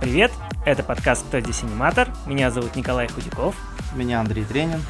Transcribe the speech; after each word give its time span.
Привет, 0.00 0.32
это 0.66 0.82
подкаст 0.82 1.24
«Кто 1.28 1.38
здесь 1.38 1.62
аниматор?». 1.62 2.08
Меня 2.26 2.50
зовут 2.50 2.74
Николай 2.74 3.06
Худяков. 3.06 3.54
Меня 3.94 4.18
Андрей 4.18 4.44
Тренин. 4.44 4.80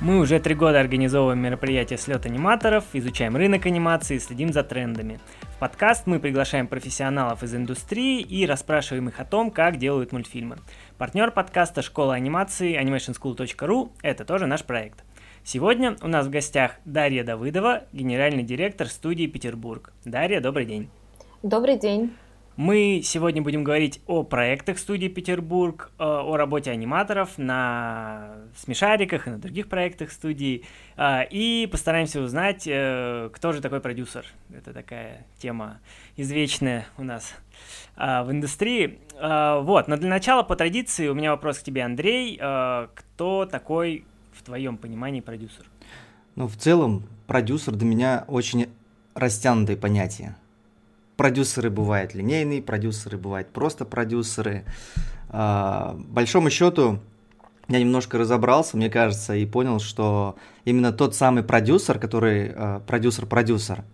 Мы 0.00 0.20
уже 0.20 0.38
три 0.38 0.54
года 0.54 0.78
организовываем 0.78 1.40
мероприятия 1.40 1.98
«Слет 1.98 2.24
аниматоров», 2.26 2.84
изучаем 2.92 3.36
рынок 3.36 3.66
анимации 3.66 4.14
и 4.14 4.20
следим 4.20 4.52
за 4.52 4.62
трендами. 4.62 5.18
В 5.56 5.58
подкаст 5.58 6.06
мы 6.06 6.20
приглашаем 6.20 6.68
профессионалов 6.68 7.42
из 7.42 7.52
индустрии 7.52 8.20
и 8.20 8.46
расспрашиваем 8.46 9.08
их 9.08 9.18
о 9.18 9.24
том, 9.24 9.50
как 9.50 9.78
делают 9.78 10.12
мультфильмы. 10.12 10.58
Партнер 10.98 11.32
подкаста 11.32 11.82
«Школа 11.82 12.14
анимации» 12.14 12.80
animationschool.ru– 12.80 13.90
это 14.02 14.24
тоже 14.24 14.46
наш 14.46 14.62
проект. 14.62 15.02
Сегодня 15.50 15.96
у 16.02 16.08
нас 16.08 16.26
в 16.26 16.30
гостях 16.30 16.72
Дарья 16.84 17.24
Давыдова, 17.24 17.84
генеральный 17.94 18.42
директор 18.42 18.86
студии 18.86 19.24
«Петербург». 19.24 19.94
Дарья, 20.04 20.42
добрый 20.42 20.66
день. 20.66 20.90
Добрый 21.42 21.78
день. 21.78 22.12
Мы 22.56 23.00
сегодня 23.02 23.40
будем 23.40 23.64
говорить 23.64 24.02
о 24.06 24.24
проектах 24.24 24.78
студии 24.78 25.08
Петербург, 25.08 25.90
э, 25.98 26.04
о 26.04 26.36
работе 26.36 26.70
аниматоров 26.70 27.38
на 27.38 28.34
смешариках 28.58 29.26
и 29.26 29.30
на 29.30 29.38
других 29.38 29.70
проектах 29.70 30.12
студии, 30.12 30.66
э, 30.98 31.26
и 31.30 31.66
постараемся 31.72 32.20
узнать, 32.20 32.64
э, 32.66 33.30
кто 33.32 33.52
же 33.52 33.62
такой 33.62 33.80
продюсер. 33.80 34.26
Это 34.54 34.74
такая 34.74 35.24
тема 35.38 35.80
извечная 36.18 36.84
у 36.98 37.04
нас 37.04 37.34
в 37.96 38.26
индустрии. 38.30 38.98
Вот, 39.18 39.88
но 39.88 39.96
для 39.96 40.10
начала, 40.10 40.42
по 40.42 40.56
традиции, 40.56 41.08
у 41.08 41.14
меня 41.14 41.30
вопрос 41.30 41.58
к 41.58 41.62
тебе, 41.62 41.84
Андрей. 41.84 42.36
Кто 42.36 43.48
такой, 43.50 44.04
в 44.38 44.42
твоем 44.42 44.76
понимании, 44.76 45.20
продюсер? 45.20 45.68
Ну, 46.36 46.46
в 46.46 46.56
целом, 46.56 47.02
продюсер 47.26 47.74
для 47.74 47.86
меня 47.86 48.24
очень 48.28 48.68
растянутое 49.14 49.76
понятие 49.76 50.36
продюсеры 51.18 51.68
бывают 51.68 52.14
линейные, 52.14 52.62
продюсеры 52.62 53.18
бывают 53.18 53.48
просто 53.48 53.84
продюсеры. 53.84 54.64
А, 55.28 55.98
большому 56.06 56.48
счету, 56.48 57.00
я 57.66 57.80
немножко 57.80 58.18
разобрался, 58.18 58.76
мне 58.76 58.88
кажется, 58.88 59.34
и 59.34 59.44
понял, 59.44 59.80
что 59.80 60.36
именно 60.64 60.92
тот 60.92 61.16
самый 61.16 61.42
продюсер, 61.42 61.98
который 61.98 62.52
а, 62.54 62.80
продюсер-продюсер, 62.86 63.84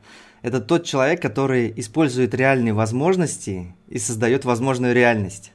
это 0.42 0.60
тот 0.60 0.84
человек, 0.84 1.22
который 1.22 1.72
использует 1.76 2.34
реальные 2.34 2.74
возможности 2.74 3.74
и 3.88 3.98
создает 3.98 4.44
возможную 4.44 4.94
реальность. 4.94 5.52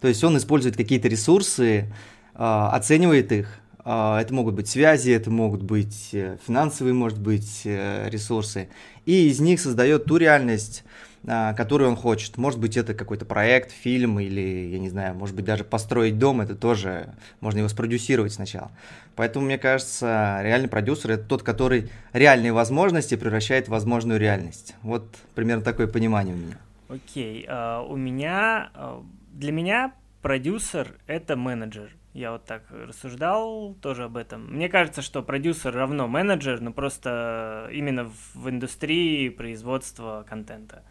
То 0.00 0.08
есть 0.08 0.24
он 0.24 0.38
использует 0.38 0.78
какие-то 0.78 1.08
ресурсы, 1.08 1.92
а, 2.34 2.70
оценивает 2.70 3.30
их. 3.30 3.60
Это 3.90 4.28
могут 4.30 4.54
быть 4.54 4.68
связи, 4.68 5.10
это 5.10 5.30
могут 5.30 5.62
быть 5.62 6.10
э, 6.12 6.36
финансовые, 6.46 6.94
может 6.94 7.18
быть, 7.18 7.62
э, 7.64 8.08
ресурсы. 8.08 8.68
И 9.04 9.28
из 9.28 9.40
них 9.40 9.60
создает 9.60 10.04
ту 10.04 10.16
реальность, 10.16 10.84
а, 11.26 11.52
которую 11.52 11.90
он 11.90 11.96
хочет. 11.96 12.38
Может 12.38 12.58
быть, 12.60 12.78
это 12.78 12.94
какой-то 12.94 13.26
проект, 13.26 13.72
фильм 13.72 14.20
или, 14.20 14.70
я 14.72 14.78
не 14.78 14.88
знаю, 14.88 15.14
может 15.14 15.36
быть, 15.36 15.44
даже 15.44 15.64
построить 15.64 16.18
дом, 16.18 16.40
это 16.40 16.54
тоже 16.54 17.14
можно 17.40 17.58
его 17.58 17.68
спродюсировать 17.68 18.32
сначала. 18.32 18.70
Поэтому, 19.16 19.44
мне 19.44 19.58
кажется, 19.58 20.40
реальный 20.42 20.68
продюсер– 20.68 21.10
это 21.12 21.24
тот, 21.24 21.42
который 21.42 21.90
реальные 22.14 22.54
возможности 22.54 23.16
превращает 23.16 23.66
в 23.66 23.70
возможную 23.70 24.18
реальность. 24.18 24.74
Вот 24.82 25.04
примерно 25.34 25.62
такое 25.62 25.88
понимание 25.88 26.34
у 26.34 26.38
меня. 26.38 26.58
Окей, 26.88 27.44
okay. 27.44 27.48
uh, 27.48 27.86
у 27.86 27.96
меня, 27.96 28.70
uh, 28.74 29.04
для 29.32 29.52
меня 29.52 29.92
продюсер– 30.22 30.96
это 31.06 31.36
менеджер. 31.36 31.90
Я 32.12 32.32
вот 32.32 32.44
так 32.44 32.64
рассуждал 32.70 33.74
тоже 33.80 34.04
об 34.04 34.16
этом. 34.16 34.46
Мне 34.52 34.68
кажется, 34.68 35.00
что 35.00 35.22
продюсер 35.22 35.72
равно 35.72 36.08
менеджер, 36.08 36.60
но 36.60 36.72
просто 36.72 37.68
именно 37.72 38.10
в 38.34 38.48
индустрии 38.48 39.28
производства 39.28 40.26
контента. 40.28 40.82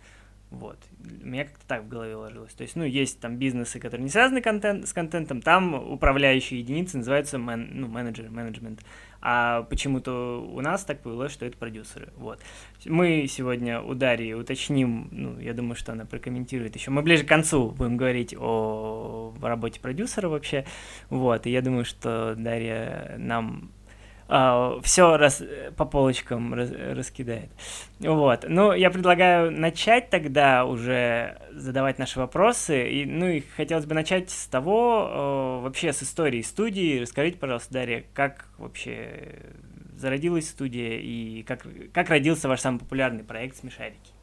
Вот. 0.50 0.80
У 1.22 1.28
меня 1.28 1.44
как-то 1.44 1.68
так 1.68 1.84
в 1.84 1.90
голове 1.90 2.16
ложилось. 2.16 2.54
То 2.54 2.64
есть, 2.64 2.76
ну, 2.76 2.84
есть 2.84 3.20
там 3.20 3.38
бизнесы, 3.38 3.80
которые 3.80 4.04
не 4.06 4.10
связаны 4.10 4.42
контент, 4.42 4.88
с 4.88 4.94
контентом, 4.94 5.42
там 5.42 5.74
управляющие 5.74 6.60
единицы 6.60 6.98
называются 6.98 7.38
мен, 7.38 7.70
ну, 7.74 7.88
менеджер, 7.88 8.30
менеджмент. 8.32 8.80
А 9.22 9.64
почему-то 9.64 10.42
у 10.42 10.62
нас 10.62 10.84
так 10.86 11.02
повелось, 11.02 11.34
что 11.34 11.46
это 11.46 11.58
продюсеры. 11.58 12.10
Вот. 12.16 12.40
Мы 12.86 13.28
сегодня 13.28 13.82
у 13.82 13.94
Дарьи 13.94 14.34
уточним, 14.34 15.10
ну, 15.12 15.40
я 15.40 15.54
думаю, 15.54 15.76
что 15.76 15.92
она 15.92 16.06
прокомментирует 16.06 16.76
еще. 16.76 16.92
Мы 16.92 17.02
ближе 17.02 17.26
к 17.26 17.28
концу 17.28 17.72
будем 17.72 17.98
говорить 17.98 18.34
о 18.38 19.34
работе 19.42 19.80
продюсера 19.82 20.30
вообще. 20.30 20.66
Вот. 21.10 21.46
И 21.48 21.52
я 21.52 21.62
думаю, 21.62 21.84
что 21.84 22.36
Дарья 22.38 23.16
нам 23.18 23.72
а, 24.32 24.80
все 24.84 25.18
раз, 25.18 25.42
по 25.76 25.86
полочкам 25.86 26.54
раз, 26.54 26.72
раскидает. 26.72 27.50
Вот. 28.00 28.46
Ну, 28.48 28.74
я 28.74 28.92
предлагаю 28.92 29.52
начать 29.52 30.12
тогда 30.12 30.66
уже 30.66 31.38
задавать 31.52 31.98
наши 31.98 32.20
вопросы. 32.20 32.90
И, 32.90 33.06
ну, 33.06 33.28
и 33.28 33.42
хотелось 33.42 33.86
бы 33.86 33.96
начать 33.96 34.30
с 34.30 34.46
того, 34.48 35.62
вообще 35.64 35.92
с 35.92 36.04
истории 36.04 36.44
студии. 36.44 37.00
Расскажите, 37.00 37.40
пожалуйста, 37.40 37.74
Дарья, 37.74 38.06
как 38.14 38.50
вообще 38.60 39.40
зародилась 39.98 40.48
студия 40.48 41.00
и 41.00 41.44
как, 41.44 41.66
как 41.92 42.10
родился 42.10 42.48
ваш 42.48 42.62
самый 42.62 42.78
популярный 42.78 43.24
проект 43.24 43.58
«Смешарики»? 43.58 44.19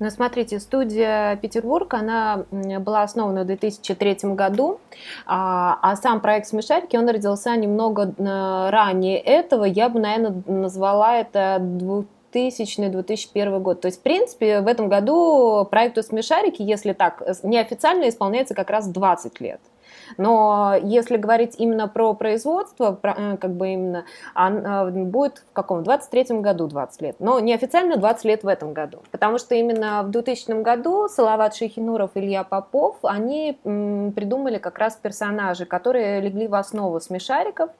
Ну, 0.00 0.10
смотрите, 0.10 0.58
студия 0.58 1.36
Петербург, 1.36 1.94
она 1.94 2.44
была 2.50 3.02
основана 3.02 3.44
в 3.44 3.46
2003 3.46 4.34
году, 4.34 4.80
а, 5.24 5.78
а 5.82 5.94
сам 5.96 6.20
проект 6.20 6.48
«Смешарики», 6.48 6.96
он 6.96 7.08
родился 7.08 7.54
немного 7.56 8.12
э, 8.16 8.70
ранее 8.70 9.18
этого, 9.18 9.64
я 9.64 9.88
бы, 9.88 10.00
наверное, 10.00 10.42
назвала 10.46 11.16
это 11.16 11.58
2000-2001 12.34 13.60
год. 13.60 13.82
То 13.82 13.86
есть, 13.86 14.00
в 14.00 14.02
принципе, 14.02 14.60
в 14.60 14.66
этом 14.66 14.88
году 14.88 15.64
проекту 15.70 16.02
«Смешарики», 16.02 16.60
если 16.62 16.92
так, 16.92 17.22
неофициально 17.44 18.08
исполняется 18.08 18.54
как 18.54 18.70
раз 18.70 18.88
20 18.88 19.40
лет. 19.40 19.60
Но 20.16 20.74
если 20.82 21.16
говорить 21.16 21.54
именно 21.58 21.88
про 21.88 22.14
производство, 22.14 22.92
про, 22.92 23.14
э, 23.16 23.36
как 23.36 23.52
бы 23.52 23.68
именно, 23.68 24.04
он, 24.34 25.10
будет 25.10 25.42
в 25.50 25.52
каком? 25.52 25.80
В 25.80 25.82
23 25.82 26.40
году 26.40 26.66
20 26.66 27.02
лет. 27.02 27.16
Но 27.18 27.40
неофициально 27.40 27.96
20 27.96 28.24
лет 28.24 28.42
в 28.44 28.48
этом 28.48 28.72
году. 28.72 28.98
Потому 29.10 29.38
что 29.38 29.54
именно 29.54 30.02
в 30.02 30.10
2000 30.10 30.62
году 30.62 31.08
Салават 31.08 31.54
Шейхинуров 31.54 32.10
и 32.14 32.20
Илья 32.20 32.44
Попов, 32.44 32.96
они 33.02 33.58
придумали 33.62 34.58
как 34.58 34.78
раз 34.78 34.96
персонажи, 34.96 35.66
которые 35.66 36.20
легли 36.20 36.48
в 36.48 36.54
основу 36.54 37.00
смешариков. 37.00 37.70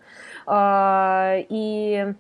А, 0.47 1.37
и 1.49 2.15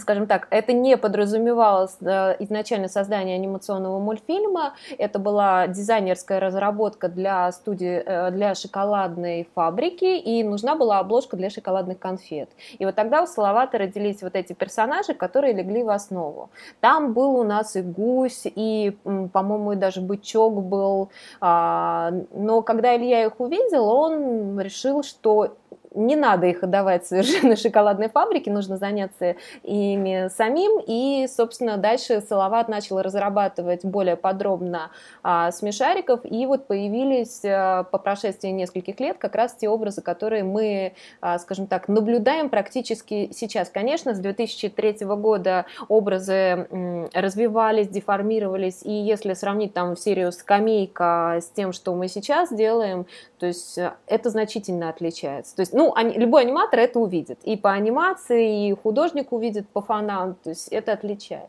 скажем 0.00 0.26
так, 0.26 0.48
это 0.50 0.72
не 0.72 0.96
подразумевалось 0.96 1.96
изначально 2.00 2.88
создание 2.88 3.36
анимационного 3.36 3.98
мультфильма, 3.98 4.74
это 4.98 5.18
была 5.18 5.66
дизайнерская 5.66 6.40
разработка 6.40 7.08
для 7.08 7.50
студии, 7.52 8.02
э, 8.04 8.30
для 8.30 8.54
шоколадной 8.54 9.48
фабрики, 9.54 10.18
и 10.18 10.42
нужна 10.42 10.74
была 10.74 10.98
обложка 10.98 11.36
для 11.36 11.50
шоколадных 11.50 11.98
конфет. 11.98 12.50
И 12.78 12.84
вот 12.84 12.94
тогда 12.94 13.22
у 13.22 13.26
Салавата 13.26 13.78
родились 13.78 14.22
вот 14.22 14.34
эти 14.34 14.52
персонажи, 14.52 15.14
которые 15.14 15.52
легли 15.52 15.82
в 15.82 15.90
основу. 15.90 16.50
Там 16.80 17.12
был 17.12 17.36
у 17.36 17.44
нас 17.44 17.76
и 17.76 17.82
гусь, 17.82 18.42
и, 18.44 18.96
по-моему, 19.32 19.74
даже 19.74 20.00
бычок 20.00 20.62
был, 20.62 21.10
а, 21.40 22.12
но 22.32 22.62
когда 22.62 22.96
Илья 22.96 23.24
их 23.24 23.40
увидел, 23.40 23.88
он 23.88 24.58
решил, 24.60 25.02
что 25.02 25.56
не 25.94 26.16
надо 26.16 26.46
их 26.46 26.62
отдавать 26.62 27.06
совершенно 27.06 27.56
шоколадной 27.56 28.08
фабрике, 28.08 28.50
нужно 28.50 28.76
заняться 28.76 29.36
ими 29.62 30.28
самим. 30.28 30.82
И, 30.86 31.26
собственно, 31.28 31.76
дальше 31.76 32.20
Салават 32.20 32.68
начал 32.68 33.00
разрабатывать 33.00 33.84
более 33.84 34.16
подробно 34.16 34.90
а, 35.22 35.50
смешариков, 35.50 36.20
и 36.24 36.46
вот 36.46 36.66
появились 36.66 37.42
а, 37.44 37.84
по 37.84 37.98
прошествии 37.98 38.48
нескольких 38.48 39.00
лет 39.00 39.18
как 39.18 39.34
раз 39.34 39.54
те 39.54 39.68
образы, 39.68 40.02
которые 40.02 40.44
мы, 40.44 40.94
а, 41.20 41.38
скажем 41.38 41.66
так, 41.66 41.88
наблюдаем 41.88 42.48
практически 42.50 43.30
сейчас. 43.32 43.68
Конечно, 43.68 44.14
с 44.14 44.18
2003 44.18 44.98
года 45.16 45.66
образы 45.88 46.32
м, 46.70 47.08
развивались, 47.12 47.88
деформировались, 47.88 48.82
и 48.84 48.92
если 48.92 49.34
сравнить 49.34 49.74
там 49.74 49.96
серию 49.96 50.32
«Скамейка» 50.32 51.38
с 51.40 51.48
тем, 51.50 51.72
что 51.72 51.94
мы 51.94 52.08
сейчас 52.08 52.52
делаем, 52.52 53.06
то 53.38 53.46
есть 53.46 53.78
э, 53.78 53.92
это 54.06 54.30
значительно 54.30 54.90
отличается. 54.90 55.56
То 55.56 55.60
есть, 55.60 55.72
ну, 55.80 55.94
любой 55.96 56.42
аниматор 56.42 56.80
это 56.80 56.98
увидит. 56.98 57.38
И 57.44 57.56
по 57.56 57.72
анимации, 57.72 58.68
и 58.68 58.74
художник 58.74 59.32
увидит 59.32 59.66
по 59.68 59.80
фонам. 59.80 60.36
То 60.42 60.50
есть 60.50 60.68
это 60.68 60.92
отличает. 60.92 61.48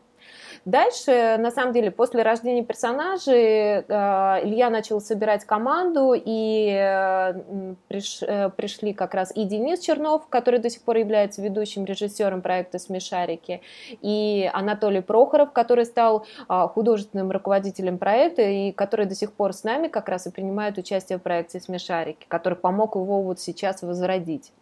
Дальше, 0.64 1.38
на 1.38 1.50
самом 1.50 1.72
деле, 1.72 1.90
после 1.90 2.22
рождения 2.22 2.62
персонажей 2.62 3.34
э, 3.34 3.82
Илья 4.44 4.70
начал 4.70 5.00
собирать 5.00 5.44
команду, 5.44 6.14
и 6.14 6.68
э, 6.70 7.74
приш, 7.88 8.22
э, 8.22 8.48
пришли 8.50 8.94
как 8.94 9.14
раз 9.14 9.32
и 9.34 9.42
Денис 9.42 9.80
Чернов, 9.80 10.28
который 10.28 10.60
до 10.60 10.70
сих 10.70 10.82
пор 10.82 10.98
является 10.98 11.42
ведущим 11.42 11.84
режиссером 11.84 12.42
проекта 12.42 12.78
«Смешарики», 12.78 13.60
и 14.02 14.48
Анатолий 14.52 15.00
Прохоров, 15.00 15.52
который 15.52 15.84
стал 15.84 16.26
художественным 16.46 17.32
руководителем 17.32 17.98
проекта, 17.98 18.42
и 18.42 18.70
который 18.70 19.06
до 19.06 19.16
сих 19.16 19.32
пор 19.32 19.54
с 19.54 19.64
нами 19.64 19.88
как 19.88 20.08
раз 20.08 20.28
и 20.28 20.30
принимает 20.30 20.78
участие 20.78 21.18
в 21.18 21.22
проекте 21.22 21.58
«Смешарики», 21.58 22.24
который 22.28 22.54
помог 22.54 22.94
его 22.94 23.20
вот 23.22 23.40
сейчас 23.40 23.82
возродить 23.82 24.52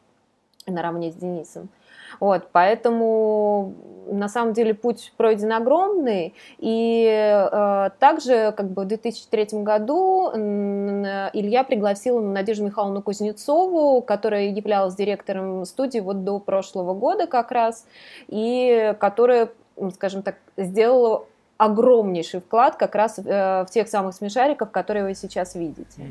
наравне 0.66 1.10
с 1.10 1.14
Денисом. 1.14 1.68
Вот, 2.18 2.48
поэтому 2.52 3.74
на 4.10 4.28
самом 4.28 4.52
деле 4.52 4.74
путь 4.74 5.12
пройден 5.16 5.52
огромный, 5.52 6.34
и 6.58 7.06
э, 7.08 7.90
также 7.98 8.52
как 8.56 8.70
бы 8.70 8.82
в 8.82 8.86
2003 8.86 9.62
году 9.62 10.30
Илья 10.32 11.64
пригласил 11.64 12.20
Надежду 12.20 12.64
Михайловну 12.64 13.02
Кузнецову, 13.02 14.02
которая 14.02 14.46
являлась 14.48 14.94
директором 14.94 15.64
студии 15.64 16.00
вот 16.00 16.24
до 16.24 16.38
прошлого 16.38 16.94
года 16.94 17.26
как 17.26 17.52
раз, 17.52 17.86
и 18.28 18.94
которая, 18.98 19.50
скажем 19.94 20.22
так, 20.22 20.36
сделала 20.56 21.24
огромнейший 21.56 22.40
вклад 22.40 22.76
как 22.76 22.94
раз 22.94 23.18
э, 23.18 23.64
в 23.64 23.70
тех 23.70 23.88
самых 23.88 24.14
смешариков, 24.14 24.70
которые 24.70 25.04
вы 25.04 25.14
сейчас 25.14 25.54
видите. 25.54 25.84
Э, 25.98 26.04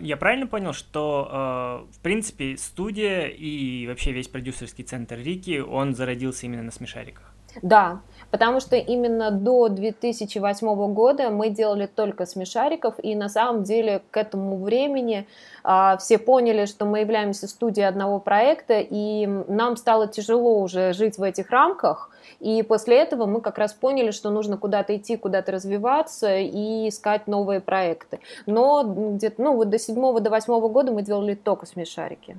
я 0.00 0.16
правильно 0.16 0.46
понял, 0.46 0.72
что, 0.72 1.86
э, 1.90 1.96
в 1.96 2.00
принципе, 2.00 2.56
студия 2.56 3.26
и 3.26 3.86
вообще 3.86 4.12
весь 4.12 4.28
продюсерский 4.28 4.84
центр 4.84 5.16
Рики, 5.16 5.60
он 5.60 5.94
зародился 5.94 6.46
именно 6.46 6.62
на 6.62 6.70
смешариках? 6.70 7.34
Да, 7.62 8.00
потому 8.30 8.60
что 8.60 8.76
именно 8.76 9.30
до 9.30 9.68
2008 9.68 10.92
года 10.92 11.30
мы 11.30 11.50
делали 11.50 11.86
только 11.86 12.26
смешариков, 12.26 12.94
и 13.02 13.14
на 13.14 13.28
самом 13.28 13.62
деле 13.62 14.02
к 14.10 14.16
этому 14.16 14.58
времени 14.62 15.26
а, 15.64 15.96
все 15.96 16.18
поняли, 16.18 16.66
что 16.66 16.84
мы 16.84 17.00
являемся 17.00 17.48
студией 17.48 17.88
одного 17.88 18.20
проекта, 18.20 18.80
и 18.80 19.26
нам 19.26 19.76
стало 19.76 20.08
тяжело 20.08 20.60
уже 20.60 20.92
жить 20.92 21.18
в 21.18 21.22
этих 21.22 21.50
рамках, 21.50 22.10
и 22.40 22.62
после 22.62 22.98
этого 22.98 23.26
мы 23.26 23.40
как 23.40 23.58
раз 23.58 23.72
поняли, 23.72 24.10
что 24.10 24.30
нужно 24.30 24.56
куда-то 24.56 24.96
идти, 24.96 25.16
куда-то 25.16 25.52
развиваться 25.52 26.38
и 26.38 26.88
искать 26.88 27.26
новые 27.26 27.60
проекты. 27.60 28.20
Но 28.46 28.82
где-то, 28.84 29.42
ну 29.42 29.54
вот 29.54 29.70
до 29.70 29.78
седьмого, 29.78 30.20
до 30.20 30.30
восьмого 30.30 30.68
года 30.68 30.92
мы 30.92 31.02
делали 31.02 31.34
только 31.34 31.66
смешарики. 31.66 32.36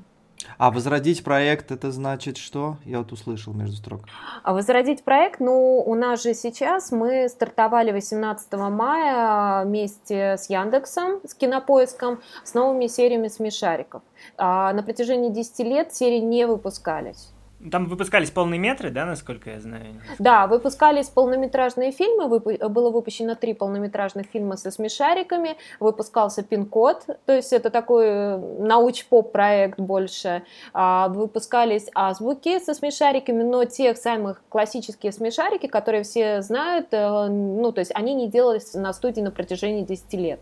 А 0.58 0.72
возродить 0.72 1.24
проект 1.24 1.72
это 1.72 1.92
значит 1.92 2.38
что? 2.38 2.78
Я 2.86 3.00
вот 3.00 3.12
услышал 3.12 3.54
между 3.54 3.76
строк. 3.76 4.02
А 4.44 4.54
возродить 4.54 5.04
проект, 5.04 5.40
ну, 5.40 5.84
у 5.86 5.96
нас 5.96 6.24
же 6.24 6.34
сейчас 6.34 6.92
мы 6.92 7.28
стартовали 7.30 7.92
18 7.92 8.52
мая 8.54 9.66
вместе 9.66 10.38
с 10.38 10.50
Яндексом, 10.50 11.20
с 11.26 11.34
Кинопоиском, 11.34 12.22
с 12.44 12.54
новыми 12.54 12.88
сериями 12.88 13.28
смешариков. 13.28 14.02
А 14.38 14.74
на 14.74 14.84
протяжении 14.84 15.30
10 15.30 15.60
лет 15.60 15.94
серии 15.94 16.20
не 16.20 16.46
выпускались. 16.46 17.30
Там 17.72 17.88
выпускались 17.88 18.32
полные 18.32 18.58
метры, 18.58 18.90
да, 18.90 19.06
насколько 19.06 19.50
я 19.50 19.60
знаю? 19.60 20.02
Да, 20.18 20.48
выпускались 20.48 21.10
полнометражные 21.10 21.92
фильмы, 21.92 22.26
выпу- 22.26 22.70
было 22.70 22.90
выпущено 22.90 23.36
три 23.36 23.54
полнометражных 23.54 24.28
фильма 24.28 24.56
со 24.56 24.72
смешариками, 24.72 25.58
выпускался 25.82 26.42
пин-код, 26.42 27.06
то 27.26 27.34
есть 27.34 27.52
это 27.52 27.70
такой 27.70 28.06
э, 28.08 28.38
науч-поп 28.60 29.34
проект 29.34 29.78
больше, 29.78 30.44
а, 30.74 31.10
выпускались 31.10 31.88
азбуки 31.94 32.60
со 32.60 32.74
смешариками, 32.74 33.44
но 33.44 33.66
тех 33.66 33.98
самых 33.98 34.42
классические 34.48 35.12
смешарики, 35.12 35.68
которые 35.68 36.04
все 36.04 36.42
знают, 36.42 36.88
э, 36.92 37.28
ну, 37.28 37.74
то 37.74 37.80
есть 37.80 37.92
они 37.94 38.14
не 38.14 38.30
делались 38.30 38.74
на 38.74 38.94
студии 38.94 39.20
на 39.20 39.32
протяжении 39.32 39.84
10 39.84 40.14
лет. 40.14 40.40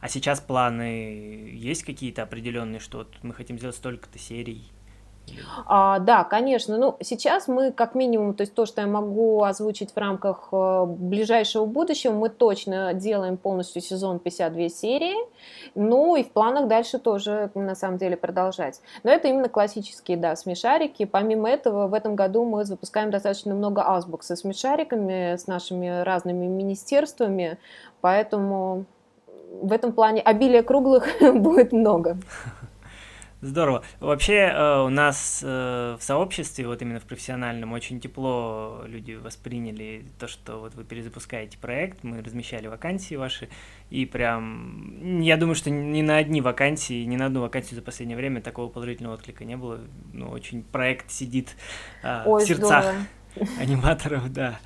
А 0.00 0.08
сейчас 0.08 0.40
планы 0.40 1.52
есть 1.52 1.84
какие-то 1.84 2.22
определенные, 2.22 2.80
что 2.80 3.06
мы 3.22 3.32
хотим 3.32 3.58
сделать 3.58 3.76
столько-то 3.76 4.18
серий? 4.18 4.72
А, 5.66 5.98
да, 5.98 6.24
конечно. 6.24 6.76
Ну, 6.76 6.96
сейчас 7.00 7.48
мы, 7.48 7.72
как 7.72 7.94
минимум, 7.94 8.34
то 8.34 8.42
есть 8.42 8.54
то, 8.54 8.66
что 8.66 8.80
я 8.80 8.86
могу 8.86 9.42
озвучить 9.42 9.92
в 9.92 9.96
рамках 9.96 10.48
э, 10.52 10.84
ближайшего 10.86 11.66
будущего, 11.66 12.12
мы 12.12 12.28
точно 12.28 12.94
делаем 12.94 13.36
полностью 13.36 13.82
сезон 13.82 14.18
52 14.18 14.68
серии. 14.68 15.16
Ну, 15.74 16.16
и 16.16 16.22
в 16.22 16.30
планах 16.30 16.68
дальше 16.68 16.98
тоже, 16.98 17.50
на 17.54 17.74
самом 17.74 17.98
деле, 17.98 18.16
продолжать. 18.16 18.80
Но 19.02 19.10
это 19.10 19.28
именно 19.28 19.48
классические, 19.48 20.16
да, 20.16 20.36
смешарики. 20.36 21.04
Помимо 21.04 21.48
этого, 21.48 21.88
в 21.88 21.94
этом 21.94 22.16
году 22.16 22.44
мы 22.44 22.64
запускаем 22.64 23.10
достаточно 23.10 23.54
много 23.54 23.82
азбук 23.86 24.22
со 24.22 24.36
смешариками, 24.36 25.36
с 25.36 25.46
нашими 25.46 26.02
разными 26.02 26.46
министерствами, 26.46 27.58
поэтому 28.00 28.84
в 29.62 29.72
этом 29.72 29.92
плане 29.92 30.20
обилия 30.20 30.62
круглых 30.62 31.08
будет 31.34 31.72
много. 31.72 32.18
Здорово. 33.46 33.84
Вообще 34.00 34.52
э, 34.52 34.82
у 34.82 34.88
нас 34.88 35.40
э, 35.44 35.96
в 35.98 36.02
сообществе, 36.02 36.66
вот 36.66 36.82
именно 36.82 36.98
в 36.98 37.04
профессиональном, 37.04 37.72
очень 37.72 38.00
тепло 38.00 38.82
люди 38.86 39.12
восприняли 39.12 40.04
то, 40.18 40.26
что 40.26 40.58
вот 40.58 40.74
вы 40.74 40.82
перезапускаете 40.82 41.56
проект, 41.58 42.02
мы 42.02 42.22
размещали 42.22 42.66
вакансии 42.66 43.14
ваши, 43.14 43.48
и 43.88 44.04
прям, 44.04 45.20
я 45.20 45.36
думаю, 45.36 45.54
что 45.54 45.70
ни 45.70 46.02
на 46.02 46.16
одни 46.16 46.40
вакансии, 46.40 47.04
ни 47.04 47.16
на 47.16 47.26
одну 47.26 47.40
вакансию 47.40 47.76
за 47.76 47.82
последнее 47.82 48.16
время 48.16 48.40
такого 48.40 48.68
положительного 48.68 49.14
отклика 49.14 49.44
не 49.44 49.56
было. 49.56 49.80
Ну, 50.12 50.28
очень 50.28 50.64
проект 50.64 51.12
сидит 51.12 51.56
э, 52.02 52.22
Ой, 52.26 52.42
в 52.42 52.46
сердцах 52.46 52.84
здорово. 52.84 53.58
аниматоров, 53.60 54.32
да. 54.32 54.58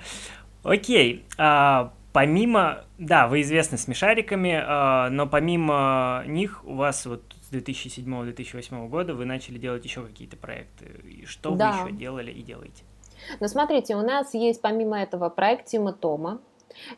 Окей, 0.62 1.26
а, 1.37 1.93
помимо, 2.15 2.85
да, 2.97 3.29
вы 3.29 3.43
известны 3.43 3.76
смешариками, 3.76 4.59
а, 4.59 5.11
но 5.11 5.26
помимо 5.26 6.25
них 6.26 6.65
у 6.65 6.76
вас 6.76 7.05
вот 7.05 7.23
2007-2008 7.52 8.88
года 8.88 9.14
вы 9.14 9.25
начали 9.25 9.58
делать 9.58 9.85
еще 9.85 10.05
какие-то 10.05 10.37
проекты. 10.37 10.87
И 11.05 11.25
что 11.26 11.55
да. 11.55 11.73
вы 11.82 11.88
еще 11.88 11.97
делали 11.97 12.31
и 12.31 12.43
делаете? 12.43 12.85
Ну, 13.41 13.49
смотрите, 13.49 13.97
у 13.97 14.02
нас 14.02 14.35
есть 14.35 14.61
помимо 14.62 15.00
этого 15.00 15.29
проект 15.29 15.67
Тима 15.67 15.93
Тома. 15.93 16.41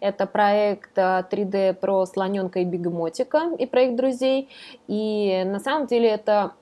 Это 0.00 0.26
проект 0.26 0.96
3D 0.96 1.54
э, 1.54 1.75
про 1.75 2.04
слоненка 2.06 2.60
и 2.60 2.64
бегемотика 2.64 3.50
и 3.58 3.66
проект 3.66 3.96
друзей. 3.96 4.49
И 4.87 5.43
на 5.44 5.60
самом 5.60 5.87
деле 5.87 6.08
это 6.08 6.52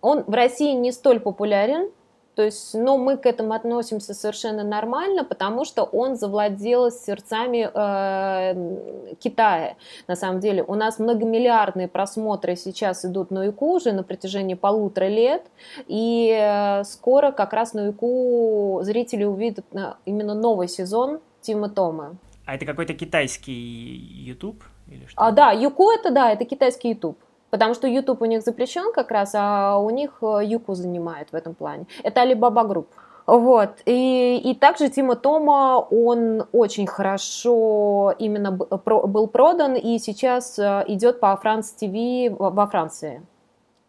он 0.00 0.24
в 0.26 0.32
России 0.32 0.72
не 0.72 0.92
столь 0.92 1.20
популярен, 1.20 1.90
то 2.38 2.44
есть, 2.44 2.72
но 2.72 2.96
мы 2.96 3.16
к 3.16 3.26
этому 3.26 3.52
относимся 3.52 4.14
совершенно 4.14 4.62
нормально, 4.62 5.24
потому 5.24 5.64
что 5.64 5.82
он 5.82 6.14
завладел 6.14 6.88
сердцами 6.92 7.68
э, 7.74 9.14
Китая. 9.16 9.74
На 10.06 10.14
самом 10.14 10.38
деле, 10.38 10.62
у 10.62 10.76
нас 10.76 11.00
многомиллиардные 11.00 11.88
просмотры 11.88 12.54
сейчас 12.54 13.04
идут 13.04 13.32
на 13.32 13.46
Юку 13.46 13.72
уже 13.72 13.90
на 13.90 14.04
протяжении 14.04 14.54
полутора 14.54 15.08
лет, 15.08 15.42
и 15.88 16.30
э, 16.30 16.84
скоро 16.84 17.32
как 17.32 17.52
раз 17.52 17.74
на 17.74 17.86
Юку 17.86 18.82
зрители 18.84 19.24
увидят 19.24 19.66
именно 20.04 20.34
новый 20.34 20.68
сезон 20.68 21.18
Тима 21.40 21.68
Тома. 21.68 22.18
А 22.46 22.54
это 22.54 22.66
какой-то 22.66 22.94
китайский 22.94 23.52
YouTube? 23.52 24.62
Или 24.86 25.06
что? 25.06 25.20
А, 25.20 25.32
да, 25.32 25.50
Юку 25.50 25.90
это 25.90 26.12
да, 26.12 26.30
это 26.30 26.44
китайский 26.44 26.90
YouTube. 26.90 27.18
Потому 27.50 27.74
что 27.74 27.88
YouTube 27.88 28.22
у 28.22 28.26
них 28.26 28.42
запрещен 28.42 28.92
как 28.92 29.10
раз, 29.10 29.32
а 29.34 29.78
у 29.78 29.90
них 29.90 30.18
э, 30.22 30.40
Юку 30.44 30.74
занимает 30.74 31.32
в 31.32 31.34
этом 31.34 31.54
плане. 31.54 31.86
Это 32.02 32.22
Alibaba 32.22 32.66
Group. 32.66 32.86
Вот. 33.26 33.70
И, 33.84 34.40
и 34.42 34.54
также 34.54 34.88
Тима 34.88 35.14
Тома, 35.14 35.86
он 35.90 36.46
очень 36.52 36.86
хорошо 36.86 38.14
именно 38.18 38.52
был 38.52 39.26
продан 39.28 39.74
и 39.74 39.98
сейчас 39.98 40.58
э, 40.58 40.84
идет 40.88 41.20
по 41.20 41.38
France 41.42 41.74
TV 41.80 42.34
во 42.38 42.66
Франции. 42.66 43.22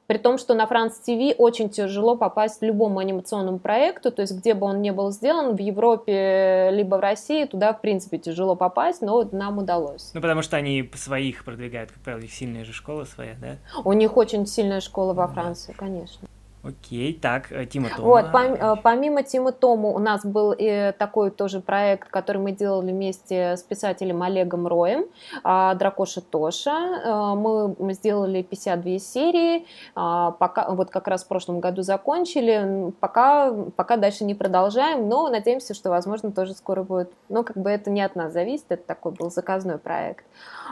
При 0.10 0.18
том, 0.18 0.40
что 0.40 0.56
на 0.56 0.64
France 0.64 0.94
TV 1.08 1.36
очень 1.38 1.70
тяжело 1.70 2.16
попасть 2.18 2.64
любому 2.64 2.98
анимационному 2.98 3.60
проекту, 3.60 4.12
то 4.12 4.24
есть 4.24 4.36
где 4.36 4.56
бы 4.56 4.66
он 4.66 4.82
ни 4.82 4.90
был 4.90 5.12
сделан, 5.12 5.56
в 5.56 5.60
Европе 5.60 6.72
либо 6.72 6.96
в 6.96 7.00
России, 7.00 7.46
туда, 7.46 7.74
в 7.74 7.82
принципе, 7.82 8.18
тяжело 8.18 8.56
попасть, 8.56 9.04
но 9.04 9.12
вот 9.12 9.34
нам 9.34 9.60
удалось. 9.60 10.10
Ну, 10.16 10.22
потому 10.22 10.42
что 10.42 10.58
они 10.58 10.90
своих 10.96 11.46
продвигают, 11.46 11.92
как 11.92 12.02
правило, 12.02 12.24
их 12.24 12.34
сильная 12.34 12.66
же 12.66 12.74
школа 12.74 13.04
своя, 13.04 13.36
да? 13.40 13.58
У 13.86 13.94
них 13.94 14.18
очень 14.18 14.48
сильная 14.48 14.80
школа 14.80 15.14
во 15.14 15.28
Франции, 15.28 15.74
конечно. 15.78 16.28
Окей, 16.62 17.14
так, 17.14 17.54
э, 17.54 17.66
Тима 17.66 17.88
Тома. 17.96 18.08
Вот, 18.08 18.26
пом- 18.34 18.58
э, 18.58 18.76
помимо 18.84 19.24
Тима 19.24 19.54
Тома 19.54 19.90
у 19.90 20.00
нас 20.00 20.26
был 20.26 20.54
и 20.58 20.92
такой 21.00 21.32
тоже 21.32 21.62
проект, 21.62 22.10
который 22.10 22.40
мы 22.40 22.52
делали 22.52 22.92
вместе 22.92 23.56
с 23.56 23.64
писателем 23.64 24.22
Олегом 24.22 24.68
Роем, 24.68 25.06
а, 25.46 25.74
Дракоша 25.76 26.20
Тоша. 26.20 26.72
Э, 26.72 27.34
мы 27.36 27.94
сделали 27.94 28.42
52 28.42 29.00
серии, 29.00 29.66
а, 29.96 30.32
пока, 30.32 30.70
вот 30.72 30.90
как 30.90 31.08
раз 31.08 31.24
в 31.24 31.30
прошлом 31.30 31.62
году 31.62 31.82
закончили, 31.82 32.92
пока, 33.00 33.54
пока 33.78 33.96
дальше 33.96 34.26
не 34.26 34.36
продолжаем, 34.36 35.08
но 35.08 35.30
надеемся, 35.30 35.74
что, 35.74 35.90
возможно, 35.90 36.34
тоже 36.34 36.54
скоро 36.54 36.84
будет. 36.84 37.14
Но 37.30 37.44
как 37.44 37.56
бы 37.56 37.70
это 37.70 37.90
не 37.90 38.02
от 38.02 38.18
нас 38.18 38.34
зависит, 38.34 38.66
это 38.68 38.84
такой 38.86 39.14
был 39.14 39.32
заказной 39.32 39.78
проект. 39.78 40.26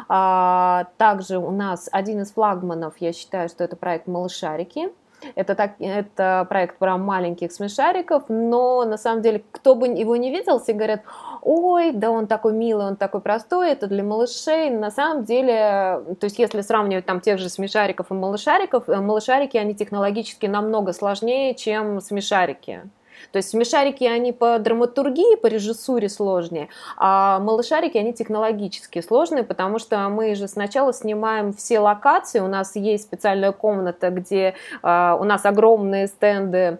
А, 0.09 0.87
также 0.97 1.37
у 1.37 1.51
нас 1.51 1.87
один 1.93 2.21
из 2.23 2.33
флагманов, 2.33 2.95
я 2.99 3.13
считаю, 3.13 3.47
что 3.47 3.63
это 3.63 3.77
проект 3.77 4.07
«Малышарики», 4.07 4.89
это, 5.35 5.55
так, 5.55 5.75
это 5.79 6.45
проект 6.49 6.77
про 6.77 6.97
маленьких 6.97 7.51
смешариков, 7.51 8.23
но 8.29 8.85
на 8.85 8.97
самом 8.97 9.21
деле, 9.21 9.43
кто 9.51 9.75
бы 9.75 9.87
его 9.87 10.15
не 10.15 10.31
видел, 10.31 10.59
все 10.59 10.73
говорят, 10.73 11.01
ой, 11.41 11.91
да 11.91 12.11
он 12.11 12.27
такой 12.27 12.53
милый, 12.53 12.87
он 12.87 12.95
такой 12.95 13.21
простой, 13.21 13.71
это 13.71 13.87
для 13.87 14.03
малышей. 14.03 14.69
На 14.69 14.91
самом 14.91 15.25
деле, 15.25 16.03
то 16.19 16.25
есть 16.25 16.39
если 16.39 16.61
сравнивать 16.61 17.05
там 17.05 17.21
тех 17.21 17.39
же 17.39 17.49
смешариков 17.49 18.11
и 18.11 18.13
малышариков, 18.13 18.87
э, 18.89 18.99
малышарики, 18.99 19.57
они 19.57 19.75
технологически 19.75 20.45
намного 20.45 20.93
сложнее, 20.93 21.55
чем 21.55 22.01
смешарики. 22.01 22.83
То 23.31 23.37
есть 23.37 23.49
смешарики, 23.49 24.03
они 24.03 24.31
по 24.31 24.59
драматургии, 24.59 25.35
по 25.35 25.47
режиссуре 25.47 26.09
сложнее, 26.09 26.69
а 26.97 27.39
малышарики, 27.39 27.97
они 27.97 28.13
технологически 28.13 29.01
сложные, 29.01 29.43
потому 29.43 29.79
что 29.79 29.97
мы 30.09 30.35
же 30.35 30.47
сначала 30.47 30.93
снимаем 30.93 31.53
все 31.53 31.79
локации, 31.79 32.39
у 32.39 32.47
нас 32.47 32.75
есть 32.75 33.03
специальная 33.03 33.51
комната, 33.51 34.09
где 34.09 34.55
э, 34.83 35.17
у 35.19 35.23
нас 35.23 35.45
огромные 35.45 36.07
стенды 36.07 36.79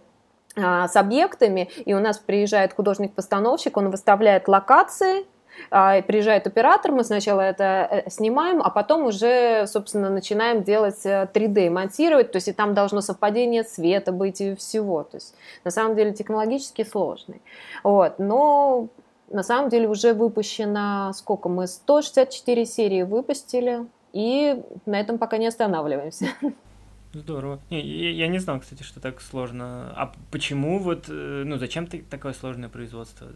а, 0.60 0.88
с 0.88 0.96
объектами, 0.96 1.70
и 1.86 1.94
у 1.94 2.00
нас 2.00 2.18
приезжает 2.18 2.74
художник-постановщик, 2.74 3.78
он 3.78 3.92
выставляет 3.92 4.48
локации, 4.48 5.20
а, 5.20 5.26
приезжает 5.70 6.48
оператор, 6.48 6.92
мы 6.92 7.04
сначала 7.04 7.42
это 7.42 7.88
э, 7.90 8.10
снимаем, 8.10 8.62
а 8.62 8.70
потом 8.70 9.06
уже, 9.06 9.66
собственно, 9.68 10.10
начинаем 10.10 10.64
делать 10.64 11.06
3D, 11.06 11.68
э, 11.68 11.70
монтировать, 11.70 12.32
то 12.32 12.38
есть 12.38 12.48
и 12.48 12.54
там 12.54 12.74
должно 12.74 13.02
совпадение 13.02 13.64
цвета 13.64 14.12
быть 14.12 14.42
и 14.42 14.56
всего, 14.56 15.04
то 15.04 15.18
есть 15.18 15.36
на 15.64 15.72
самом 15.72 15.96
деле 15.96 16.14
технологически 16.14 16.84
сложный. 16.84 17.42
Вот, 17.84 18.20
но 18.20 18.88
на 19.30 19.44
самом 19.44 19.70
деле 19.70 19.88
уже 19.88 20.14
выпущено, 20.14 21.12
сколько 21.14 21.50
мы, 21.50 21.68
164 21.68 22.66
серии 22.66 23.04
выпустили, 23.04 23.86
и 24.14 24.64
на 24.86 25.00
этом 25.00 25.18
пока 25.18 25.38
не 25.38 25.48
останавливаемся. 25.48 26.28
Здорово. 27.14 27.60
Не, 27.70 27.82
я, 27.82 28.12
я 28.12 28.28
не 28.28 28.40
знал, 28.40 28.60
кстати, 28.60 28.84
что 28.84 29.00
так 29.00 29.22
сложно. 29.22 29.94
А 29.96 30.12
почему 30.32 30.80
вот, 30.80 31.06
э, 31.10 31.44
ну, 31.46 31.58
зачем 31.58 31.88
ты 31.88 32.04
такое 32.10 32.34
сложное 32.34 32.70
производство? 32.70 33.28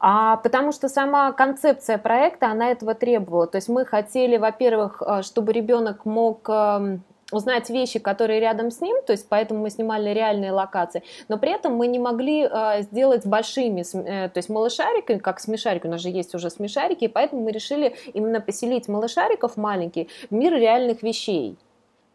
А, 0.00 0.36
потому 0.38 0.72
что 0.72 0.88
сама 0.88 1.32
концепция 1.32 1.98
проекта, 1.98 2.50
она 2.50 2.70
этого 2.70 2.94
требовала. 2.94 3.46
То 3.46 3.58
есть 3.58 3.68
мы 3.68 3.84
хотели, 3.84 4.38
во-первых, 4.38 5.02
э, 5.06 5.22
чтобы 5.22 5.52
ребенок 5.52 6.04
мог 6.04 6.48
эм, 6.48 7.04
узнать 7.32 7.70
вещи, 7.70 7.98
которые 7.98 8.40
рядом 8.40 8.70
с 8.70 8.80
ним, 8.80 8.96
то 9.06 9.12
есть 9.12 9.26
поэтому 9.28 9.60
мы 9.60 9.70
снимали 9.70 10.10
реальные 10.10 10.52
локации, 10.52 11.02
но 11.28 11.38
при 11.38 11.52
этом 11.52 11.74
мы 11.74 11.86
не 11.86 11.98
могли 11.98 12.42
э, 12.42 12.82
сделать 12.82 13.26
большими, 13.26 13.82
э, 13.94 14.28
то 14.28 14.38
есть 14.38 14.48
малышариками, 14.48 15.18
как 15.18 15.40
смешарики, 15.40 15.86
у 15.86 15.90
нас 15.90 16.00
же 16.00 16.10
есть 16.10 16.34
уже 16.34 16.50
смешарики, 16.50 17.04
и 17.04 17.08
поэтому 17.08 17.42
мы 17.42 17.52
решили 17.52 17.94
именно 18.12 18.40
поселить 18.40 18.88
малышариков 18.88 19.56
маленькие 19.56 20.08
в 20.30 20.34
мир 20.34 20.54
реальных 20.54 21.02
вещей. 21.02 21.56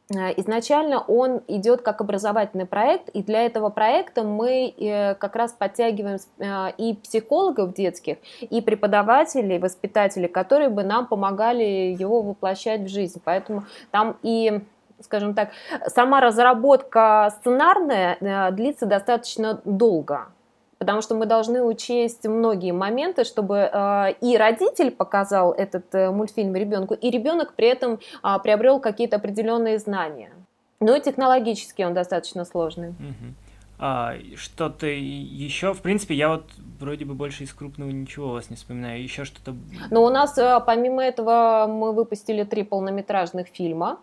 Э, 0.10 0.34
изначально 0.38 1.02
он 1.02 1.42
идет 1.48 1.82
как 1.82 2.02
образовательный 2.02 2.66
проект, 2.66 3.10
и 3.10 3.22
для 3.22 3.46
этого 3.46 3.70
проекта 3.70 4.24
мы 4.24 4.74
э, 4.78 5.16
как 5.16 5.36
раз 5.36 5.52
подтягиваем 5.52 6.18
э, 6.40 6.72
и 6.78 6.96
психологов 6.96 7.74
детских, 7.74 8.18
и 8.42 8.62
преподавателей, 8.62 9.60
воспитателей, 9.60 10.30
которые 10.30 10.70
бы 10.70 10.84
нам 10.84 11.08
помогали 11.08 11.96
его 11.98 12.22
воплощать 12.22 12.82
в 12.82 12.88
жизнь. 12.88 13.22
Поэтому 13.24 13.66
там 13.92 14.18
и 14.24 14.62
скажем 15.02 15.36
так, 15.36 15.52
сама 15.88 16.22
разработка 16.22 17.32
сценарная 17.40 18.52
длится 18.52 18.88
достаточно 18.88 19.62
долго 19.64 20.30
потому 20.78 21.02
что 21.02 21.16
мы 21.16 21.26
должны 21.26 21.64
учесть 21.64 22.26
многие 22.26 22.72
моменты, 22.72 23.24
чтобы 23.24 23.70
э, 23.72 24.14
и 24.22 24.38
родитель 24.38 24.92
показал 24.92 25.54
этот 25.54 25.94
э, 25.94 26.12
мультфильм 26.12 26.56
ребенку, 26.56 26.94
и 26.94 27.10
ребенок 27.10 27.54
при 27.56 27.68
этом 27.68 28.00
э, 28.24 28.36
приобрел 28.44 28.80
какие-то 28.80 29.18
определенные 29.18 29.80
знания. 29.80 30.32
Ну 30.80 30.96
и 30.96 31.02
технологически 31.02 31.82
он 31.82 31.94
достаточно 31.94 32.46
сложный. 32.46 32.90
Угу. 32.90 33.34
А, 33.80 34.16
что-то 34.36 34.88
еще, 34.88 35.74
в 35.74 35.82
принципе, 35.82 36.16
я 36.16 36.30
вот 36.30 36.46
вроде 36.80 37.06
бы 37.06 37.14
больше 37.14 37.44
из 37.44 37.54
крупного 37.54 37.90
ничего 37.92 38.30
у 38.30 38.32
вас 38.32 38.50
не 38.50 38.56
вспоминаю. 38.56 39.02
Еще 39.02 39.24
что-то. 39.24 39.56
Ну, 39.92 40.04
у 40.04 40.10
нас, 40.10 40.38
э, 40.38 40.60
помимо 40.66 41.04
этого, 41.04 41.68
мы 41.70 41.94
выпустили 41.94 42.44
три 42.44 42.64
полнометражных 42.64 43.48
фильма 43.48 44.00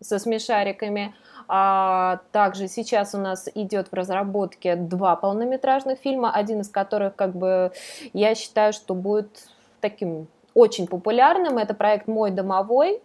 со 0.00 0.18
смешариками. 0.18 1.14
А 1.48 2.20
также 2.30 2.68
сейчас 2.68 3.14
у 3.14 3.18
нас 3.18 3.48
идет 3.54 3.88
в 3.88 3.94
разработке 3.94 4.76
два 4.76 5.16
полнометражных 5.16 5.98
фильма, 5.98 6.30
один 6.30 6.60
из 6.60 6.68
которых, 6.68 7.16
как 7.16 7.34
бы, 7.34 7.72
я 8.12 8.34
считаю, 8.34 8.72
что 8.72 8.94
будет 8.94 9.48
таким 9.80 10.28
очень 10.54 10.86
популярным. 10.86 11.56
Это 11.56 11.72
проект 11.72 12.06
«Мой 12.06 12.30
домовой», 12.30 13.00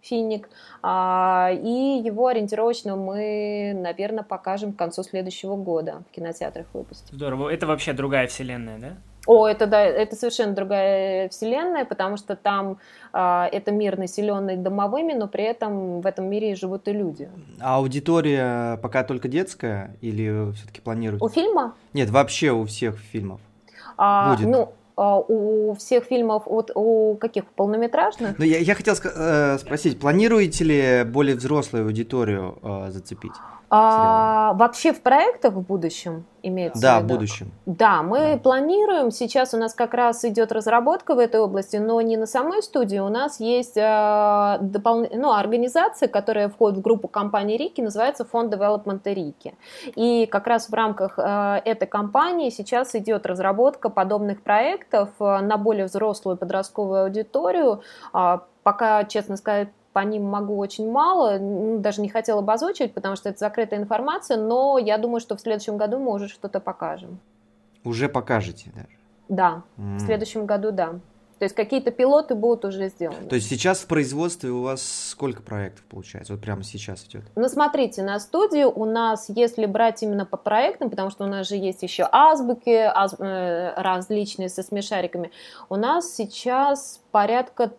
финик. 0.00 0.48
А, 0.82 1.50
и 1.52 2.00
его 2.04 2.26
ориентировочно 2.26 2.96
мы, 2.96 3.72
наверное, 3.74 4.24
покажем 4.24 4.72
к 4.72 4.76
концу 4.76 5.02
следующего 5.02 5.56
года 5.56 6.02
в 6.10 6.14
кинотеатрах 6.14 6.66
выпустим. 6.72 7.14
Здорово. 7.14 7.50
Это 7.50 7.66
вообще 7.66 7.92
другая 7.92 8.26
вселенная, 8.26 8.78
да? 8.78 8.96
О, 9.26 9.46
это 9.46 9.66
да, 9.66 9.80
это 9.82 10.16
совершенно 10.16 10.52
другая 10.52 11.28
вселенная, 11.28 11.84
потому 11.84 12.16
что 12.16 12.34
там 12.34 12.78
э, 13.12 13.44
это 13.52 13.70
мир 13.70 13.96
населенный 13.96 14.56
домовыми, 14.56 15.12
но 15.12 15.28
при 15.28 15.44
этом 15.44 16.00
в 16.00 16.06
этом 16.06 16.28
мире 16.28 16.56
живут 16.56 16.88
и 16.88 16.92
люди. 16.92 17.28
А 17.60 17.76
аудитория 17.76 18.78
пока 18.78 19.04
только 19.04 19.28
детская 19.28 19.96
или 20.00 20.52
все-таки 20.54 20.80
планируете? 20.80 21.24
У 21.24 21.28
фильма? 21.28 21.74
Нет, 21.92 22.10
вообще 22.10 22.50
у 22.50 22.64
всех 22.64 22.98
фильмов. 22.98 23.40
А, 23.96 24.34
Будет. 24.34 24.48
Ну, 24.48 24.72
а, 24.96 25.18
у 25.18 25.74
всех 25.74 26.04
фильмов, 26.04 26.42
вот 26.46 26.72
у 26.74 27.16
каких 27.16 27.46
полнометражных? 27.46 28.38
Ну, 28.38 28.44
я, 28.44 28.58
я 28.58 28.74
хотел 28.74 28.94
э, 28.94 29.58
спросить, 29.58 30.00
планируете 30.00 30.64
ли 30.64 31.04
более 31.04 31.36
взрослую 31.36 31.86
аудиторию 31.86 32.58
э, 32.62 32.90
зацепить? 32.90 33.32
А, 33.74 34.52
вообще 34.52 34.92
в 34.92 35.00
проектах 35.00 35.54
в 35.54 35.62
будущем 35.62 36.26
имеется 36.42 36.82
да, 36.82 37.00
в, 37.00 37.04
виду? 37.04 37.14
в 37.14 37.16
будущем. 37.16 37.52
Да, 37.64 38.02
мы 38.02 38.34
да. 38.34 38.36
планируем. 38.36 39.10
Сейчас 39.10 39.54
у 39.54 39.56
нас 39.56 39.72
как 39.72 39.94
раз 39.94 40.26
идет 40.26 40.52
разработка 40.52 41.14
в 41.14 41.18
этой 41.18 41.40
области, 41.40 41.76
но 41.78 41.98
не 42.02 42.18
на 42.18 42.26
самой 42.26 42.62
студии. 42.62 42.98
У 42.98 43.08
нас 43.08 43.40
есть 43.40 43.78
э, 43.78 44.58
допол... 44.60 45.06
ну, 45.14 45.32
организация, 45.32 46.06
которая 46.08 46.50
входит 46.50 46.80
в 46.80 46.82
группу 46.82 47.08
компании 47.08 47.56
Рики, 47.56 47.80
называется 47.80 48.26
Фонд 48.26 48.52
Development 48.52 49.00
Рики. 49.04 49.54
И 49.96 50.26
как 50.26 50.48
раз 50.48 50.68
в 50.68 50.74
рамках 50.74 51.18
э, 51.18 51.62
этой 51.64 51.88
компании 51.88 52.50
сейчас 52.50 52.94
идет 52.94 53.24
разработка 53.24 53.88
подобных 53.88 54.42
проектов 54.42 55.08
э, 55.18 55.38
на 55.38 55.56
более 55.56 55.86
взрослую 55.86 56.36
подростковую 56.36 57.04
аудиторию. 57.04 57.80
Э, 58.12 58.40
пока, 58.62 59.04
честно 59.04 59.38
сказать, 59.38 59.68
по 59.92 60.00
ним 60.00 60.24
могу 60.24 60.56
очень 60.58 60.90
мало, 60.90 61.38
даже 61.78 62.00
не 62.00 62.08
хотела 62.08 62.40
бы 62.40 62.52
озвучивать, 62.52 62.94
потому 62.94 63.16
что 63.16 63.28
это 63.28 63.38
закрытая 63.38 63.80
информация, 63.80 64.36
но 64.36 64.78
я 64.78 64.98
думаю, 64.98 65.20
что 65.20 65.36
в 65.36 65.40
следующем 65.40 65.76
году 65.76 65.98
мы 65.98 66.12
уже 66.12 66.28
что-то 66.28 66.60
покажем. 66.60 67.18
Уже 67.84 68.08
покажете 68.08 68.70
даже? 68.74 68.98
Да, 69.28 69.62
mm. 69.76 69.96
в 69.96 70.00
следующем 70.00 70.46
году 70.46 70.70
да. 70.72 71.00
То 71.42 71.44
есть 71.44 71.56
какие-то 71.56 71.90
пилоты 71.90 72.36
будут 72.36 72.64
уже 72.64 72.88
сделаны. 72.88 73.26
То 73.28 73.34
есть 73.34 73.48
сейчас 73.48 73.80
в 73.80 73.88
производстве 73.88 74.50
у 74.50 74.62
вас 74.62 75.08
сколько 75.10 75.42
проектов 75.42 75.84
получается? 75.86 76.34
Вот 76.34 76.40
прямо 76.40 76.62
сейчас 76.62 77.04
идет? 77.04 77.24
Ну, 77.34 77.48
смотрите, 77.48 78.04
на 78.04 78.20
студии 78.20 78.62
у 78.62 78.84
нас, 78.84 79.28
если 79.28 79.66
брать 79.66 80.04
именно 80.04 80.24
по 80.24 80.36
проектам, 80.36 80.88
потому 80.88 81.10
что 81.10 81.24
у 81.24 81.26
нас 81.26 81.48
же 81.48 81.56
есть 81.56 81.82
еще 81.82 82.08
азбуки 82.12 82.70
аз, 82.70 83.16
э, 83.18 83.74
различные 83.76 84.50
со 84.50 84.62
смешариками, 84.62 85.32
у 85.68 85.74
нас 85.74 86.14
сейчас 86.14 87.00
порядка 87.10 87.72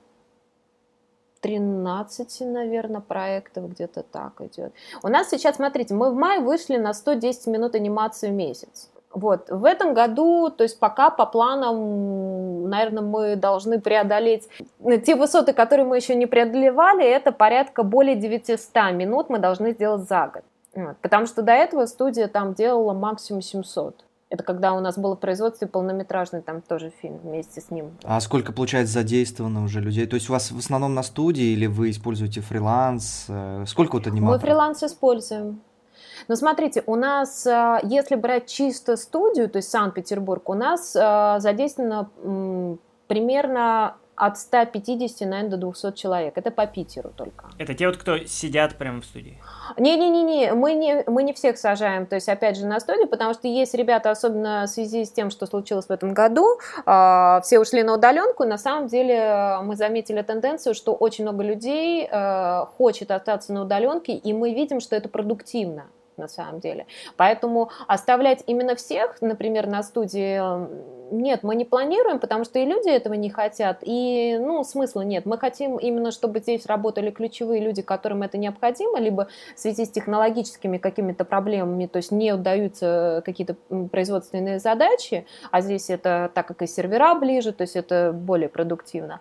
13, 1.43 2.41
наверное, 2.41 3.01
проектов, 3.01 3.69
где-то 3.69 4.01
так 4.01 4.39
идет. 4.39 4.73
У 5.03 5.09
нас 5.09 5.29
сейчас, 5.29 5.57
смотрите, 5.57 5.93
мы 5.93 6.09
в 6.09 6.15
мае 6.15 6.39
вышли 6.39 6.77
на 6.77 6.93
110 6.93 7.47
минут 7.47 7.75
анимации 7.75 8.29
в 8.29 8.33
месяц. 8.33 8.89
Вот, 9.11 9.49
в 9.49 9.65
этом 9.65 9.93
году, 9.93 10.49
то 10.49 10.63
есть 10.63 10.79
пока 10.79 11.11
по 11.11 11.25
планам, 11.27 12.67
наверное, 12.69 13.03
мы 13.03 13.35
должны 13.35 13.79
преодолеть 13.79 14.47
те 15.05 15.15
высоты, 15.15 15.53
которые 15.53 15.85
мы 15.85 15.97
еще 15.97 16.15
не 16.15 16.25
преодолевали, 16.25 17.05
это 17.05 17.31
порядка 17.31 17.83
более 17.83 18.15
900 18.15 18.93
минут 18.93 19.29
мы 19.29 19.37
должны 19.37 19.73
сделать 19.73 20.07
за 20.07 20.31
год. 20.33 20.43
Вот, 20.73 20.97
потому 21.01 21.27
что 21.27 21.41
до 21.43 21.51
этого 21.51 21.85
студия 21.85 22.27
там 22.27 22.53
делала 22.53 22.93
максимум 22.93 23.41
700. 23.43 24.03
Это 24.33 24.43
когда 24.43 24.73
у 24.73 24.79
нас 24.79 24.97
было 24.97 25.15
в 25.15 25.19
производстве 25.19 25.67
полнометражный 25.67 26.41
там 26.41 26.63
тоже 26.63 26.91
фильм 27.03 27.19
вместе 27.19 27.61
с 27.61 27.69
ним. 27.69 27.91
А 28.03 28.19
сколько, 28.19 28.51
получается, 28.51 28.91
задействовано 28.91 29.63
уже 29.63 29.79
людей? 29.79 30.07
То 30.07 30.15
есть 30.15 30.27
у 30.27 30.33
вас 30.33 30.51
в 30.51 30.57
основном 30.57 30.95
на 30.95 31.03
студии 31.03 31.53
или 31.53 31.67
вы 31.67 31.91
используете 31.91 32.41
фриланс? 32.41 33.25
Э, 33.27 33.63
сколько 33.67 33.97
вот 33.97 34.07
аниматоров? 34.07 34.41
Мы 34.41 34.47
фриланс 34.47 34.81
используем. 34.81 35.61
Но 36.27 36.35
смотрите, 36.35 36.81
у 36.87 36.95
нас, 36.95 37.45
э, 37.45 37.81
если 37.83 38.15
брать 38.15 38.47
чисто 38.47 38.97
студию, 38.97 39.47
то 39.51 39.57
есть 39.57 39.69
Санкт-Петербург, 39.69 40.49
у 40.49 40.55
нас 40.55 40.95
э, 40.95 41.35
задействовано 41.37 42.09
примерно 43.05 43.97
от 44.15 44.37
150, 44.37 45.27
наверное, 45.27 45.51
до 45.51 45.57
200 45.57 45.93
человек. 45.93 46.37
Это 46.37 46.51
по 46.51 46.65
Питеру 46.65 47.11
только. 47.15 47.47
Это 47.57 47.73
те 47.73 47.87
вот, 47.87 47.97
кто 47.97 48.17
сидят 48.19 48.75
прямо 48.75 49.01
в 49.01 49.05
студии? 49.05 49.39
Не-не-не, 49.77 50.53
мы 50.53 50.73
не, 50.73 51.03
мы 51.07 51.23
не 51.23 51.33
всех 51.33 51.57
сажаем, 51.57 52.05
то 52.05 52.15
есть, 52.15 52.29
опять 52.29 52.57
же, 52.57 52.65
на 52.65 52.79
студию, 52.79 53.07
потому 53.07 53.33
что 53.33 53.47
есть 53.47 53.73
ребята, 53.73 54.11
особенно 54.11 54.65
в 54.65 54.69
связи 54.69 55.05
с 55.05 55.11
тем, 55.11 55.29
что 55.29 55.45
случилось 55.45 55.87
в 55.87 55.91
этом 55.91 56.13
году, 56.13 56.59
э, 56.85 57.39
все 57.43 57.59
ушли 57.59 57.83
на 57.83 57.95
удаленку, 57.95 58.43
на 58.43 58.57
самом 58.57 58.87
деле 58.87 59.59
мы 59.63 59.75
заметили 59.75 60.21
тенденцию, 60.21 60.75
что 60.75 60.93
очень 60.93 61.23
много 61.23 61.43
людей 61.43 62.07
э, 62.09 62.65
хочет 62.77 63.11
остаться 63.11 63.53
на 63.53 63.63
удаленке, 63.63 64.13
и 64.13 64.33
мы 64.33 64.53
видим, 64.53 64.79
что 64.79 64.95
это 64.95 65.09
продуктивно 65.09 65.85
на 66.17 66.27
самом 66.27 66.59
деле. 66.59 66.85
Поэтому 67.17 67.69
оставлять 67.87 68.43
именно 68.47 68.75
всех, 68.75 69.21
например, 69.21 69.67
на 69.67 69.83
студии, 69.83 70.41
нет, 71.11 71.43
мы 71.43 71.55
не 71.55 71.65
планируем, 71.65 72.19
потому 72.19 72.43
что 72.43 72.59
и 72.59 72.65
люди 72.65 72.89
этого 72.89 73.13
не 73.13 73.29
хотят, 73.29 73.79
и, 73.81 74.37
ну, 74.39 74.63
смысла 74.63 75.01
нет. 75.01 75.25
Мы 75.25 75.37
хотим 75.37 75.77
именно, 75.77 76.11
чтобы 76.11 76.39
здесь 76.39 76.65
работали 76.65 77.11
ключевые 77.11 77.61
люди, 77.61 77.81
которым 77.81 78.23
это 78.23 78.37
необходимо, 78.37 78.99
либо 78.99 79.27
в 79.55 79.59
связи 79.59 79.85
с 79.85 79.89
технологическими 79.89 80.77
какими-то 80.77 81.23
проблемами, 81.23 81.85
то 81.85 81.97
есть 81.97 82.11
не 82.11 82.33
удаются 82.33 83.21
какие-то 83.25 83.55
производственные 83.91 84.59
задачи, 84.59 85.25
а 85.51 85.61
здесь 85.61 85.89
это, 85.89 86.31
так 86.33 86.47
как 86.47 86.61
и 86.63 86.67
сервера 86.67 87.13
ближе, 87.15 87.51
то 87.51 87.61
есть 87.61 87.75
это 87.75 88.11
более 88.11 88.49
продуктивно. 88.49 89.19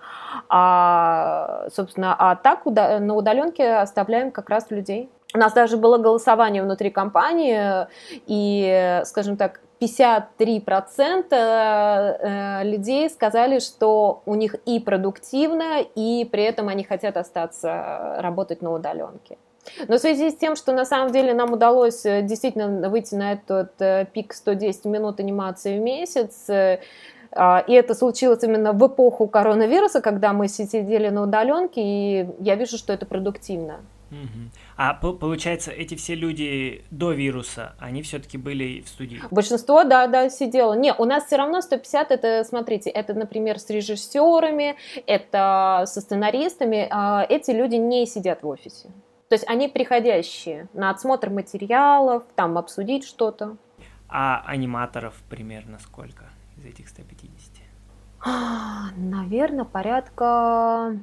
А, 0.49 1.66
собственно, 1.75 2.16
а 2.18 2.37
так 2.37 2.64
на 2.64 3.14
удаленке 3.14 3.75
оставляем 3.75 4.30
как 4.30 4.49
раз 4.49 4.70
людей. 4.70 5.11
У 5.34 5.38
нас 5.38 5.52
даже 5.52 5.76
было 5.76 5.98
голосование 5.98 6.62
внутри 6.62 6.90
компании, 6.90 7.86
и, 8.26 9.00
скажем 9.04 9.36
так, 9.36 9.60
53% 9.82 11.26
э, 11.30 12.64
людей 12.64 13.10
сказали, 13.10 13.58
что 13.58 14.22
у 14.26 14.34
них 14.34 14.54
и 14.66 14.78
продуктивно, 14.78 15.80
и 15.80 16.24
при 16.30 16.44
этом 16.44 16.68
они 16.68 16.84
хотят 16.84 17.16
остаться 17.16 18.16
работать 18.18 18.62
на 18.62 18.72
удаленке. 18.72 19.38
Но 19.88 19.96
в 19.96 20.00
связи 20.00 20.30
с 20.30 20.36
тем, 20.36 20.56
что 20.56 20.72
на 20.72 20.84
самом 20.84 21.12
деле 21.12 21.34
нам 21.34 21.52
удалось 21.52 22.06
э, 22.06 22.22
действительно 22.22 22.88
выйти 22.88 23.16
на 23.16 23.32
этот 23.32 23.72
э, 23.80 24.06
пик 24.12 24.34
110 24.34 24.84
минут 24.84 25.18
анимации 25.18 25.78
в 25.78 25.82
месяц, 25.82 26.48
а, 27.34 27.64
и 27.66 27.72
это 27.72 27.94
случилось 27.94 28.44
именно 28.44 28.72
в 28.72 28.86
эпоху 28.86 29.26
коронавируса, 29.26 30.02
когда 30.02 30.34
мы 30.34 30.48
сидели 30.48 31.08
на 31.08 31.22
удаленке, 31.22 31.80
и 31.82 32.28
я 32.40 32.56
вижу, 32.56 32.76
что 32.76 32.92
это 32.92 33.06
продуктивно. 33.06 33.80
А 34.76 34.95
получается, 34.95 35.71
эти 35.71 35.95
все 35.95 36.14
люди 36.14 36.85
до 36.91 37.12
вируса, 37.12 37.75
они 37.79 38.02
все-таки 38.02 38.38
были 38.38 38.81
в 38.83 38.88
студии? 38.88 39.21
Большинство, 39.31 39.85
да, 39.85 40.07
да, 40.07 40.31
сидело. 40.31 40.75
Не, 40.75 40.95
у 40.95 41.05
нас 41.05 41.26
все 41.26 41.37
равно 41.37 41.61
150, 41.61 42.11
это, 42.11 42.45
смотрите, 42.45 42.91
это, 42.91 43.14
например, 43.14 43.59
с 43.59 43.69
режиссерами, 43.71 44.76
это 45.07 45.85
со 45.87 46.00
сценаристами. 46.00 46.88
А, 46.91 47.25
эти 47.29 47.50
люди 47.50 47.76
не 47.76 48.07
сидят 48.07 48.43
в 48.43 48.49
офисе. 48.49 48.88
То 49.29 49.35
есть 49.35 49.49
они 49.49 49.69
приходящие 49.69 50.69
на 50.75 50.91
отсмотр 50.91 51.31
материалов, 51.31 52.25
там 52.35 52.59
обсудить 52.59 53.05
что-то. 53.05 53.57
А 54.09 54.43
аниматоров 54.47 55.14
примерно 55.31 55.79
сколько 55.79 56.25
из 56.59 56.67
этих 56.67 56.88
150? 56.88 57.62
А, 58.25 58.91
наверное, 58.97 59.64
порядка 59.64 60.99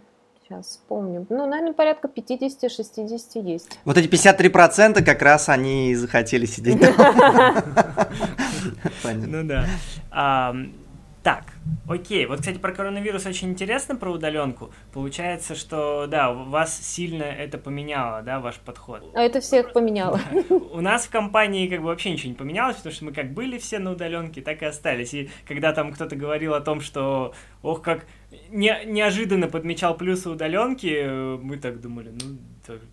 Сейчас 0.49 0.65
вспомним. 0.65 1.27
Ну, 1.29 1.45
наверное, 1.45 1.73
порядка 1.73 2.07
50-60 2.07 3.39
есть. 3.43 3.77
Вот 3.85 3.97
эти 3.97 4.07
53% 4.07 5.03
как 5.03 5.21
раз 5.21 5.47
они 5.47 5.93
захотели 5.95 6.45
сидеть 6.47 6.79
дома. 6.79 7.63
Ну 9.27 9.43
да. 9.43 9.65
Так, 11.29 11.43
окей. 11.87 12.25
Вот, 12.25 12.39
кстати, 12.39 12.57
про 12.57 12.71
коронавирус 12.71 13.23
очень 13.27 13.49
интересно, 13.49 13.95
про 13.95 14.11
удаленку. 14.11 14.71
Получается, 14.91 15.53
что, 15.53 16.07
да, 16.07 16.31
вас 16.33 16.75
сильно 16.75 17.21
это 17.21 17.59
поменяло, 17.59 18.23
да, 18.23 18.39
ваш 18.39 18.55
подход. 18.55 19.03
А 19.13 19.21
это 19.21 19.39
всех 19.39 19.71
поменяло. 19.71 20.19
У 20.71 20.81
нас 20.81 21.05
в 21.05 21.11
компании 21.11 21.67
как 21.67 21.81
бы 21.81 21.85
вообще 21.85 22.09
ничего 22.09 22.29
не 22.29 22.35
поменялось, 22.35 22.77
потому 22.77 22.95
что 22.95 23.05
мы 23.05 23.11
как 23.11 23.31
были 23.31 23.59
все 23.59 23.77
на 23.77 23.91
удаленке, 23.91 24.41
так 24.41 24.63
и 24.63 24.65
остались. 24.65 25.13
И 25.13 25.29
когда 25.47 25.71
там 25.71 25.93
кто-то 25.93 26.15
говорил 26.15 26.55
о 26.55 26.61
том, 26.61 26.81
что, 26.81 27.35
ох, 27.61 27.83
как 27.83 28.07
не, 28.49 28.75
неожиданно 28.85 29.47
подмечал 29.47 29.95
плюсы 29.95 30.31
удаленки, 30.31 31.37
мы 31.37 31.57
так 31.57 31.79
думали, 31.79 32.09
ну, 32.09 32.39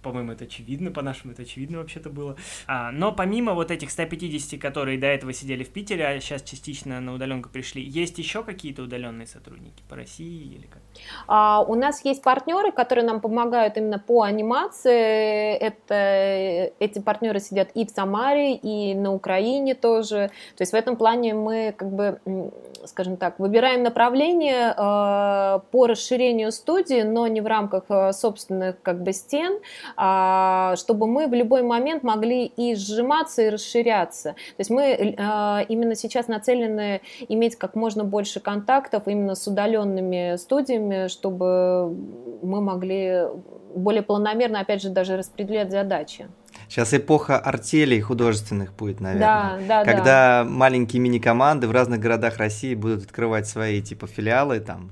по-моему, 0.02 0.32
это 0.32 0.44
очевидно, 0.44 0.90
по-нашему 0.90 1.32
это 1.32 1.42
очевидно 1.42 1.78
вообще-то 1.78 2.10
было. 2.10 2.36
А, 2.66 2.90
но 2.92 3.12
помимо 3.12 3.54
вот 3.54 3.70
этих 3.70 3.90
150, 3.90 4.60
которые 4.60 4.98
до 4.98 5.06
этого 5.06 5.32
сидели 5.32 5.64
в 5.64 5.70
Питере, 5.70 6.06
а 6.06 6.20
сейчас 6.20 6.42
частично 6.42 7.00
на 7.00 7.14
удаленку 7.14 7.48
пришли, 7.48 7.82
есть 7.82 8.18
еще 8.18 8.42
какие-то 8.42 8.82
удаленные 8.82 9.26
сотрудники 9.26 9.82
по 9.88 9.96
России 9.96 10.54
или 10.54 10.66
как? 10.66 10.82
А, 11.26 11.62
у 11.62 11.74
нас 11.74 12.04
есть 12.04 12.22
партнеры, 12.22 12.72
которые 12.72 13.04
нам 13.04 13.20
помогают 13.20 13.76
именно 13.76 13.98
по 13.98 14.22
анимации. 14.22 15.56
Это, 15.56 16.72
эти 16.78 16.98
партнеры 17.00 17.40
сидят 17.40 17.70
и 17.74 17.86
в 17.86 17.90
Самаре, 17.90 18.54
и 18.54 18.94
на 18.94 19.12
Украине 19.12 19.74
тоже. 19.74 20.30
То 20.56 20.62
есть 20.62 20.72
в 20.72 20.76
этом 20.76 20.96
плане 20.96 21.34
мы 21.34 21.74
как 21.76 21.90
бы 21.90 22.20
скажем 22.86 23.16
так, 23.16 23.38
выбираем 23.38 23.82
направление 23.82 24.74
э, 24.76 25.60
по 25.70 25.86
расширению 25.86 26.52
студии, 26.52 27.02
но 27.02 27.26
не 27.26 27.40
в 27.40 27.46
рамках 27.46 27.84
э, 27.88 28.12
собственных 28.12 28.80
как 28.82 29.02
бы 29.02 29.12
стен, 29.12 29.58
э, 29.96 30.76
чтобы 30.76 31.06
мы 31.06 31.26
в 31.26 31.34
любой 31.34 31.62
момент 31.62 32.02
могли 32.02 32.46
и 32.46 32.74
сжиматься, 32.74 33.42
и 33.42 33.50
расширяться. 33.50 34.32
То 34.32 34.60
есть 34.60 34.70
мы 34.70 34.84
э, 34.84 35.14
именно 35.68 35.94
сейчас 35.94 36.28
нацелены 36.28 37.00
иметь 37.28 37.56
как 37.56 37.74
можно 37.74 38.04
больше 38.04 38.40
контактов 38.40 39.04
именно 39.06 39.34
с 39.34 39.46
удаленными 39.46 40.36
студиями, 40.36 41.08
чтобы 41.08 41.94
мы 42.42 42.60
могли 42.60 43.26
более 43.76 44.02
планомерно, 44.02 44.60
опять 44.60 44.82
же, 44.82 44.90
даже 44.90 45.16
распределять 45.16 45.70
задачи. 45.70 46.26
Сейчас 46.68 46.92
эпоха 46.94 47.38
артелей 47.38 48.00
художественных 48.00 48.74
будет, 48.74 49.00
наверное. 49.00 49.58
Да, 49.68 49.82
да, 49.82 49.84
Когда 49.84 50.44
да. 50.44 50.50
маленькие 50.50 51.00
мини-команды 51.00 51.68
в 51.68 51.70
разных 51.70 52.00
городах 52.00 52.38
России 52.38 52.74
будут 52.74 53.04
открывать 53.04 53.46
свои 53.46 53.80
типа 53.82 54.06
филиалы 54.06 54.60
там 54.60 54.90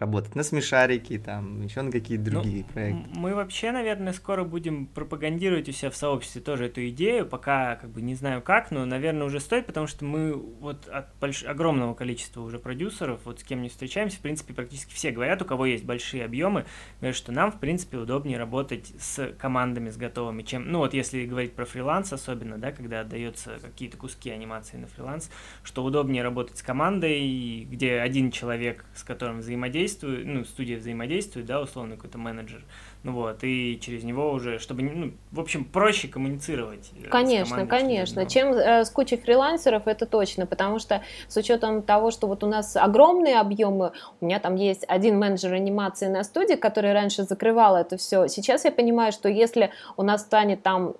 работать 0.00 0.34
на 0.34 0.42
смешарики, 0.42 1.18
там, 1.18 1.62
еще 1.62 1.82
на 1.82 1.92
какие-то 1.92 2.24
ну, 2.24 2.40
другие 2.40 2.64
ну, 2.66 2.72
проекты. 2.72 3.10
Мы 3.14 3.34
вообще, 3.34 3.70
наверное, 3.70 4.14
скоро 4.14 4.44
будем 4.44 4.86
пропагандировать 4.86 5.68
у 5.68 5.72
себя 5.72 5.90
в 5.90 5.96
сообществе 5.96 6.40
тоже 6.40 6.66
эту 6.66 6.88
идею, 6.88 7.26
пока 7.26 7.76
как 7.76 7.90
бы 7.90 8.00
не 8.00 8.14
знаю 8.14 8.40
как, 8.40 8.70
но, 8.70 8.86
наверное, 8.86 9.26
уже 9.26 9.40
стоит, 9.40 9.66
потому 9.66 9.86
что 9.86 10.06
мы 10.06 10.32
вот 10.32 10.88
от 10.88 11.14
больш... 11.20 11.44
огромного 11.44 11.92
количества 11.92 12.40
уже 12.40 12.58
продюсеров, 12.58 13.20
вот 13.24 13.40
с 13.40 13.44
кем 13.44 13.60
не 13.60 13.68
встречаемся, 13.68 14.16
в 14.16 14.20
принципе, 14.20 14.54
практически 14.54 14.94
все 14.94 15.10
говорят, 15.10 15.42
у 15.42 15.44
кого 15.44 15.66
есть 15.66 15.84
большие 15.84 16.24
объемы, 16.24 16.64
говорят, 17.00 17.16
что 17.16 17.30
нам, 17.30 17.52
в 17.52 17.60
принципе, 17.60 17.98
удобнее 17.98 18.38
работать 18.38 18.90
с 18.98 19.34
командами, 19.38 19.90
с 19.90 19.98
готовыми, 19.98 20.42
чем, 20.42 20.72
ну 20.72 20.78
вот 20.78 20.94
если 20.94 21.26
говорить 21.26 21.52
про 21.52 21.66
фриланс 21.66 22.10
особенно, 22.14 22.56
да, 22.56 22.72
когда 22.72 23.00
отдаются 23.00 23.58
какие-то 23.60 23.98
куски 23.98 24.30
анимации 24.30 24.78
на 24.78 24.86
фриланс, 24.86 25.30
что 25.62 25.84
удобнее 25.84 26.22
работать 26.22 26.56
с 26.56 26.62
командой, 26.62 27.66
где 27.70 28.00
один 28.00 28.30
человек, 28.30 28.86
с 28.94 29.04
которым 29.04 29.40
взаимодействует, 29.40 29.89
взаимодействует, 29.98 30.26
ну, 30.26 30.44
студия 30.44 30.78
взаимодействует, 30.78 31.46
да, 31.46 31.60
условно, 31.60 31.96
какой-то 31.96 32.18
менеджер, 32.18 32.64
ну 33.02 33.12
вот, 33.12 33.42
и 33.42 33.78
через 33.80 34.04
него 34.04 34.30
уже, 34.32 34.58
чтобы, 34.58 34.82
ну, 34.82 35.12
в 35.30 35.40
общем, 35.40 35.64
проще 35.64 36.08
коммуницировать. 36.08 36.90
Э, 37.02 37.08
конечно, 37.08 37.66
конечно. 37.66 38.26
Чем 38.26 38.52
э, 38.52 38.84
с 38.84 38.90
кучей 38.90 39.16
фрилансеров, 39.16 39.86
это 39.86 40.06
точно, 40.06 40.46
потому 40.46 40.78
что 40.78 41.02
с 41.28 41.36
учетом 41.36 41.82
того, 41.82 42.10
что 42.10 42.26
вот 42.26 42.44
у 42.44 42.46
нас 42.46 42.76
огромные 42.76 43.40
объемы, 43.40 43.92
у 44.20 44.26
меня 44.26 44.38
там 44.40 44.56
есть 44.56 44.84
один 44.88 45.18
менеджер 45.18 45.52
анимации 45.54 46.08
на 46.08 46.24
студии, 46.24 46.54
который 46.54 46.92
раньше 46.92 47.24
закрывал 47.24 47.76
это 47.76 47.96
все. 47.96 48.26
Сейчас 48.28 48.64
я 48.64 48.72
понимаю, 48.72 49.12
что 49.12 49.28
если 49.28 49.70
у 49.96 50.02
нас 50.02 50.22
станет 50.22 50.62
там 50.62 50.94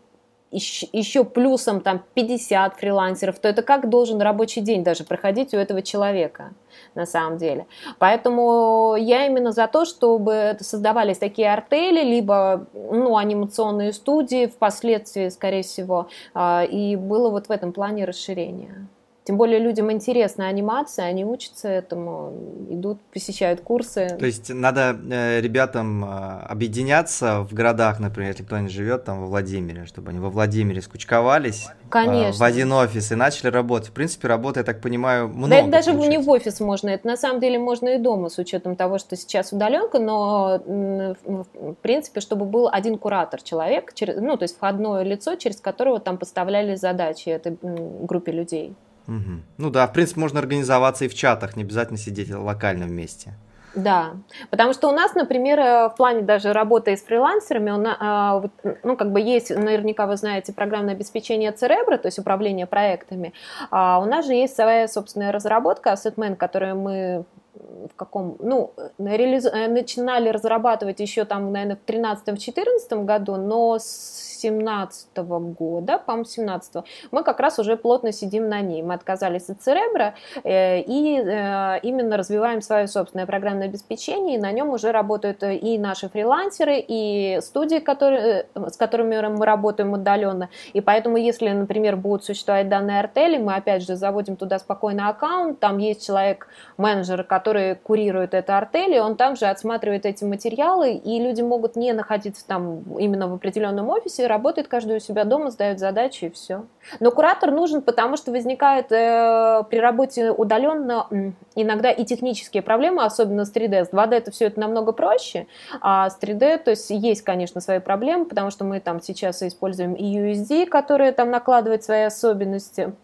еще 0.51 1.25
плюсом 1.25 1.81
там 1.81 2.03
50 2.15 2.75
фрилансеров, 2.75 3.39
то 3.39 3.49
это 3.49 3.63
как 3.63 3.89
должен 3.89 4.21
рабочий 4.21 4.61
день 4.61 4.83
даже 4.83 5.05
проходить 5.05 5.55
у 5.55 5.57
этого 5.57 5.81
человека 5.83 6.53
на 6.95 7.07
самом 7.07 7.39
деле. 7.39 7.67
Поэтому 7.99 8.97
я 8.99 9.27
именно 9.27 9.53
за 9.53 9.69
то, 9.69 9.85
чтобы 9.85 10.57
создавались 10.61 11.19
такие 11.19 11.53
артели, 11.53 12.03
либо 12.03 12.67
ну, 12.75 13.17
анимационные 13.17 13.93
студии 13.93 14.47
впоследствии, 14.47 15.29
скорее 15.29 15.63
всего, 15.63 16.09
а, 16.35 16.65
и 16.65 16.97
было 16.97 17.31
вот 17.31 17.47
в 17.47 17.51
этом 17.51 17.73
плане 17.73 18.05
расширение. 18.05 18.89
Тем 19.25 19.37
более 19.37 19.59
людям 19.59 19.93
интересна 19.93 20.47
анимация, 20.47 21.05
они 21.05 21.27
учатся 21.27 21.69
этому, 21.69 22.33
идут, 22.71 23.01
посещают 23.13 23.61
курсы. 23.61 24.17
То 24.19 24.25
есть 24.25 24.53
надо 24.53 24.99
э, 25.11 25.41
ребятам 25.43 26.05
э, 26.05 26.43
объединяться 26.49 27.43
в 27.43 27.53
городах, 27.53 28.01
например, 28.01 28.31
если 28.31 28.45
кто-нибудь 28.45 28.73
живет 28.73 29.05
там 29.05 29.21
во 29.21 29.27
Владимире, 29.27 29.85
чтобы 29.85 30.11
они 30.11 30.21
во 30.21 30.31
Владимире 30.31 30.81
скучковались 30.81 31.69
Конечно. 31.91 32.37
Э, 32.37 32.39
в 32.39 32.43
один 32.43 32.73
офис 32.73 33.13
и 33.13 33.15
начали 33.15 33.49
работать. 33.49 33.91
В 33.91 33.93
принципе, 33.93 34.27
работа, 34.27 34.61
я 34.61 34.65
так 34.65 34.81
понимаю, 34.81 35.29
много. 35.29 35.51
Да 35.51 35.57
это 35.59 35.69
даже 35.69 35.91
получается. 35.91 36.19
не 36.19 36.25
в 36.25 36.31
офис 36.31 36.61
можно, 36.61 36.89
это 36.89 37.07
на 37.07 37.19
самом 37.19 37.41
деле 37.41 37.59
можно 37.59 37.91
и 37.91 37.99
дома, 37.99 38.31
с 38.31 38.39
учетом 38.39 38.75
того, 38.75 38.99
что 38.99 39.17
сейчас 39.17 39.53
удаленка, 39.53 39.99
но 39.99 40.63
в 40.65 41.75
принципе, 41.83 42.21
чтобы 42.21 42.47
был 42.47 42.71
один 42.73 42.97
куратор 42.97 43.43
человек, 43.43 43.93
ну 44.17 44.39
то 44.39 44.45
есть 44.45 44.57
входное 44.57 45.03
лицо, 45.03 45.37
через 45.37 45.61
которого 45.61 46.01
там 46.01 46.17
поставляли 46.17 46.75
задачи 46.75 47.29
этой 47.29 47.59
группе 47.61 48.33
людей. 48.33 48.75
Угу. 49.11 49.41
Ну 49.59 49.71
да, 49.71 49.87
в 49.89 49.93
принципе, 49.93 50.21
можно 50.21 50.39
организоваться 50.39 51.05
и 51.05 51.09
в 51.09 51.15
чатах, 51.15 51.57
не 51.57 51.65
обязательно 51.65 51.99
сидеть 51.99 52.33
локально 52.33 52.87
вместе. 52.87 53.35
Да, 53.75 54.13
потому 54.51 54.73
что 54.73 54.89
у 54.89 54.93
нас, 54.93 55.15
например, 55.15 55.59
э, 55.59 55.89
в 55.89 55.95
плане 55.97 56.23
даже 56.23 56.53
работы 56.53 56.97
с 56.97 57.03
фрилансерами, 57.03 57.73
а, 58.01 58.43
ну, 58.83 58.97
как 58.97 59.13
бы 59.13 59.21
есть, 59.21 59.51
наверняка 59.51 60.07
вы 60.07 60.17
знаете, 60.17 60.53
программное 60.53 60.95
обеспечение 60.95 61.53
Церебра, 61.53 61.97
то 61.97 62.07
есть 62.07 62.19
управление 62.19 62.67
проектами. 62.67 63.33
А 63.71 64.01
у 64.01 64.07
нас 64.07 64.27
же 64.27 64.35
есть 64.35 64.57
своя 64.57 64.89
собственная 64.89 65.31
разработка 65.31 65.93
AssetMan, 65.93 66.35
которую 66.37 66.77
мы 66.77 67.25
в 67.55 67.95
каком, 67.97 68.37
ну, 68.41 68.73
реализ... 68.99 69.45
Э, 69.45 69.69
начинали 69.69 70.29
разрабатывать 70.31 71.01
еще 71.01 71.25
там, 71.25 71.53
наверное, 71.53 71.77
в 71.77 71.89
2013-2014 71.89 73.05
году, 73.05 73.37
но 73.37 73.79
с 73.79 74.30
17 74.41 75.17
года, 75.59 75.99
по-моему, 75.99 76.25
17 76.25 76.85
мы 77.11 77.23
как 77.23 77.41
раз 77.41 77.59
уже 77.59 77.77
плотно 77.77 78.13
сидим 78.13 78.49
на 78.49 78.61
ней. 78.61 78.83
Мы 78.83 78.95
отказались 78.95 79.49
от 79.49 79.61
Церебра 79.61 80.15
э, 80.45 80.81
и 80.81 81.19
э, 81.19 81.81
именно 81.83 82.17
развиваем 82.17 82.63
свое 82.63 82.87
собственное 82.87 83.27
программное 83.27 83.67
обеспечение, 83.67 84.37
и 84.37 84.41
на 84.41 84.53
нем 84.53 84.71
уже 84.71 84.93
работают 84.93 85.43
и 85.43 85.79
наши 85.79 86.09
фрилансеры, 86.09 86.85
и 86.87 87.39
студии, 87.43 87.79
которые, 87.79 88.47
с 88.55 88.77
которыми 88.77 89.21
мы 89.29 89.45
работаем 89.45 89.93
удаленно. 89.93 90.49
И 90.73 90.81
поэтому, 90.81 91.17
если, 91.17 91.51
например, 91.51 91.97
будут 91.97 92.25
существовать 92.25 92.69
данные 92.69 93.01
артели, 93.01 93.39
мы 93.39 93.55
опять 93.55 93.83
же 93.83 93.97
заводим 93.97 94.37
туда 94.37 94.59
спокойно 94.59 95.09
аккаунт, 95.09 95.61
там 95.61 95.79
есть 95.79 96.07
человек-менеджер, 96.07 97.25
который 97.25 97.75
курирует 97.75 98.35
это 98.35 98.57
артель, 98.57 98.95
и 98.95 99.01
он 99.01 99.17
там 99.17 99.37
же 99.37 99.47
отсматривает 99.47 100.07
эти 100.07 100.25
материалы, 100.25 100.93
и 100.93 101.21
люди 101.21 101.43
могут 101.43 101.77
не 101.77 101.93
находиться 101.93 102.47
там 102.47 102.83
именно 102.99 103.29
в 103.29 103.35
определенном 103.35 103.89
офисе, 103.89 104.27
работает 104.31 104.69
каждый 104.69 104.97
у 104.97 105.01
себя 105.01 105.25
дома, 105.25 105.51
сдает 105.51 105.79
задачи 105.79 106.27
и 106.27 106.31
все. 106.31 106.65
Но 106.99 107.11
куратор 107.11 107.51
нужен, 107.51 107.83
потому 107.83 108.17
что 108.17 108.31
возникает 108.31 108.91
э, 108.91 109.63
при 109.69 109.79
работе 109.79 110.31
удаленно 110.31 111.07
иногда 111.55 111.91
и 111.91 112.05
технические 112.05 112.63
проблемы, 112.63 113.05
особенно 113.05 113.45
с 113.45 113.53
3D. 113.53 113.85
С 113.85 113.91
2D 113.91 114.15
это 114.15 114.31
все 114.31 114.47
это 114.47 114.59
намного 114.59 114.93
проще, 114.93 115.47
а 115.83 116.09
с 116.09 116.19
3D, 116.19 116.59
то 116.59 116.71
есть 116.71 116.89
есть, 116.89 117.23
конечно, 117.23 117.61
свои 117.61 117.81
проблемы, 117.81 118.25
потому 118.25 118.51
что 118.51 118.65
мы 118.65 118.81
там 118.81 119.03
сейчас 119.03 119.43
используем 119.43 119.93
и 119.93 120.05
USD, 120.05 120.67
который 120.67 121.13
там 121.13 121.31
накладывает 121.31 121.85
свои 121.85 122.03
особенности 122.03 122.95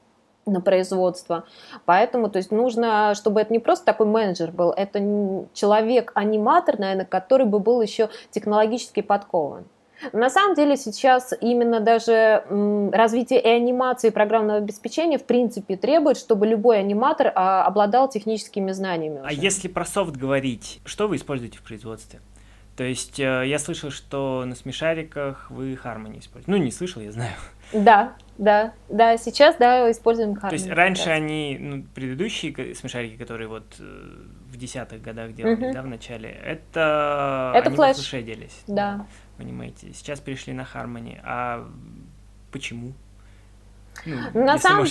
на 0.47 0.61
производство. 0.61 1.45
Поэтому, 1.85 2.31
то 2.31 2.39
есть 2.39 2.53
нужно, 2.53 3.15
чтобы 3.15 3.41
это 3.41 3.53
не 3.53 3.59
просто 3.59 3.85
такой 3.85 4.07
менеджер 4.07 4.53
был, 4.53 4.71
это 4.71 4.99
человек-аниматор, 5.53 6.79
наверное, 6.79 7.05
который 7.05 7.47
бы 7.47 7.59
был 7.59 7.83
еще 7.83 8.09
технологически 8.31 9.03
подкован. 9.03 9.65
На 10.13 10.31
самом 10.31 10.55
деле 10.55 10.77
сейчас 10.77 11.33
именно 11.41 11.81
даже 11.81 12.45
развитие 12.93 13.41
и 13.41 13.49
анимации, 13.49 14.09
и 14.09 14.11
программного 14.11 14.59
обеспечения 14.59 15.19
в 15.19 15.25
принципе 15.25 15.77
требует, 15.77 16.17
чтобы 16.17 16.47
любой 16.47 16.81
аниматор 16.81 17.33
а, 17.35 17.65
обладал 17.65 18.09
техническими 18.09 18.73
знаниями. 18.73 19.21
А 19.25 19.33
если 19.33 19.69
про 19.69 19.85
софт 19.85 20.17
говорить, 20.17 20.81
что 20.85 21.09
вы 21.09 21.17
используете 21.17 21.59
в 21.59 21.63
производстве? 21.63 22.21
То 22.77 22.85
есть 22.85 23.19
э, 23.19 23.45
я 23.47 23.59
слышал, 23.59 23.91
что 23.91 24.45
на 24.45 24.55
смешариках 24.55 25.51
вы 25.51 25.75
Harmony 25.83 26.19
используете. 26.19 26.51
Ну, 26.51 26.57
не 26.59 26.71
слышал, 26.71 27.01
я 27.01 27.11
знаю. 27.11 27.33
Да, 27.73 28.13
да, 28.37 28.75
да, 28.89 29.17
сейчас, 29.17 29.57
да, 29.57 29.91
используем 29.91 30.35
Harmony. 30.35 30.49
То 30.51 30.55
есть 30.55 30.69
раньше 30.69 31.09
они, 31.09 31.57
ну, 31.59 31.85
предыдущие 31.95 32.75
смешарики, 32.75 33.17
которые 33.17 33.49
вот 33.49 33.77
э, 33.81 33.83
в 33.83 34.57
десятых 34.59 35.01
годах 35.01 35.33
делали, 35.35 35.73
да, 35.73 35.81
в 35.81 35.87
начале, 35.87 36.29
это... 36.29 37.53
Это 37.55 37.69
они 37.69 37.77
флеш. 37.77 38.11
делись. 38.25 38.63
Да. 38.67 39.07
Понимаете, 39.37 39.92
сейчас 39.92 40.20
перешли 40.20 40.53
на 40.53 40.62
Harmony, 40.62 41.20
а 41.22 41.70
почему? 42.51 42.94
Ну, 44.05 44.45
на, 44.45 44.59
самом... 44.59 44.87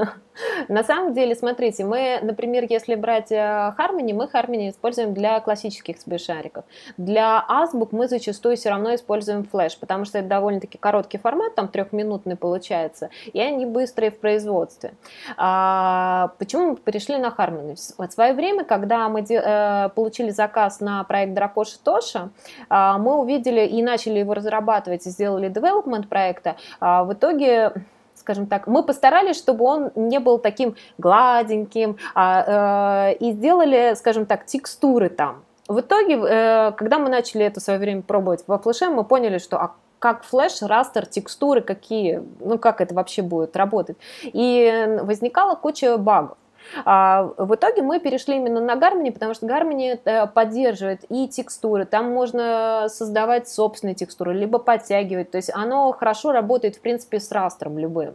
на 0.68 0.84
самом 0.84 1.14
деле, 1.14 1.34
смотрите, 1.34 1.84
мы, 1.84 2.18
например, 2.22 2.64
если 2.68 2.94
брать 2.94 3.30
э, 3.30 3.74
Harmony, 3.78 4.14
мы 4.14 4.28
Harmony 4.32 4.70
используем 4.70 5.14
для 5.14 5.40
классических 5.40 5.98
смешариков. 5.98 6.64
Для 6.96 7.44
азбук 7.48 7.92
мы 7.92 8.08
зачастую 8.08 8.56
все 8.56 8.70
равно 8.70 8.94
используем 8.94 9.44
флеш, 9.44 9.76
потому 9.76 10.04
что 10.04 10.18
это 10.18 10.28
довольно-таки 10.28 10.78
короткий 10.78 11.18
формат, 11.18 11.54
там 11.54 11.68
трехминутный 11.68 12.36
получается, 12.36 13.10
и 13.32 13.40
они 13.40 13.66
быстрые 13.66 14.10
в 14.10 14.18
производстве. 14.18 14.94
А, 15.36 16.32
почему 16.38 16.70
мы 16.70 16.76
перешли 16.76 17.18
на 17.18 17.28
Harmony? 17.28 17.76
В 17.98 18.10
свое 18.10 18.32
время, 18.32 18.64
когда 18.64 19.08
мы 19.08 19.20
э, 19.20 19.88
получили 19.94 20.30
заказ 20.30 20.80
на 20.80 21.04
проект 21.04 21.34
Дракоша 21.34 21.78
Тоша, 21.82 22.30
э, 22.70 22.94
мы 22.98 23.18
увидели 23.18 23.66
и 23.66 23.82
начали 23.82 24.18
его 24.20 24.34
разрабатывать, 24.34 25.06
и 25.06 25.10
сделали 25.10 25.50
development 25.50 26.08
проекта, 26.08 26.56
а 26.80 27.04
в 27.04 27.12
итоге 27.12 27.72
скажем 28.22 28.46
так, 28.46 28.66
мы 28.68 28.82
постарались, 28.82 29.36
чтобы 29.36 29.64
он 29.64 29.90
не 29.96 30.20
был 30.20 30.38
таким 30.38 30.76
гладеньким, 30.98 31.96
а, 32.14 33.10
э, 33.10 33.14
и 33.14 33.32
сделали, 33.32 33.94
скажем 33.96 34.26
так, 34.26 34.46
текстуры 34.46 35.08
там. 35.08 35.42
В 35.68 35.80
итоге, 35.80 36.14
э, 36.14 36.72
когда 36.76 36.98
мы 36.98 37.08
начали 37.08 37.44
это 37.44 37.58
в 37.60 37.62
свое 37.62 37.78
время 37.80 38.02
пробовать 38.02 38.44
во 38.46 38.58
флеше, 38.58 38.90
мы 38.90 39.04
поняли, 39.04 39.38
что 39.38 39.56
а 39.58 39.74
как 39.98 40.24
флеш, 40.24 40.62
растер, 40.62 41.06
текстуры 41.06 41.60
какие, 41.60 42.22
ну 42.40 42.58
как 42.58 42.80
это 42.80 42.94
вообще 42.94 43.22
будет 43.22 43.56
работать. 43.56 43.96
И 44.24 44.98
возникала 45.02 45.54
куча 45.54 45.96
багов. 45.96 46.36
А, 46.84 47.32
в 47.36 47.54
итоге 47.54 47.82
мы 47.82 48.00
перешли 48.00 48.36
именно 48.36 48.60
на 48.60 48.76
Гармони, 48.76 49.10
потому 49.10 49.34
что 49.34 49.46
Гармони 49.46 49.98
э, 50.04 50.26
поддерживает 50.26 51.04
и 51.08 51.28
текстуры, 51.28 51.84
там 51.84 52.10
можно 52.10 52.86
создавать 52.88 53.48
собственные 53.48 53.94
текстуры, 53.94 54.34
либо 54.34 54.58
подтягивать, 54.58 55.30
то 55.30 55.36
есть 55.36 55.50
оно 55.54 55.92
хорошо 55.92 56.32
работает, 56.32 56.76
в 56.76 56.80
принципе, 56.80 57.20
с 57.20 57.30
растром 57.32 57.78
любым. 57.78 58.14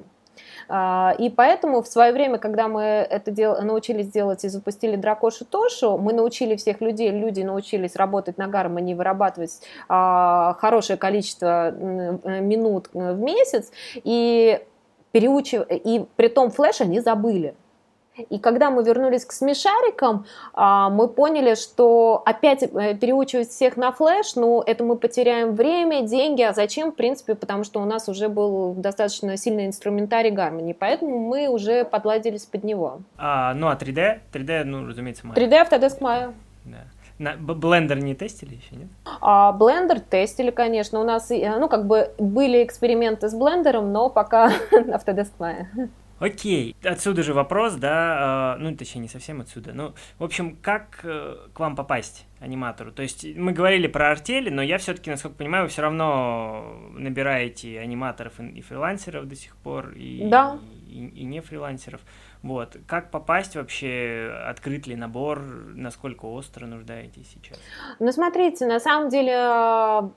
А, 0.70 1.16
и 1.18 1.30
поэтому 1.30 1.82
в 1.82 1.88
свое 1.88 2.12
время, 2.12 2.38
когда 2.38 2.68
мы 2.68 2.82
это 2.82 3.32
дел... 3.32 3.62
научились 3.62 4.08
делать 4.08 4.44
и 4.44 4.50
запустили 4.50 4.96
Дракошу 4.96 5.46
Тошу, 5.46 5.98
мы 5.98 6.14
научили 6.14 6.56
всех 6.56 6.82
людей, 6.82 7.12
люди 7.12 7.42
научились 7.42 7.96
работать 7.96 8.38
на 8.38 8.48
гармонии, 8.48 8.94
вырабатывать 8.94 9.62
а, 9.88 10.56
хорошее 10.60 10.98
количество 10.98 11.72
минут 11.72 12.90
в 12.94 13.20
месяц, 13.20 13.72
и 13.96 14.60
переучив... 15.12 15.66
и 15.70 16.06
при 16.16 16.28
том 16.28 16.52
флеш 16.52 16.82
они 16.82 17.00
забыли. 17.00 17.56
И 18.30 18.40
когда 18.40 18.72
мы 18.72 18.84
вернулись 18.84 19.26
к 19.26 19.32
смешарикам, 19.32 20.26
а, 20.54 20.90
мы 20.90 21.08
поняли, 21.08 21.56
что 21.56 22.22
опять 22.26 22.64
э, 22.64 22.96
переучивать 22.96 23.50
всех 23.50 23.78
на 23.78 23.92
флеш, 23.92 24.36
ну, 24.36 24.62
это 24.62 24.84
мы 24.84 24.96
потеряем 24.96 25.56
время, 25.56 26.02
деньги, 26.02 26.42
а 26.42 26.54
зачем, 26.54 26.92
в 26.92 26.96
принципе, 26.96 27.36
потому 27.36 27.64
что 27.64 27.82
у 27.82 27.86
нас 27.86 28.10
уже 28.10 28.30
был 28.30 28.74
достаточно 28.74 29.38
сильный 29.38 29.68
инструментарий 29.68 30.32
Гармони, 30.32 30.74
поэтому 30.74 31.20
мы 31.20 31.48
уже 31.48 31.86
подладились 31.86 32.46
под 32.46 32.64
него. 32.64 33.00
А, 33.18 33.54
ну, 33.54 33.68
а 33.68 33.76
3D? 33.76 34.20
3D, 34.34 34.64
ну, 34.64 34.88
разумеется, 34.88 35.26
Maya. 35.26 35.36
3D 35.36 35.70
Autodesk 35.70 36.00
Maya. 36.00 36.34
Да. 36.66 36.78
На 37.20 37.34
Blender 37.34 38.00
не 38.00 38.14
тестили 38.14 38.56
еще, 38.56 38.76
нет? 38.76 38.90
А, 39.22 39.52
Blender 39.58 40.00
тестили, 40.00 40.52
конечно. 40.52 41.00
У 41.00 41.04
нас, 41.04 41.30
ну, 41.30 41.68
как 41.68 41.88
бы 41.88 42.12
были 42.20 42.64
эксперименты 42.64 43.28
с 43.30 43.34
блендером, 43.34 43.92
но 43.92 44.10
пока 44.10 44.52
Autodesk 44.72 45.32
Maya. 45.40 45.66
Окей, 46.20 46.76
отсюда 46.84 47.22
же 47.22 47.34
вопрос, 47.34 47.76
да, 47.76 48.56
э, 48.58 48.62
ну, 48.62 48.76
точнее, 48.76 49.02
не 49.02 49.08
совсем 49.08 49.42
отсюда. 49.42 49.74
Ну, 49.74 49.94
в 50.18 50.24
общем, 50.24 50.56
как 50.56 51.02
э, 51.04 51.36
к 51.54 51.60
вам 51.60 51.76
попасть, 51.76 52.26
аниматору? 52.40 52.92
То 52.92 53.04
есть 53.04 53.26
мы 53.36 53.52
говорили 53.52 53.88
про 53.88 54.12
артели, 54.12 54.50
но 54.50 54.62
я 54.62 54.80
все-таки, 54.80 55.12
насколько 55.12 55.38
понимаю, 55.38 55.66
вы 55.66 55.70
все 55.70 55.84
равно 55.84 56.76
набираете 56.94 57.80
аниматоров 57.80 58.40
и 58.40 58.62
фрилансеров 58.62 59.28
до 59.28 59.36
сих 59.36 59.56
пор, 59.58 59.92
и, 59.92 60.28
да. 60.28 60.60
и, 60.88 61.06
и 61.06 61.24
не 61.24 61.42
фрилансеров. 61.42 62.02
Вот. 62.42 62.78
Как 62.88 63.12
попасть 63.12 63.56
вообще? 63.56 64.32
Открыт 64.48 64.88
ли 64.88 64.96
набор? 64.96 65.40
Насколько 65.76 66.26
остро 66.26 66.66
нуждаетесь 66.66 67.28
сейчас? 67.34 67.60
Ну, 68.00 68.12
смотрите, 68.12 68.66
на 68.66 68.80
самом 68.80 69.10
деле 69.10 70.12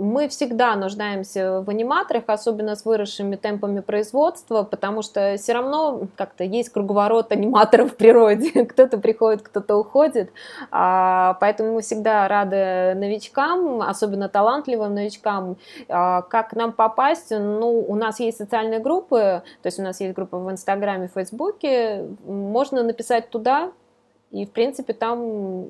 мы 0.00 0.28
всегда 0.28 0.74
нуждаемся 0.76 1.60
в 1.60 1.68
аниматорах, 1.68 2.24
особенно 2.26 2.74
с 2.74 2.84
выросшими 2.84 3.36
темпами 3.36 3.80
производства, 3.80 4.62
потому 4.62 5.02
что 5.02 5.36
все 5.36 5.52
равно 5.52 6.08
как-то 6.16 6.42
есть 6.42 6.70
круговорот 6.70 7.32
аниматоров 7.32 7.92
в 7.92 7.96
природе. 7.96 8.64
кто-то 8.64 8.98
приходит, 8.98 9.42
кто-то 9.42 9.76
уходит. 9.76 10.32
А, 10.70 11.36
поэтому 11.40 11.74
мы 11.74 11.82
всегда 11.82 12.26
рады 12.28 12.94
новичкам, 12.94 13.82
особенно 13.82 14.28
талантливым 14.28 14.94
новичкам. 14.94 15.56
А, 15.88 16.22
как 16.22 16.54
нам 16.54 16.72
попасть? 16.72 17.30
Ну, 17.30 17.84
у 17.86 17.94
нас 17.94 18.20
есть 18.20 18.38
социальные 18.38 18.80
группы, 18.80 19.42
то 19.62 19.66
есть 19.66 19.78
у 19.78 19.82
нас 19.82 20.00
есть 20.00 20.14
группа 20.14 20.38
в 20.38 20.50
Инстаграме, 20.50 21.08
в 21.08 21.12
Фейсбуке. 21.12 22.06
Можно 22.24 22.82
написать 22.82 23.28
туда, 23.28 23.72
и, 24.30 24.46
в 24.46 24.50
принципе, 24.50 24.92
там 24.92 25.66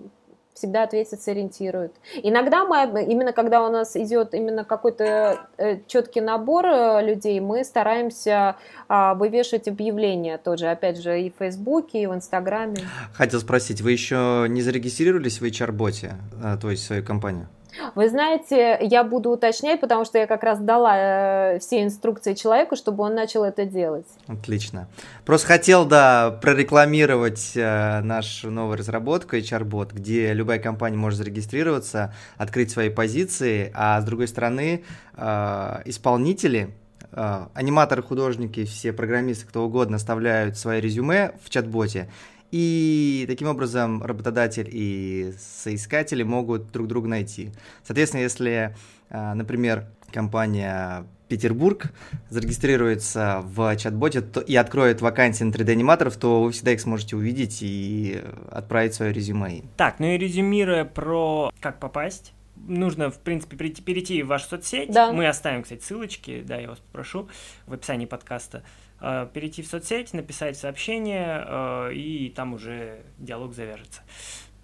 всегда 0.60 0.82
ответят, 0.82 1.22
сориентируют. 1.22 1.92
Иногда 2.22 2.66
мы, 2.66 3.02
именно 3.04 3.32
когда 3.32 3.66
у 3.66 3.70
нас 3.70 3.96
идет 3.96 4.34
именно 4.34 4.64
какой-то 4.64 5.48
э, 5.56 5.78
четкий 5.86 6.20
набор 6.20 6.66
э, 6.66 7.02
людей, 7.02 7.40
мы 7.40 7.64
стараемся 7.64 8.56
а, 8.88 9.14
вывешивать 9.14 9.68
объявления 9.68 10.36
тоже, 10.36 10.66
опять 10.70 11.00
же, 11.00 11.20
и 11.22 11.30
в 11.30 11.34
Фейсбуке, 11.38 12.02
и 12.02 12.06
в 12.06 12.14
Инстаграме. 12.14 12.76
Хотел 13.14 13.40
спросить, 13.40 13.80
вы 13.80 13.92
еще 13.92 14.46
не 14.48 14.60
зарегистрировались 14.60 15.40
в 15.40 15.44
HR-боте, 15.44 16.12
э, 16.44 16.58
то 16.60 16.70
есть 16.70 16.84
свою 16.84 17.02
компанию? 17.02 17.48
Вы 17.94 18.08
знаете, 18.08 18.78
я 18.80 19.04
буду 19.04 19.30
уточнять, 19.30 19.80
потому 19.80 20.04
что 20.04 20.18
я 20.18 20.26
как 20.26 20.42
раз 20.42 20.58
дала 20.58 21.54
э, 21.54 21.58
все 21.60 21.82
инструкции 21.82 22.34
человеку, 22.34 22.76
чтобы 22.76 23.04
он 23.04 23.14
начал 23.14 23.44
это 23.44 23.64
делать. 23.64 24.06
Отлично. 24.26 24.88
Просто 25.24 25.46
хотел, 25.46 25.84
да, 25.84 26.38
прорекламировать 26.42 27.52
э, 27.54 28.00
нашу 28.00 28.50
новую 28.50 28.78
разработку 28.78 29.36
HR-бот, 29.36 29.92
где 29.92 30.32
любая 30.32 30.58
компания 30.58 30.96
может 30.96 31.18
зарегистрироваться, 31.18 32.14
открыть 32.36 32.70
свои 32.70 32.90
позиции, 32.90 33.70
а 33.74 34.00
с 34.00 34.04
другой 34.04 34.28
стороны, 34.28 34.84
э, 35.16 35.82
исполнители, 35.84 36.74
аниматоры, 37.12 38.04
художники, 38.04 38.64
все 38.64 38.92
программисты, 38.92 39.44
кто 39.44 39.64
угодно, 39.64 39.96
оставляют 39.96 40.56
свои 40.56 40.80
резюме 40.80 41.32
в 41.42 41.50
чат-боте, 41.50 42.08
и 42.50 43.24
таким 43.28 43.48
образом 43.48 44.02
работодатель 44.02 44.68
и 44.70 45.32
соискатели 45.38 46.22
могут 46.22 46.70
друг 46.72 46.88
друга 46.88 47.08
найти. 47.08 47.52
Соответственно, 47.84 48.22
если, 48.22 48.76
а, 49.08 49.34
например, 49.34 49.86
компания 50.12 51.06
Петербург 51.28 51.92
зарегистрируется 52.28 53.40
в 53.44 53.76
чат-боте 53.76 54.24
и 54.46 54.56
откроет 54.56 55.00
вакансии 55.00 55.44
на 55.44 55.52
3D-аниматоров, 55.52 56.16
то 56.16 56.42
вы 56.42 56.50
всегда 56.50 56.72
их 56.72 56.80
сможете 56.80 57.16
увидеть 57.16 57.58
и 57.62 58.20
отправить 58.50 58.94
свое 58.94 59.12
резюме. 59.12 59.62
Так, 59.76 60.00
ну 60.00 60.06
и 60.06 60.18
резюмируя 60.18 60.84
про 60.84 61.52
как 61.60 61.78
попасть, 61.78 62.32
нужно, 62.56 63.10
в 63.10 63.18
принципе, 63.18 63.56
перейти, 63.56 63.82
перейти 63.82 64.22
в 64.22 64.26
вашу 64.26 64.48
соцсеть. 64.48 64.90
Да. 64.90 65.12
Мы 65.12 65.28
оставим, 65.28 65.62
кстати, 65.62 65.82
ссылочки, 65.82 66.42
да, 66.44 66.56
я 66.56 66.68
вас 66.68 66.78
попрошу 66.78 67.28
в 67.66 67.72
описании 67.72 68.06
подкаста. 68.06 68.62
Э, 69.00 69.26
перейти 69.32 69.62
в 69.62 69.66
соцсеть, 69.66 70.12
написать 70.12 70.58
сообщение, 70.58 71.44
э, 71.46 71.94
и 71.94 72.30
там 72.30 72.52
уже 72.52 73.02
диалог 73.18 73.54
завяжется. 73.54 74.02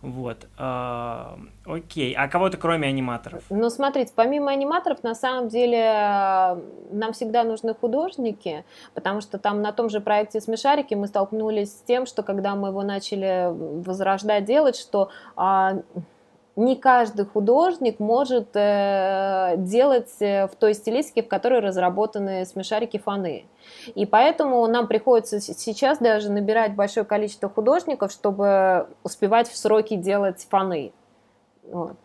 Вот. 0.03 0.47
Э, 0.59 1.37
окей. 1.65 2.13
А 2.15 2.29
кого-то 2.29 2.59
кроме 2.59 2.87
аниматоров? 2.87 3.45
Ну, 3.49 3.71
смотрите, 3.71 4.13
помимо 4.15 4.51
аниматоров, 4.51 5.03
на 5.03 5.15
самом 5.15 5.49
деле, 5.49 6.63
нам 6.91 7.15
всегда 7.15 7.45
нужны 7.45 7.75
художники, 7.75 8.65
потому 8.93 9.23
что 9.23 9.39
там 9.39 9.63
на 9.63 9.73
том 9.73 9.89
же 9.89 10.01
проекте 10.01 10.41
«Смешарики» 10.43 10.93
мы 10.93 11.07
столкнулись 11.07 11.73
с 11.73 11.81
тем, 11.81 12.05
что 12.05 12.23
когда 12.23 12.55
мы 12.55 12.69
его 12.69 12.83
начали 12.83 13.49
возрождать, 13.51 14.45
делать, 14.45 14.77
что 14.77 15.09
а, 15.35 15.79
не 16.57 16.75
каждый 16.75 17.27
художник 17.27 18.01
может 18.01 18.49
э, 18.55 19.55
делать 19.59 20.11
э, 20.21 20.47
в 20.47 20.57
той 20.57 20.73
стилистике, 20.73 21.23
в 21.23 21.29
которой 21.29 21.61
разработаны 21.61 22.47
смешарики 22.47 22.97
фаны. 22.97 23.45
И 23.95 24.07
поэтому 24.07 24.67
нам 24.67 24.89
приходится 24.89 25.39
сейчас 25.39 25.99
даже 25.99 26.33
набирать 26.33 26.75
большое 26.75 27.05
количество 27.05 27.51
художников, 27.51 28.11
чтобы 28.11 28.89
успевать 29.03 29.49
в 29.49 29.57
сроки 29.57 29.97
делать 29.97 30.47
фаны. 30.49 30.93
Вот. 31.71 31.97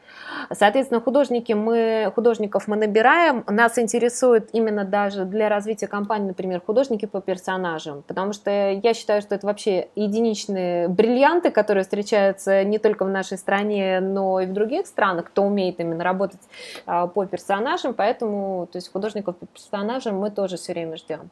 Соответственно, 0.51 1.01
художники 1.01 1.53
мы, 1.53 2.11
художников 2.13 2.67
мы 2.67 2.75
набираем. 2.75 3.43
Нас 3.47 3.77
интересует 3.77 4.49
именно 4.53 4.83
даже 4.83 5.25
для 5.25 5.49
развития 5.49 5.87
компании, 5.87 6.27
например, 6.27 6.61
художники 6.65 7.05
по 7.05 7.21
персонажам. 7.21 8.03
Потому 8.07 8.33
что 8.33 8.71
я 8.71 8.93
считаю, 8.93 9.21
что 9.21 9.35
это 9.35 9.47
вообще 9.47 9.89
единичные 9.95 10.87
бриллианты, 10.87 11.51
которые 11.51 11.83
встречаются 11.83 12.63
не 12.63 12.79
только 12.79 13.05
в 13.05 13.09
нашей 13.09 13.37
стране, 13.37 13.99
но 13.99 14.39
и 14.39 14.45
в 14.45 14.53
других 14.53 14.87
странах, 14.87 15.27
кто 15.27 15.43
умеет 15.43 15.79
именно 15.79 16.03
работать 16.03 16.41
а, 16.85 17.07
по 17.07 17.25
персонажам. 17.25 17.93
Поэтому 17.93 18.67
то 18.71 18.77
есть 18.77 18.91
художников 18.91 19.37
по 19.37 19.45
персонажам 19.45 20.19
мы 20.19 20.31
тоже 20.31 20.57
все 20.57 20.73
время 20.73 20.97
ждем. 20.97 21.29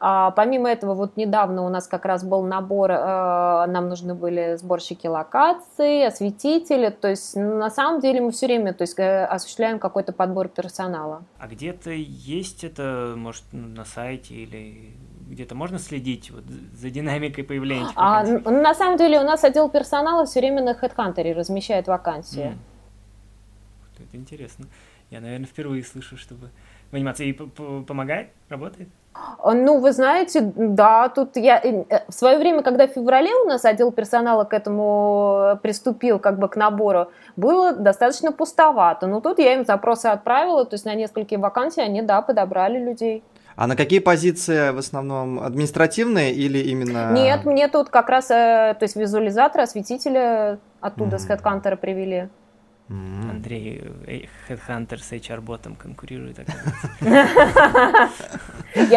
А, 0.00 0.30
помимо 0.32 0.70
этого, 0.70 0.94
вот 0.94 1.16
недавно 1.16 1.64
у 1.64 1.68
нас 1.68 1.86
как 1.86 2.04
раз 2.04 2.24
был 2.24 2.42
набор, 2.42 2.90
а, 2.92 3.66
нам 3.66 3.88
нужны 3.88 4.14
были 4.14 4.56
сборщики 4.56 5.06
локаций, 5.06 6.06
осветители. 6.06 6.90
То 6.90 7.08
есть 7.08 7.36
на 7.36 7.70
самом 7.70 8.00
деле 8.00 8.20
мы 8.20 8.30
все 8.38 8.46
время 8.46 8.72
то 8.72 8.82
есть, 8.82 8.98
э, 8.98 9.24
осуществляем 9.24 9.78
какой-то 9.78 10.12
подбор 10.12 10.48
персонала. 10.48 11.24
А 11.38 11.48
где-то 11.48 11.90
есть 11.90 12.64
это, 12.64 13.14
может, 13.16 13.44
на 13.52 13.84
сайте 13.84 14.34
или 14.34 14.94
где-то 15.28 15.54
можно 15.54 15.78
следить 15.78 16.30
вот, 16.30 16.44
за 16.44 16.90
динамикой 16.90 17.44
появления? 17.44 17.88
А, 17.96 18.24
на 18.24 18.74
самом 18.74 18.96
деле 18.96 19.20
у 19.20 19.24
нас 19.24 19.44
отдел 19.44 19.68
персонала 19.68 20.24
все 20.24 20.40
время 20.40 20.62
на 20.62 20.72
HeadHunter 20.72 21.32
размещает 21.34 21.88
вакансии. 21.88 22.56
Mm. 23.98 24.04
Это 24.06 24.16
интересно. 24.16 24.66
Я, 25.10 25.20
наверное, 25.20 25.46
впервые 25.46 25.82
слышу, 25.82 26.16
чтобы 26.16 26.50
в 26.90 26.94
анимации 26.94 27.32
помогает, 27.32 28.30
работает. 28.48 28.88
А, 29.14 29.54
ну, 29.54 29.80
вы 29.80 29.92
знаете, 29.92 30.40
да, 30.56 31.08
тут 31.08 31.36
я 31.36 31.60
э, 31.62 31.84
в 32.08 32.12
свое 32.12 32.38
время, 32.38 32.62
когда 32.62 32.86
в 32.86 32.92
феврале 32.92 33.30
у 33.44 33.48
нас 33.48 33.64
отдел 33.64 33.92
персонала 33.92 34.44
к 34.44 34.52
этому 34.52 35.52
э, 35.54 35.56
приступил, 35.56 36.18
как 36.18 36.38
бы 36.38 36.48
к 36.48 36.56
набору, 36.56 37.08
было 37.36 37.72
достаточно 37.72 38.32
пустовато. 38.32 39.06
Но 39.06 39.20
тут 39.20 39.38
я 39.38 39.54
им 39.54 39.64
запросы 39.64 40.06
отправила, 40.06 40.64
то 40.64 40.74
есть 40.74 40.84
на 40.84 40.94
несколько 40.94 41.38
вакансий 41.38 41.80
они, 41.80 42.02
да, 42.02 42.22
подобрали 42.22 42.78
людей. 42.78 43.22
А 43.56 43.66
на 43.66 43.74
какие 43.74 43.98
позиции 43.98 44.70
в 44.70 44.78
основном 44.78 45.40
административные 45.40 46.32
или 46.32 46.58
именно... 46.58 47.12
Нет, 47.12 47.44
мне 47.44 47.66
тут 47.68 47.88
как 47.88 48.08
раз, 48.08 48.30
э, 48.30 48.76
то 48.78 48.82
есть 48.84 48.96
визуализаторы, 48.96 49.64
осветители 49.64 50.58
оттуда 50.80 51.16
mm-hmm. 51.16 51.18
с 51.18 51.28
HeadHunter 51.28 51.76
привели. 51.76 52.28
Mm-hmm. 52.88 53.30
Андрей, 53.30 54.28
Headhunter 54.48 54.98
с 54.98 55.12
HR-ботом 55.12 55.76
конкурирует, 55.76 56.38
Я 57.00 58.10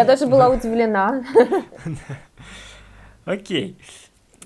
даже 0.05 0.27
была 0.27 0.49
удивлена. 0.49 1.23
Окей. 3.25 3.77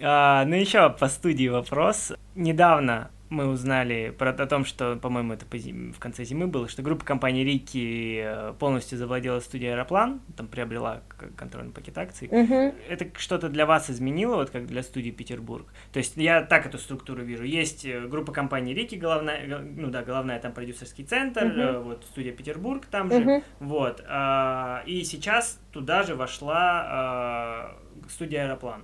А, 0.02 0.44
ну 0.46 0.56
еще 0.56 0.90
по 0.90 1.08
студии 1.08 1.48
вопрос. 1.48 2.12
Недавно 2.34 3.12
мы 3.30 3.48
узнали 3.48 4.14
про, 4.18 4.30
о 4.30 4.46
том, 4.46 4.66
что, 4.66 4.96
по-моему, 4.98 5.34
это 5.34 5.46
по 5.46 5.58
зим, 5.58 5.94
в 5.94 6.00
конце 6.00 6.24
зимы 6.24 6.48
было, 6.48 6.68
что 6.68 6.82
группа 6.82 7.04
компании 7.04 7.44
Рики 7.44 8.22
э, 8.24 8.54
полностью 8.60 8.98
завладела 8.98 9.40
студией 9.40 9.74
Аэроплан, 9.74 10.22
там 10.38 10.48
приобрела 10.48 11.02
контрольный 11.36 11.72
пакет 11.72 11.98
акций. 11.98 12.28
Uh-huh. 12.28 12.76
Это 12.88 13.08
что-то 13.18 13.50
для 13.50 13.66
вас 13.66 13.90
изменило, 13.90 14.36
вот 14.36 14.52
как 14.52 14.68
для 14.68 14.84
студии 14.84 15.12
Петербург? 15.12 15.66
То 15.92 15.98
есть 15.98 16.18
я 16.18 16.42
так 16.42 16.68
эту 16.68 16.78
структуру 16.78 17.24
вижу. 17.24 17.44
Есть 17.44 17.86
э, 17.86 18.08
группа 18.08 18.32
компании 18.32 18.74
Рики, 18.74 18.96
головная, 18.96 19.48
ну 19.60 19.90
да, 19.90 20.04
головная 20.04 20.40
там 20.40 20.54
продюсерский 20.54 21.04
центр, 21.04 21.46
uh-huh. 21.46 21.84
вот 21.84 22.06
студия 22.06 22.32
Петербург 22.32 22.86
там 22.86 23.12
же, 23.12 23.18
uh-huh. 23.18 23.44
вот. 23.60 24.04
А, 24.08 24.84
и 24.86 25.04
сейчас 25.04 25.60
туда 25.72 26.04
же 26.04 26.16
вошла 26.16 26.86
а, 26.86 27.78
студия 28.08 28.44
Аэроплан 28.44 28.84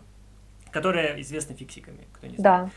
которая 0.72 1.20
известна 1.22 1.56
фиксиками, 1.56 2.08
кто 2.14 2.28
не 2.28 2.38
знает. 2.38 2.66
Да. 2.66 2.72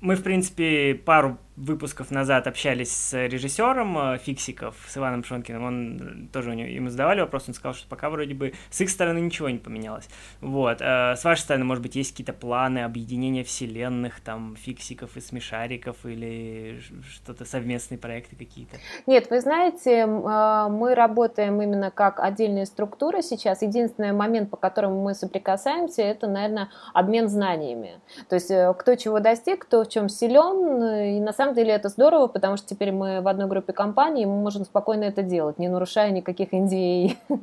Мы, 0.00 0.16
в 0.16 0.22
принципе, 0.22 0.94
пару 0.94 1.38
выпусков 1.56 2.10
назад 2.10 2.46
общались 2.46 2.92
с 2.92 3.26
режиссером 3.26 3.98
э, 3.98 4.18
Фиксиков, 4.18 4.76
с 4.86 4.96
Иваном 4.96 5.24
Шонкиным. 5.24 5.64
Он 5.64 6.28
тоже 6.32 6.50
у 6.50 6.52
него, 6.52 6.68
ему 6.68 6.90
задавали 6.90 7.20
вопрос, 7.20 7.44
он 7.48 7.54
сказал, 7.54 7.74
что 7.74 7.88
пока 7.88 8.10
вроде 8.10 8.34
бы 8.34 8.52
с 8.70 8.80
их 8.80 8.90
стороны 8.90 9.18
ничего 9.20 9.48
не 9.48 9.58
поменялось. 9.58 10.08
Вот. 10.40 10.78
Э, 10.80 11.16
с 11.16 11.24
вашей 11.24 11.40
стороны, 11.40 11.64
может 11.64 11.82
быть, 11.82 11.96
есть 11.96 12.10
какие-то 12.10 12.34
планы 12.34 12.84
объединения 12.84 13.42
вселенных, 13.42 14.20
там, 14.20 14.54
Фиксиков 14.56 15.16
и 15.16 15.20
Смешариков 15.20 15.96
или 16.04 16.80
что-то, 17.10 17.46
совместные 17.46 17.98
проекты 17.98 18.36
какие-то? 18.36 18.76
Нет, 19.06 19.28
вы 19.30 19.40
знаете, 19.40 20.00
э, 20.00 20.68
мы 20.68 20.94
работаем 20.94 21.60
именно 21.62 21.90
как 21.90 22.20
отдельные 22.20 22.66
структуры 22.66 23.22
сейчас. 23.22 23.62
Единственный 23.62 24.12
момент, 24.12 24.50
по 24.50 24.58
которому 24.58 25.02
мы 25.02 25.14
соприкасаемся, 25.14 26.02
это, 26.02 26.26
наверное, 26.26 26.68
обмен 26.92 27.28
знаниями. 27.28 27.98
То 28.28 28.34
есть 28.34 28.52
кто 28.78 28.94
чего 28.96 29.20
достиг, 29.20 29.64
кто 29.64 29.84
в 29.84 29.88
чем 29.88 30.10
силен, 30.10 31.16
и 31.16 31.20
на 31.20 31.32
самом 31.32 31.45
деле 31.54 31.72
это 31.72 31.88
здорово, 31.88 32.26
потому 32.26 32.56
что 32.56 32.66
теперь 32.66 32.92
мы 32.92 33.20
в 33.20 33.28
одной 33.28 33.46
группе 33.46 33.72
компаний, 33.72 34.22
и 34.22 34.26
мы 34.26 34.36
можем 34.36 34.64
спокойно 34.64 35.04
это 35.04 35.22
делать, 35.22 35.58
не 35.58 35.68
нарушая 35.68 36.10
никаких 36.10 36.52
NDA. 36.52 37.16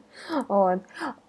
вот. 0.48 0.80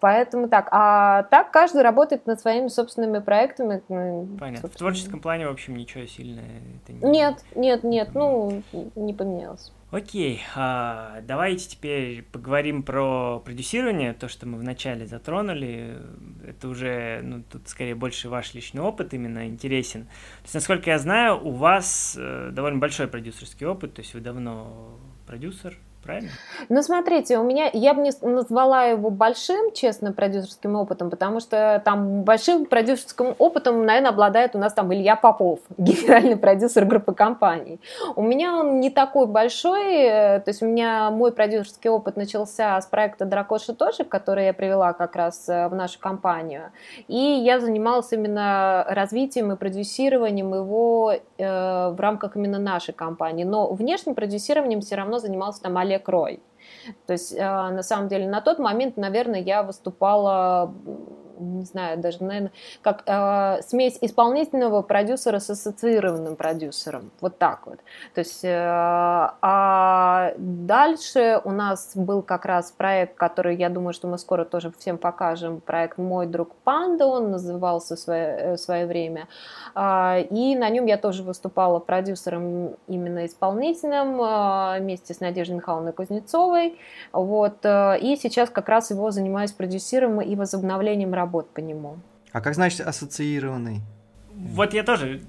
Поэтому 0.01 0.49
так. 0.49 0.69
А 0.71 1.25
так 1.25 1.51
каждый 1.51 1.83
работает 1.83 2.27
над 2.27 2.41
своими 2.41 2.69
собственными 2.69 3.19
проектами. 3.19 3.83
Ну, 3.89 4.29
Понятно. 4.39 4.69
В 4.69 4.77
творческом 4.77 5.21
плане, 5.21 5.47
в 5.47 5.51
общем, 5.51 5.77
ничего 5.77 6.07
сильного 6.07 6.47
это 6.47 6.93
не... 6.93 7.11
Нет, 7.11 7.45
нет, 7.55 7.85
нет, 7.85 8.09
ну, 8.15 8.63
не 8.95 9.13
поменялось. 9.13 9.73
Окей, 9.91 10.43
а, 10.57 11.21
давайте 11.23 11.69
теперь 11.69 12.23
поговорим 12.23 12.83
про 12.83 13.39
продюсирование, 13.39 14.13
то, 14.13 14.29
что 14.29 14.47
мы 14.47 14.59
вначале 14.59 15.07
затронули. 15.07 15.99
Это 16.45 16.69
уже, 16.69 17.21
ну, 17.23 17.45
тут 17.45 17.69
скорее 17.69 17.95
больше 17.95 18.29
ваш 18.29 18.55
личный 18.55 18.83
опыт 18.83 19.15
именно 19.15 19.47
интересен. 19.47 20.05
То 20.05 20.43
есть, 20.45 20.55
насколько 20.55 20.91
я 20.91 20.99
знаю, 20.99 21.41
у 21.47 21.53
вас 21.53 22.17
э, 22.19 22.51
довольно 22.53 22.79
большой 22.79 23.07
продюсерский 23.07 23.67
опыт, 23.67 23.95
то 23.95 24.01
есть 24.01 24.15
вы 24.15 24.21
давно 24.21 24.99
продюсер, 25.27 25.79
правильно? 26.05 26.31
Ну, 26.69 26.83
смотрите, 26.83 27.39
у 27.39 27.43
меня, 27.43 27.71
я 27.73 27.95
бы 27.95 28.03
не 28.03 28.13
назвала 28.23 28.85
его 28.85 29.11
большим, 29.11 29.73
честно, 29.73 30.13
продюсерским 30.13 30.77
опытом, 30.77 31.11
потому 31.11 31.41
что 31.41 31.83
там 31.85 32.23
большим 32.23 32.67
продюсерским 32.67 33.35
опытом, 33.39 33.85
наверное, 33.85 34.11
обладает 34.11 34.55
у 34.55 34.59
нас 34.59 34.73
там 34.73 34.93
Илья 34.93 35.17
Попов, 35.17 35.61
генеральный 35.79 36.37
продюсер 36.37 36.85
группы 36.85 37.15
компаний. 37.15 37.81
У 38.17 38.23
меня 38.23 38.57
он 38.57 38.81
не 38.81 38.91
такой 38.91 39.27
большой, 39.27 39.95
э, 39.95 40.41
то 40.41 40.49
есть 40.49 40.63
у 40.63 40.67
меня 40.67 41.11
мой 41.11 41.33
продюсерский 41.33 41.91
опыт 41.91 42.17
начался 42.17 42.81
с 42.81 42.87
проекта 42.87 43.25
«Дракоши 43.25 43.75
тоже», 43.75 44.05
который 44.05 44.47
я 44.47 44.53
привела 44.53 44.93
как 44.93 45.17
раз 45.17 45.49
э, 45.49 45.69
в 45.69 45.75
нашу 45.75 45.99
компанию, 45.99 46.71
и 47.09 47.17
я 47.17 47.61
занималась 47.61 48.13
именно 48.13 48.85
развитием 48.89 49.53
и 49.53 49.57
продюсированием 49.57 50.55
его 50.55 51.13
э, 51.13 51.89
в 51.89 51.97
рамках 51.99 52.37
именно 52.37 52.59
нашей 52.59 52.95
компании, 52.95 53.45
но 53.45 53.73
внешним 53.73 54.15
продюсированием 54.15 54.81
все 54.81 54.97
равно 54.97 55.19
занимался 55.19 55.63
там 55.63 55.77
Олег 55.79 55.94
Олег 55.95 56.09
Рой. 56.09 56.43
То 57.07 57.13
есть, 57.13 57.33
э, 57.33 57.41
на 57.41 57.83
самом 57.83 58.09
деле, 58.09 58.29
на 58.29 58.41
тот 58.41 58.59
момент, 58.59 58.97
наверное, 58.97 59.41
я 59.41 59.63
выступала 59.63 60.75
не 61.39 61.65
знаю, 61.65 61.99
даже, 61.99 62.23
наверное, 62.23 62.53
как 62.83 63.03
э, 63.07 63.63
смесь 63.63 63.99
исполнительного 64.01 64.83
продюсера 64.83 65.39
с 65.39 65.51
ассоциированным 65.51 66.37
продюсером. 66.37 67.11
Вот 67.21 67.39
так 67.39 67.67
вот. 67.67 67.79
То 68.15 68.21
есть, 68.21 68.45
э, 68.45 68.51
а 68.57 70.33
дальше 70.37 71.41
у 71.45 71.51
нас 71.51 71.93
был 71.95 72.23
как 72.23 72.45
раз 72.45 72.73
проект, 72.73 73.17
который, 73.17 73.57
я 73.57 73.69
думаю, 73.69 73.93
что 73.93 74.09
мы 74.09 74.19
скоро 74.19 74.45
тоже 74.45 74.73
всем 74.79 74.99
покажем, 74.99 75.61
проект 75.61 75.99
«Мой 75.99 76.27
друг 76.27 76.55
Панда», 76.65 77.07
он 77.07 77.31
назывался 77.31 77.97
в 77.97 77.99
свое, 77.99 78.27
э, 78.27 78.53
в 78.55 78.59
свое 78.59 78.87
время. 78.87 79.29
Э, 79.75 80.23
и 80.23 80.57
на 80.57 80.69
нем 80.69 80.87
я 80.87 80.97
тоже 80.97 81.23
выступала 81.23 81.79
продюсером 81.79 82.77
именно 82.87 83.27
исполнительным 83.27 84.21
э, 84.23 84.81
вместе 84.81 85.15
с 85.15 85.21
Надеждой 85.21 85.57
Михайловной 85.57 85.93
Кузнецовой. 85.93 86.79
Вот. 87.13 87.65
Э, 87.65 87.99
и 87.99 88.17
сейчас 88.17 88.51
как 88.51 88.69
раз 88.69 88.91
его 88.91 89.11
занимаюсь 89.11 89.53
продюсированием 89.53 90.21
и 90.21 90.37
возобновлением 90.37 91.13
работы 91.15 91.24
работ 91.25 91.55
по 91.55 91.61
нему. 91.61 91.97
А 92.33 92.41
как 92.41 92.55
значит 92.55 92.81
ассоциированный? 92.81 93.81
Вот 94.35 94.75
я 94.75 94.83
тоже. 94.83 95.23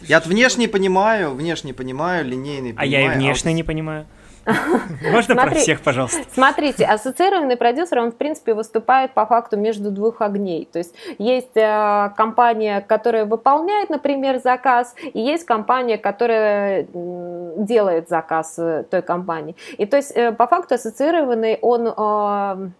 Я 0.00 0.20
внешне 0.20 0.68
понимаю, 0.68 1.34
внешне 1.34 1.72
понимаю, 1.72 2.24
линейный 2.24 2.74
понимаю. 2.74 2.78
А 2.78 2.84
я 2.86 3.14
и 3.14 3.16
внешне 3.16 3.50
а 3.50 3.52
вот... 3.52 3.56
не 3.56 3.62
понимаю. 3.62 4.06
Можно 5.10 5.34
про 5.34 5.50
всех, 5.54 5.80
пожалуйста? 5.80 6.22
Смотрите, 6.32 6.84
ассоциированный 6.84 7.56
продюсер, 7.56 7.98
он, 7.98 8.12
в 8.12 8.16
принципе, 8.16 8.54
выступает 8.54 9.12
по 9.12 9.26
факту 9.26 9.56
между 9.56 9.90
двух 9.90 10.20
огней. 10.20 10.68
То 10.70 10.78
есть 10.78 10.94
есть 11.18 11.56
э, 11.56 12.10
компания, 12.16 12.80
которая 12.80 13.24
выполняет, 13.24 13.90
например, 13.90 14.40
заказ, 14.40 14.94
и 15.14 15.20
есть 15.20 15.44
компания, 15.44 15.98
которая 15.98 16.86
делает 17.56 18.08
заказ 18.08 18.54
э, 18.58 18.84
той 18.88 19.02
компании. 19.02 19.56
И 19.78 19.86
то 19.86 19.96
есть 19.96 20.12
э, 20.14 20.32
по 20.32 20.46
факту 20.46 20.74
ассоциированный 20.76 21.58
он 21.60 22.72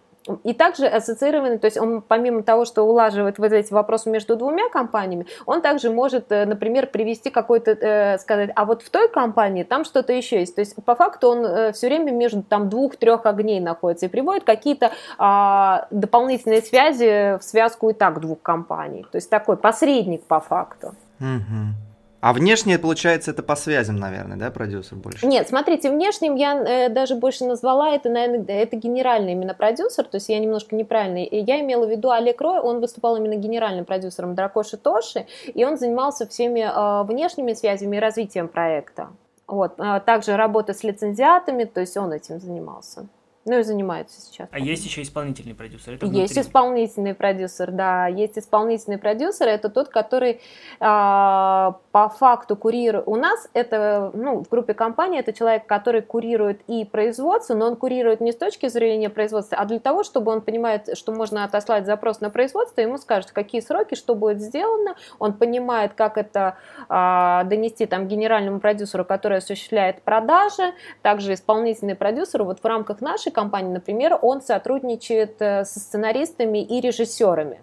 и 0.44 0.54
также 0.54 0.86
ассоциированный, 0.86 1.58
то 1.58 1.66
есть 1.66 1.76
он 1.76 2.02
помимо 2.02 2.42
того, 2.42 2.64
что 2.64 2.82
улаживает 2.82 3.38
вот 3.38 3.52
эти 3.52 3.72
вопросы 3.72 4.10
между 4.10 4.36
двумя 4.36 4.68
компаниями, 4.68 5.26
он 5.46 5.62
также 5.62 5.90
может, 5.90 6.30
э, 6.30 6.44
например, 6.46 6.88
привести 6.88 7.30
какой-то, 7.30 7.72
э, 7.72 8.18
сказать, 8.18 8.50
а 8.54 8.64
вот 8.64 8.82
в 8.82 8.90
той 8.90 9.08
компании 9.08 9.62
там 9.62 9.84
что-то 9.84 10.12
еще 10.12 10.40
есть. 10.40 10.54
То 10.54 10.60
есть 10.60 10.76
по 10.84 10.94
факту 10.94 11.28
он 11.28 11.44
э, 11.44 11.72
все 11.72 11.88
время 11.88 12.10
между 12.12 12.42
там 12.42 12.68
двух-трех 12.68 13.26
огней 13.26 13.60
находится 13.60 14.06
и 14.06 14.08
приводит 14.08 14.44
какие-то 14.44 14.92
а, 15.18 15.86
дополнительные 15.90 16.62
связи 16.62 17.38
в 17.38 17.42
связку 17.42 17.90
и 17.90 17.92
так 17.92 18.20
двух 18.20 18.40
компаний. 18.42 19.06
То 19.10 19.16
есть 19.16 19.30
такой 19.30 19.56
посредник 19.56 20.24
по 20.24 20.40
факту. 20.40 20.94
Угу. 21.20 21.85
А 22.26 22.32
внешне, 22.32 22.76
получается, 22.76 23.30
это 23.30 23.44
по 23.44 23.54
связям, 23.54 23.98
наверное, 23.98 24.36
да, 24.36 24.50
продюсер 24.50 24.96
больше? 24.96 25.24
Нет, 25.24 25.48
смотрите, 25.48 25.92
внешним 25.92 26.34
я 26.34 26.56
э, 26.60 26.88
даже 26.88 27.14
больше 27.14 27.44
назвала 27.44 27.90
это, 27.90 28.08
наверное, 28.08 28.44
это 28.48 28.74
генеральный 28.74 29.30
именно 29.30 29.54
продюсер, 29.54 30.02
то 30.06 30.16
есть 30.16 30.28
я 30.28 30.40
немножко 30.40 30.74
неправильный. 30.74 31.28
Я 31.30 31.60
имела 31.60 31.86
в 31.86 31.88
виду 31.88 32.10
Олег 32.10 32.40
Рой, 32.40 32.58
он 32.58 32.80
выступал 32.80 33.14
именно 33.14 33.36
генеральным 33.36 33.84
продюсером 33.84 34.34
Дракоши 34.34 34.76
Тоши, 34.76 35.26
и 35.46 35.64
он 35.64 35.78
занимался 35.78 36.26
всеми 36.26 36.62
э, 36.62 37.04
внешними 37.04 37.52
связями 37.52 37.94
и 37.94 38.00
развитием 38.00 38.48
проекта. 38.48 39.10
Вот. 39.46 39.74
А 39.78 40.00
также 40.00 40.36
работа 40.36 40.74
с 40.74 40.82
лицензиатами, 40.82 41.62
то 41.62 41.80
есть 41.80 41.96
он 41.96 42.12
этим 42.12 42.40
занимался. 42.40 43.06
Ну 43.46 43.60
и 43.60 43.62
занимаются 43.62 44.20
сейчас. 44.20 44.48
А 44.50 44.58
есть 44.58 44.84
еще 44.84 45.02
исполнительный 45.02 45.54
продюсер? 45.54 45.94
Это 45.94 46.06
есть 46.06 46.36
исполнительный 46.36 47.14
продюсер, 47.14 47.70
да. 47.70 48.08
Есть 48.08 48.36
исполнительный 48.36 48.98
продюсер. 48.98 49.46
Это 49.46 49.68
тот, 49.68 49.88
который 49.88 50.40
а, 50.80 51.78
по 51.92 52.08
факту 52.08 52.56
курирует. 52.56 53.06
У 53.06 53.14
нас 53.14 53.48
это, 53.54 54.10
ну, 54.14 54.42
в 54.42 54.48
группе 54.48 54.74
компании 54.74 55.20
это 55.20 55.32
человек, 55.32 55.64
который 55.66 56.02
курирует 56.02 56.60
и 56.66 56.84
производство, 56.84 57.54
но 57.54 57.68
он 57.68 57.76
курирует 57.76 58.20
не 58.20 58.32
с 58.32 58.36
точки 58.36 58.66
зрения 58.66 59.10
производства, 59.10 59.58
а 59.58 59.64
для 59.64 59.78
того, 59.78 60.02
чтобы 60.02 60.32
он 60.32 60.40
понимает, 60.40 60.98
что 60.98 61.12
можно 61.12 61.44
отослать 61.44 61.86
запрос 61.86 62.20
на 62.20 62.30
производство, 62.30 62.80
ему 62.80 62.98
скажут, 62.98 63.30
какие 63.30 63.60
сроки, 63.60 63.94
что 63.94 64.16
будет 64.16 64.40
сделано. 64.40 64.96
Он 65.20 65.32
понимает, 65.32 65.92
как 65.94 66.18
это 66.18 66.56
а, 66.88 67.44
донести 67.44 67.86
там 67.86 68.08
генеральному 68.08 68.58
продюсеру, 68.58 69.04
который 69.04 69.38
осуществляет 69.38 70.02
продажи. 70.02 70.74
Также 71.02 71.34
исполнительный 71.34 71.94
продюсер 71.94 72.42
вот 72.42 72.58
в 72.58 72.64
рамках 72.64 73.00
нашей 73.00 73.35
компании, 73.36 73.72
например, 73.72 74.18
он 74.20 74.40
сотрудничает 74.40 75.40
э, 75.40 75.64
со 75.64 75.78
сценаристами 75.78 76.58
и 76.64 76.80
режиссерами. 76.80 77.60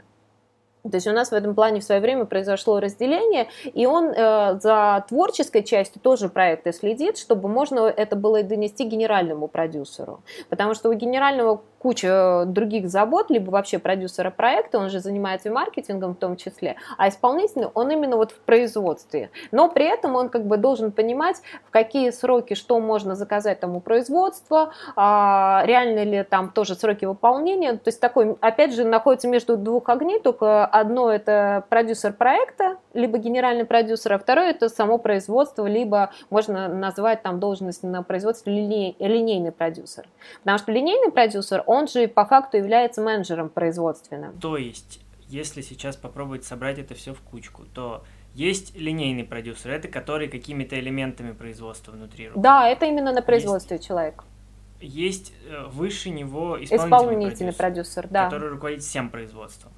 То 0.84 0.98
есть 0.98 1.08
у 1.08 1.14
нас 1.14 1.30
в 1.30 1.34
этом 1.34 1.56
плане 1.56 1.80
в 1.80 1.84
свое 1.84 2.02
время 2.02 2.26
произошло 2.26 2.80
разделение, 2.80 3.48
и 3.64 3.86
он 3.86 4.10
э, 4.10 4.60
за 4.60 5.06
творческой 5.08 5.64
частью 5.64 6.02
тоже 6.02 6.28
проекта 6.28 6.74
следит, 6.74 7.18
чтобы 7.18 7.48
можно 7.48 7.88
это 7.88 8.18
было 8.18 8.44
донести 8.44 8.84
генеральному 8.84 9.48
продюсеру. 9.48 10.22
Потому 10.50 10.74
что 10.74 10.90
у 10.90 10.94
генерального 10.94 11.62
куча 11.84 12.46
других 12.48 12.90
забот, 12.90 13.30
либо 13.30 13.52
вообще 13.52 13.78
продюсера 13.78 14.32
проекта, 14.32 14.80
он 14.80 14.90
же 14.90 15.02
занимается 15.02 15.52
маркетингом 15.52 16.14
в 16.14 16.18
том 16.18 16.38
числе, 16.38 16.78
а 16.98 17.10
исполнительный, 17.10 17.68
он 17.74 17.92
именно 17.92 18.16
вот 18.16 18.32
в 18.32 18.40
производстве. 18.40 19.30
Но 19.52 19.68
при 19.68 19.86
этом 19.86 20.16
он 20.16 20.30
как 20.30 20.46
бы 20.46 20.56
должен 20.56 20.94
понимать, 20.94 21.42
в 21.68 21.72
какие 21.72 22.10
сроки 22.12 22.54
что 22.54 22.80
можно 22.80 23.16
заказать 23.16 23.60
тому 23.60 23.82
производство, 23.82 24.72
а, 24.96 25.64
реально 25.66 26.04
ли 26.04 26.24
там 26.24 26.52
тоже 26.52 26.76
сроки 26.76 27.04
выполнения. 27.04 27.74
То 27.74 27.90
есть 27.90 28.00
такой, 28.00 28.38
опять 28.40 28.74
же, 28.74 28.86
находится 28.86 29.28
между 29.28 29.58
двух 29.58 29.90
огней, 29.90 30.22
только 30.22 30.66
одно 30.66 31.12
это 31.12 31.66
продюсер 31.68 32.14
проекта, 32.14 32.78
либо 32.94 33.18
генеральный 33.18 33.66
продюсер, 33.66 34.14
а 34.14 34.20
второе 34.20 34.52
это 34.52 34.70
само 34.70 34.98
производство, 34.98 35.66
либо 35.66 36.12
можно 36.30 36.70
назвать 36.70 37.24
там 37.24 37.42
должность 37.42 37.84
на 37.84 38.04
производстве 38.04 38.54
линейный 38.54 39.52
продюсер. 39.52 40.08
Потому 40.40 40.58
что 40.60 40.72
линейный 40.72 41.12
продюсер, 41.12 41.64
он 41.74 41.88
же 41.88 42.08
по 42.08 42.26
факту 42.26 42.58
является 42.58 43.02
менеджером 43.02 43.50
производственным. 43.50 44.38
То 44.40 44.58
есть, 44.58 45.00
если 45.28 45.62
сейчас 45.62 45.96
попробовать 45.96 46.46
собрать 46.46 46.80
это 46.80 46.94
все 46.94 47.14
в 47.14 47.22
кучку, 47.22 47.64
то 47.74 48.04
есть 48.34 48.76
линейный 48.76 49.24
продюсер, 49.24 49.72
это 49.72 49.88
который 49.88 50.28
какими-то 50.28 50.80
элементами 50.80 51.34
производства 51.34 51.92
внутри 51.92 52.28
руководит. 52.28 52.44
Да, 52.44 52.68
это 52.68 52.86
именно 52.86 53.12
на 53.12 53.22
производстве 53.22 53.78
есть, 53.78 53.88
человек. 53.88 54.24
Есть 54.80 55.34
э, 55.48 55.66
выше 55.68 56.10
него 56.10 56.58
исполнительный, 56.62 56.88
исполнительный 56.88 57.54
продюсер, 57.54 58.04
продюсер 58.04 58.08
да. 58.10 58.26
который 58.26 58.50
руководит 58.50 58.82
всем 58.82 59.10
производством. 59.10 59.72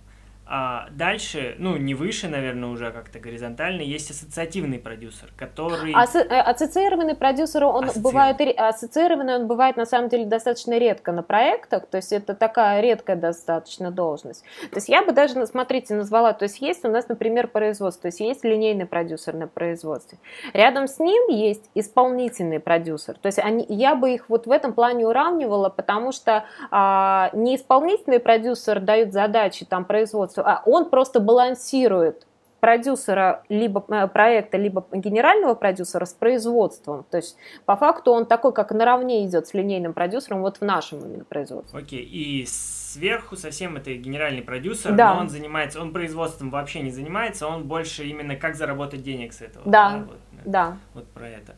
А 0.48 0.88
дальше, 0.92 1.56
ну, 1.58 1.76
не 1.76 1.96
выше, 1.96 2.28
наверное, 2.28 2.70
уже 2.70 2.92
как-то 2.92 3.20
горизонтально, 3.20 3.82
есть 3.82 4.12
ассоциативный 4.12 4.78
продюсер, 4.78 5.34
который... 5.36 5.92
Асо- 5.92 6.20
э, 6.20 6.40
ассоциированный 6.40 7.16
продюсер, 7.16 7.64
он 7.64 7.90
бывает, 7.96 8.40
ассоциированный 8.56 9.38
он 9.38 9.48
бывает 9.48 9.76
на 9.76 9.88
самом 9.88 10.10
деле 10.10 10.26
достаточно 10.26 10.78
редко 10.78 11.12
на 11.12 11.24
проектах, 11.24 11.88
то 11.88 11.98
есть 11.98 12.14
это 12.14 12.36
такая 12.36 12.80
редкая 12.82 13.16
достаточно 13.16 13.90
должность. 13.90 14.44
То 14.70 14.78
есть 14.78 14.88
я 14.88 15.04
бы 15.04 15.14
даже, 15.14 15.48
смотрите, 15.48 15.96
назвала, 15.96 16.34
то 16.34 16.44
есть 16.44 16.62
есть 16.62 16.86
у 16.86 16.90
нас, 16.90 17.08
например, 17.08 17.48
производство, 17.48 18.04
то 18.04 18.08
есть 18.10 18.20
есть 18.20 18.44
линейный 18.44 18.86
продюсер 18.86 19.34
на 19.34 19.48
производстве. 19.48 20.20
Рядом 20.54 20.88
с 20.88 21.00
ним 21.00 21.28
есть 21.30 21.72
исполнительный 21.74 22.60
продюсер, 22.60 23.18
то 23.18 23.26
есть 23.26 23.40
они, 23.40 23.66
я 23.68 23.96
бы 23.96 24.14
их 24.14 24.30
вот 24.30 24.46
в 24.46 24.52
этом 24.52 24.74
плане 24.74 25.08
уравнивала, 25.08 25.70
потому 25.70 26.12
что 26.12 26.46
а, 26.70 27.32
не 27.34 27.56
исполнительный 27.56 28.20
продюсер 28.20 28.80
дает 28.80 29.12
задачи 29.12 29.66
там 29.66 29.86
производству, 29.86 30.35
производству, 30.36 30.44
а 30.46 30.62
он 30.66 30.90
просто 30.90 31.20
балансирует 31.20 32.28
продюсера 32.60 33.44
либо 33.50 33.86
э, 33.90 34.08
проекта, 34.08 34.58
либо 34.58 34.88
генерального 34.92 35.54
продюсера 35.54 36.06
с 36.06 36.14
производством. 36.14 37.06
То 37.12 37.18
есть, 37.18 37.38
по 37.66 37.76
факту, 37.76 38.12
он 38.12 38.26
такой, 38.26 38.54
как 38.54 38.72
наравне 38.72 39.26
идет 39.26 39.48
с 39.48 39.54
линейным 39.54 39.94
продюсером 39.94 40.42
вот 40.42 40.58
в 40.58 40.62
нашем 40.62 41.00
именно 41.00 41.26
производстве. 41.26 41.78
Окей, 41.78 42.04
okay. 42.04 42.10
и 42.10 42.46
сверху 42.48 43.36
совсем 43.36 43.78
это 43.78 43.94
генеральный 43.94 44.42
продюсер, 44.42 44.94
да. 44.94 45.14
но 45.14 45.22
он 45.22 45.30
занимается, 45.30 45.80
он 45.80 45.92
производством 45.92 46.50
вообще 46.50 46.82
не 46.82 46.92
занимается, 46.92 47.48
он 47.48 47.68
больше 47.68 48.06
именно 48.06 48.36
как 48.36 48.56
заработать 48.56 49.04
денег 49.04 49.34
с 49.34 49.42
этого. 49.42 49.70
Да, 49.70 49.92
да. 49.92 49.98
Вот, 49.98 50.18
да. 50.46 50.78
вот 50.96 51.08
про 51.10 51.30
это. 51.30 51.56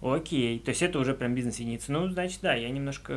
Окей, 0.00 0.60
то 0.60 0.68
есть 0.68 0.82
это 0.82 1.00
уже 1.00 1.14
прям 1.14 1.34
бизнес-единица. 1.34 1.90
Ну, 1.90 2.08
значит, 2.08 2.40
да, 2.42 2.54
я 2.54 2.70
немножко... 2.70 3.14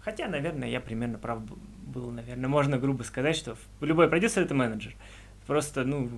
Хотя, 0.00 0.28
наверное, 0.28 0.68
я 0.68 0.80
примерно 0.80 1.18
прав 1.18 1.40
был, 1.88 2.10
наверное, 2.10 2.48
можно 2.48 2.78
грубо 2.78 3.02
сказать, 3.02 3.36
что 3.36 3.56
любой 3.80 4.08
продюсер 4.08 4.42
это 4.42 4.54
менеджер. 4.54 4.94
Просто, 5.46 5.84
ну, 5.84 6.08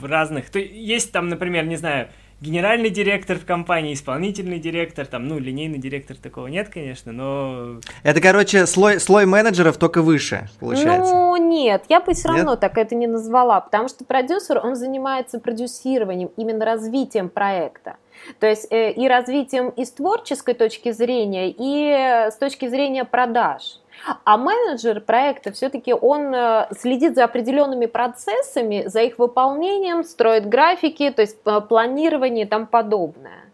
в 0.00 0.04
разных... 0.04 0.50
То 0.50 0.58
есть 0.58 1.12
там, 1.12 1.28
например, 1.28 1.66
не 1.66 1.76
знаю, 1.76 2.08
генеральный 2.40 2.90
директор 2.90 3.38
в 3.38 3.44
компании, 3.44 3.94
исполнительный 3.94 4.58
директор, 4.58 5.06
там, 5.06 5.26
ну, 5.26 5.38
линейный 5.38 5.78
директор 5.78 6.16
такого 6.16 6.48
нет, 6.48 6.68
конечно, 6.68 7.12
но... 7.12 7.80
Это, 8.02 8.20
короче, 8.20 8.66
слой, 8.66 9.00
слой 9.00 9.26
менеджеров 9.26 9.78
только 9.78 10.02
выше, 10.02 10.48
получается. 10.60 11.14
Ну, 11.14 11.36
нет, 11.36 11.84
я 11.88 12.00
бы 12.00 12.12
все 12.14 12.28
равно 12.28 12.52
нет? 12.52 12.60
так 12.60 12.76
это 12.76 12.94
не 12.94 13.06
назвала, 13.06 13.60
потому 13.60 13.88
что 13.88 14.04
продюсер, 14.04 14.60
он 14.64 14.76
занимается 14.76 15.38
продюсированием, 15.38 16.30
именно 16.36 16.64
развитием 16.64 17.28
проекта. 17.28 17.96
То 18.40 18.46
есть 18.46 18.66
э, 18.70 18.92
и 18.92 19.08
развитием 19.08 19.68
и 19.70 19.84
с 19.84 19.92
творческой 19.92 20.54
точки 20.54 20.90
зрения, 20.90 21.50
и 21.50 22.28
с 22.30 22.36
точки 22.36 22.68
зрения 22.68 23.04
продаж. 23.04 23.80
А 24.24 24.36
менеджер 24.36 25.00
проекта 25.00 25.52
все-таки 25.52 25.92
он 25.92 26.34
э, 26.34 26.68
следит 26.78 27.14
за 27.14 27.24
определенными 27.24 27.86
процессами, 27.86 28.84
за 28.86 29.02
их 29.02 29.18
выполнением, 29.18 30.04
строит 30.04 30.48
графики, 30.48 31.10
то 31.10 31.22
есть 31.22 31.38
э, 31.44 31.60
планирование 31.60 32.44
и 32.44 32.48
тому 32.48 32.66
подобное. 32.66 33.45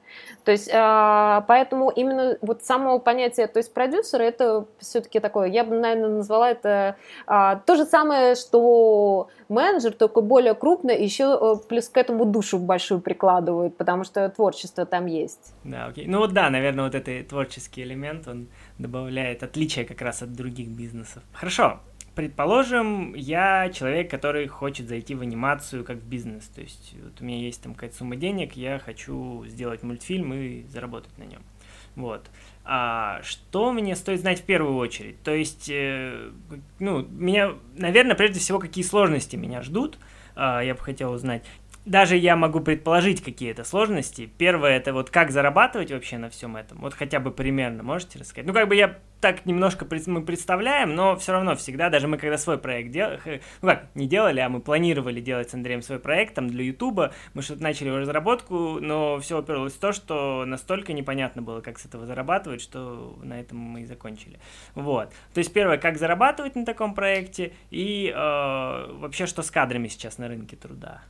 То 0.44 0.50
есть, 0.50 0.70
а, 0.72 1.44
поэтому 1.46 1.90
именно 1.90 2.36
вот 2.40 2.62
само 2.62 2.98
понятие, 2.98 3.46
то 3.46 3.58
есть 3.58 3.72
продюсера, 3.72 4.22
это 4.22 4.66
все-таки 4.78 5.20
такое, 5.20 5.48
я 5.48 5.64
бы, 5.64 5.76
наверное, 5.76 6.08
назвала 6.08 6.50
это 6.50 6.96
а, 7.26 7.56
то 7.56 7.76
же 7.76 7.84
самое, 7.84 8.34
что 8.34 9.28
менеджер, 9.48 9.92
только 9.92 10.20
более 10.20 10.54
крупный, 10.54 11.02
еще 11.02 11.38
э, 11.40 11.68
плюс 11.68 11.88
к 11.88 11.96
этому 11.96 12.24
душу 12.24 12.58
большую 12.58 13.00
прикладывают, 13.00 13.76
потому 13.76 14.04
что 14.04 14.28
творчество 14.30 14.86
там 14.86 15.06
есть. 15.06 15.54
Да, 15.62 15.86
окей. 15.86 16.06
Ну 16.06 16.18
вот 16.18 16.32
да, 16.32 16.50
наверное, 16.50 16.84
вот 16.84 16.94
этот 16.94 17.28
творческий 17.28 17.82
элемент, 17.82 18.26
он 18.26 18.48
добавляет 18.78 19.42
отличие 19.42 19.84
как 19.84 20.00
раз 20.00 20.22
от 20.22 20.32
других 20.32 20.68
бизнесов. 20.68 21.22
Хорошо, 21.32 21.80
Предположим, 22.14 23.14
я 23.14 23.70
человек, 23.70 24.10
который 24.10 24.46
хочет 24.46 24.88
зайти 24.88 25.14
в 25.14 25.22
анимацию 25.22 25.84
как 25.84 25.96
в 25.96 26.06
бизнес. 26.06 26.46
То 26.48 26.60
есть 26.60 26.94
вот 27.02 27.20
у 27.20 27.24
меня 27.24 27.38
есть 27.38 27.62
там 27.62 27.74
какая-то 27.74 27.96
сумма 27.96 28.16
денег, 28.16 28.52
я 28.54 28.78
хочу 28.78 29.44
сделать 29.46 29.82
мультфильм 29.82 30.34
и 30.34 30.62
заработать 30.64 31.16
на 31.16 31.24
нем. 31.24 31.42
Вот. 31.96 32.30
А 32.64 33.20
что 33.22 33.72
мне 33.72 33.96
стоит 33.96 34.20
знать 34.20 34.40
в 34.40 34.44
первую 34.44 34.76
очередь? 34.76 35.22
То 35.22 35.34
есть, 35.34 35.68
э, 35.70 36.30
ну, 36.78 37.02
меня, 37.02 37.54
наверное, 37.76 38.14
прежде 38.14 38.40
всего, 38.40 38.58
какие 38.58 38.84
сложности 38.84 39.36
меня 39.36 39.62
ждут, 39.62 39.98
э, 40.36 40.60
я 40.64 40.74
бы 40.74 40.80
хотел 40.80 41.12
узнать. 41.12 41.44
Даже 41.84 42.16
я 42.16 42.36
могу 42.36 42.60
предположить 42.60 43.22
какие-то 43.22 43.64
сложности. 43.64 44.30
Первое, 44.38 44.76
это 44.76 44.92
вот 44.92 45.10
как 45.10 45.30
зарабатывать 45.30 45.90
вообще 45.90 46.18
на 46.18 46.30
всем 46.30 46.56
этом. 46.56 46.78
Вот 46.78 46.94
хотя 46.94 47.18
бы 47.18 47.30
примерно 47.30 47.82
можете 47.82 48.18
рассказать? 48.18 48.46
Ну, 48.46 48.52
как 48.52 48.68
бы 48.68 48.76
я 48.76 48.98
так 49.20 49.46
немножко 49.46 49.86
мы 50.06 50.22
представляем, 50.22 50.96
но 50.96 51.16
все 51.16 51.32
равно 51.32 51.54
всегда, 51.54 51.90
даже 51.90 52.08
мы 52.08 52.18
когда 52.18 52.36
свой 52.36 52.58
проект 52.58 52.90
делали, 52.90 53.40
ну 53.62 53.68
как, 53.68 53.86
не 53.94 54.08
делали, 54.08 54.40
а 54.40 54.48
мы 54.48 54.60
планировали 54.60 55.20
делать 55.20 55.48
с 55.48 55.54
Андреем 55.54 55.80
свой 55.80 56.00
проект 56.00 56.34
там 56.34 56.48
для 56.48 56.64
Ютуба, 56.64 57.12
мы 57.32 57.42
что-то 57.42 57.62
начали 57.62 57.86
его 57.86 57.98
разработку, 57.98 58.80
но 58.80 59.20
все 59.20 59.38
уперлось 59.38 59.74
в 59.74 59.78
то, 59.78 59.92
что 59.92 60.44
настолько 60.44 60.92
непонятно 60.92 61.40
было, 61.40 61.60
как 61.60 61.78
с 61.78 61.86
этого 61.86 62.04
зарабатывать, 62.04 62.60
что 62.60 63.16
на 63.22 63.38
этом 63.38 63.58
мы 63.58 63.82
и 63.82 63.84
закончили. 63.84 64.40
Вот. 64.74 65.10
То 65.34 65.38
есть 65.38 65.52
первое, 65.52 65.78
как 65.78 65.98
зарабатывать 65.98 66.56
на 66.56 66.66
таком 66.66 66.92
проекте 66.92 67.52
и 67.70 68.12
э, 68.12 68.16
вообще, 68.16 69.26
что 69.26 69.42
с 69.42 69.52
кадрами 69.52 69.86
сейчас 69.86 70.18
на 70.18 70.26
рынке 70.26 70.56
труда. 70.56 71.02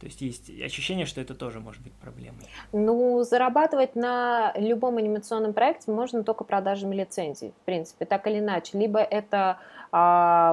То 0.00 0.06
есть 0.06 0.20
есть 0.20 0.50
ощущение, 0.62 1.06
что 1.06 1.20
это 1.20 1.34
тоже 1.34 1.60
может 1.60 1.82
быть 1.82 1.92
проблемой. 1.94 2.46
Ну, 2.72 3.22
зарабатывать 3.22 3.94
на 3.94 4.52
любом 4.56 4.96
анимационном 4.96 5.52
проекте 5.52 5.90
можно 5.90 6.24
только 6.24 6.44
продажами 6.44 6.94
лицензий, 6.94 7.52
в 7.62 7.64
принципе, 7.64 8.04
так 8.04 8.26
или 8.26 8.38
иначе. 8.38 8.78
Либо 8.78 8.98
это 8.98 9.58
э, 9.92 10.52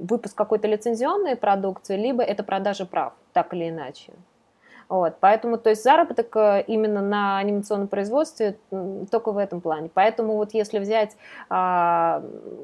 выпуск 0.00 0.36
какой-то 0.36 0.68
лицензионной 0.68 1.36
продукции, 1.36 1.96
либо 1.96 2.22
это 2.22 2.44
продажа 2.44 2.86
прав, 2.86 3.14
так 3.32 3.54
или 3.54 3.68
иначе. 3.68 4.12
Вот, 4.88 5.16
поэтому, 5.20 5.58
то 5.58 5.70
есть 5.70 5.82
заработок 5.82 6.36
э, 6.36 6.64
именно 6.66 7.00
на 7.00 7.38
анимационном 7.38 7.88
производстве 7.88 8.58
только 9.10 9.32
в 9.32 9.38
этом 9.38 9.60
плане. 9.60 9.90
Поэтому 9.92 10.34
вот 10.34 10.54
если 10.54 10.78
взять 10.78 11.16
а, 11.48 12.22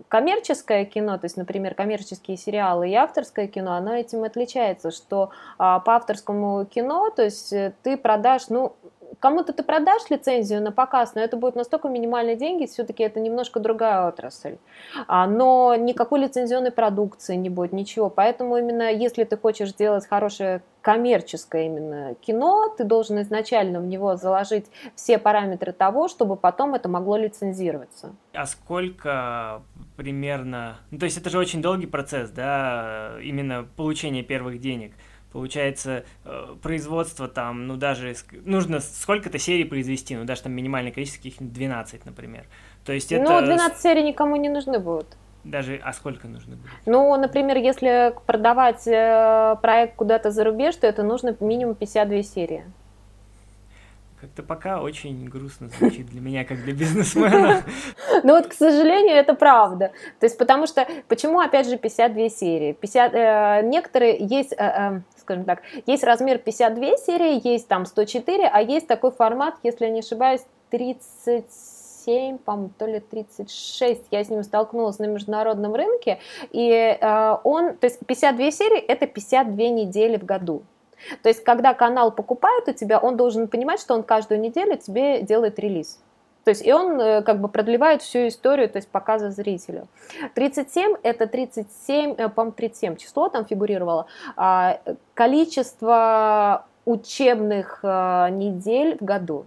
коммерческое 0.08 0.84
кино, 0.84 1.18
то 1.18 1.24
есть, 1.24 1.36
например, 1.36 1.74
коммерческие 1.74 2.36
сериалы 2.36 2.90
и 2.90 2.94
авторское 2.94 3.46
кино, 3.46 3.72
оно 3.72 3.94
этим 3.94 4.24
отличается, 4.24 4.90
что 4.90 5.30
а, 5.58 5.80
по 5.80 5.96
авторскому 5.96 6.64
кино, 6.66 7.10
то 7.10 7.22
есть 7.22 7.52
э, 7.52 7.72
ты 7.82 7.96
продашь, 7.96 8.48
ну, 8.48 8.74
кому-то 9.18 9.52
ты 9.52 9.62
продашь 9.62 10.10
лицензию 10.10 10.62
на 10.62 10.72
показ, 10.72 11.14
но 11.14 11.20
это 11.20 11.36
будет 11.36 11.56
настолько 11.56 11.88
минимальные 11.88 12.36
деньги, 12.36 12.66
все-таки 12.66 13.02
это 13.02 13.20
немножко 13.20 13.60
другая 13.60 14.06
отрасль. 14.08 14.58
А, 15.06 15.26
но 15.26 15.74
никакой 15.74 16.20
лицензионной 16.20 16.70
продукции 16.70 17.34
не 17.34 17.50
будет, 17.50 17.72
ничего. 17.72 18.10
Поэтому 18.10 18.56
именно 18.56 18.90
если 18.90 19.24
ты 19.24 19.36
хочешь 19.36 19.70
сделать 19.70 20.06
хорошее 20.06 20.62
коммерческое 20.82 21.66
именно 21.66 22.14
кино, 22.14 22.74
ты 22.76 22.84
должен 22.84 23.20
изначально 23.20 23.80
в 23.80 23.86
него 23.86 24.16
заложить 24.16 24.66
все 24.94 25.18
параметры 25.18 25.72
того, 25.72 26.08
чтобы 26.08 26.36
потом 26.36 26.74
это 26.74 26.88
могло 26.88 27.16
лицензироваться. 27.16 28.14
А 28.32 28.46
сколько 28.46 29.62
примерно... 29.96 30.78
Ну, 30.90 30.98
то 30.98 31.04
есть 31.04 31.18
это 31.18 31.28
же 31.28 31.38
очень 31.38 31.60
долгий 31.60 31.86
процесс, 31.86 32.30
да, 32.30 33.16
именно 33.22 33.66
получение 33.76 34.22
первых 34.22 34.60
денег. 34.60 34.94
Получается, 35.32 36.04
э, 36.24 36.56
производство 36.62 37.28
там, 37.28 37.66
ну 37.66 37.76
даже 37.76 38.14
нужно 38.44 38.80
сколько-то 38.80 39.38
серий 39.38 39.64
произвести, 39.64 40.16
ну 40.16 40.24
даже 40.24 40.42
там 40.42 40.52
минимальное 40.52 40.92
количество, 40.92 41.22
каких 41.22 41.40
12, 41.40 42.04
например. 42.04 42.46
То 42.84 42.92
есть 42.92 43.12
это... 43.12 43.22
Ну, 43.22 43.40
12 43.40 43.78
серий 43.80 44.02
никому 44.02 44.36
не 44.36 44.48
нужны 44.48 44.78
будут. 44.78 45.16
Даже, 45.44 45.80
а 45.82 45.92
сколько 45.92 46.28
нужно 46.28 46.56
будет? 46.56 46.70
Ну, 46.84 47.16
например, 47.16 47.56
если 47.56 48.14
продавать 48.26 48.86
э, 48.86 49.56
проект 49.62 49.96
куда-то 49.96 50.30
за 50.30 50.44
рубеж, 50.44 50.76
то 50.76 50.86
это 50.86 51.02
нужно 51.02 51.34
минимум 51.40 51.74
52 51.76 52.22
серии. 52.22 52.64
Как-то 54.20 54.42
пока 54.42 54.82
очень 54.82 55.24
грустно 55.30 55.68
звучит 55.68 56.06
для 56.08 56.20
меня, 56.20 56.44
как 56.44 56.62
для 56.62 56.74
бизнесмена. 56.74 57.62
Ну 58.22 58.34
вот, 58.34 58.48
к 58.48 58.52
сожалению, 58.52 59.16
это 59.16 59.32
правда. 59.32 59.92
То 60.18 60.26
есть, 60.26 60.36
потому 60.36 60.66
что, 60.66 60.86
почему, 61.08 61.40
опять 61.40 61.66
же, 61.66 61.78
52 61.78 62.28
серии? 62.28 62.72
50, 62.72 63.14
э, 63.14 63.62
некоторые 63.64 64.18
есть, 64.20 64.52
э, 64.52 64.56
э, 64.58 65.00
скажем 65.16 65.44
так, 65.44 65.62
есть 65.86 66.04
размер 66.04 66.36
52 66.36 66.98
серии, 66.98 67.48
есть 67.48 67.66
там 67.66 67.86
104, 67.86 68.46
а 68.46 68.60
есть 68.60 68.86
такой 68.86 69.10
формат, 69.10 69.54
если 69.62 69.86
я 69.86 69.90
не 69.90 70.00
ошибаюсь, 70.00 70.42
37, 70.70 72.38
по-моему, 72.38 72.72
то 72.76 72.84
ли 72.84 73.00
36, 73.00 74.02
я 74.10 74.22
с 74.22 74.28
ним 74.28 74.42
столкнулась 74.42 74.98
на 74.98 75.06
международном 75.06 75.74
рынке, 75.74 76.18
и 76.50 76.70
э, 76.70 77.36
он, 77.42 77.74
то 77.76 77.86
есть 77.86 78.00
52 78.04 78.50
серии, 78.50 78.80
это 78.80 79.06
52 79.06 79.68
недели 79.68 80.18
в 80.18 80.26
году. 80.26 80.62
То 81.22 81.28
есть, 81.28 81.44
когда 81.44 81.74
канал 81.74 82.12
покупает 82.12 82.68
у 82.68 82.72
тебя, 82.72 82.98
он 82.98 83.16
должен 83.16 83.48
понимать, 83.48 83.80
что 83.80 83.94
он 83.94 84.02
каждую 84.02 84.40
неделю 84.40 84.76
тебе 84.76 85.22
делает 85.22 85.58
релиз. 85.58 86.00
То 86.44 86.50
есть, 86.50 86.66
и 86.66 86.72
он 86.72 87.00
э, 87.00 87.22
как 87.22 87.40
бы 87.40 87.48
продлевает 87.48 88.02
всю 88.02 88.28
историю, 88.28 88.68
то 88.68 88.78
есть 88.78 88.88
показа 88.88 89.30
зрителю. 89.30 89.88
37 90.34 90.96
это 91.02 91.26
37, 91.26 92.14
э, 92.16 92.28
по-моему, 92.28 92.52
37 92.52 92.96
число 92.96 93.28
там 93.28 93.44
фигурировало, 93.44 94.06
а, 94.36 94.80
количество 95.14 96.64
учебных 96.86 97.80
э, 97.82 98.28
недель 98.30 98.96
в 98.98 99.04
году 99.04 99.44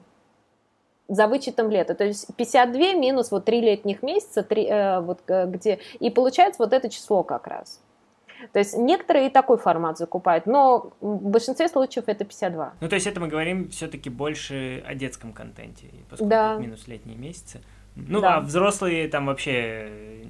за 1.07 1.27
вычетом 1.27 1.71
лета. 1.71 1.95
То 1.95 2.05
есть 2.05 2.27
52 2.35 2.93
минус 2.93 3.31
вот 3.31 3.45
3 3.45 3.61
летних 3.61 4.03
месяца, 4.03 4.43
3, 4.43 5.01
вот 5.01 5.19
где, 5.27 5.79
и 5.99 6.09
получается 6.09 6.63
вот 6.63 6.73
это 6.73 6.89
число 6.89 7.23
как 7.23 7.47
раз. 7.47 7.81
То 8.51 8.59
есть 8.59 8.77
некоторые 8.77 9.27
и 9.27 9.29
такой 9.29 9.57
формат 9.57 9.97
закупают, 9.97 10.45
но 10.45 10.93
в 11.01 11.29
большинстве 11.29 11.67
случаев 11.67 12.05
это 12.07 12.25
52. 12.25 12.73
Ну, 12.81 12.89
то 12.89 12.95
есть 12.95 13.07
это 13.07 13.19
мы 13.19 13.27
говорим 13.27 13.69
все-таки 13.69 14.09
больше 14.09 14.83
о 14.87 14.95
детском 14.95 15.33
контенте, 15.33 15.87
поскольку 16.09 16.29
да. 16.29 16.55
минус 16.55 16.87
летние 16.87 17.17
месяцы. 17.17 17.61
Ну, 17.95 18.21
да. 18.21 18.37
а 18.37 18.41
взрослые 18.41 19.07
там 19.07 19.27
вообще 19.27 20.23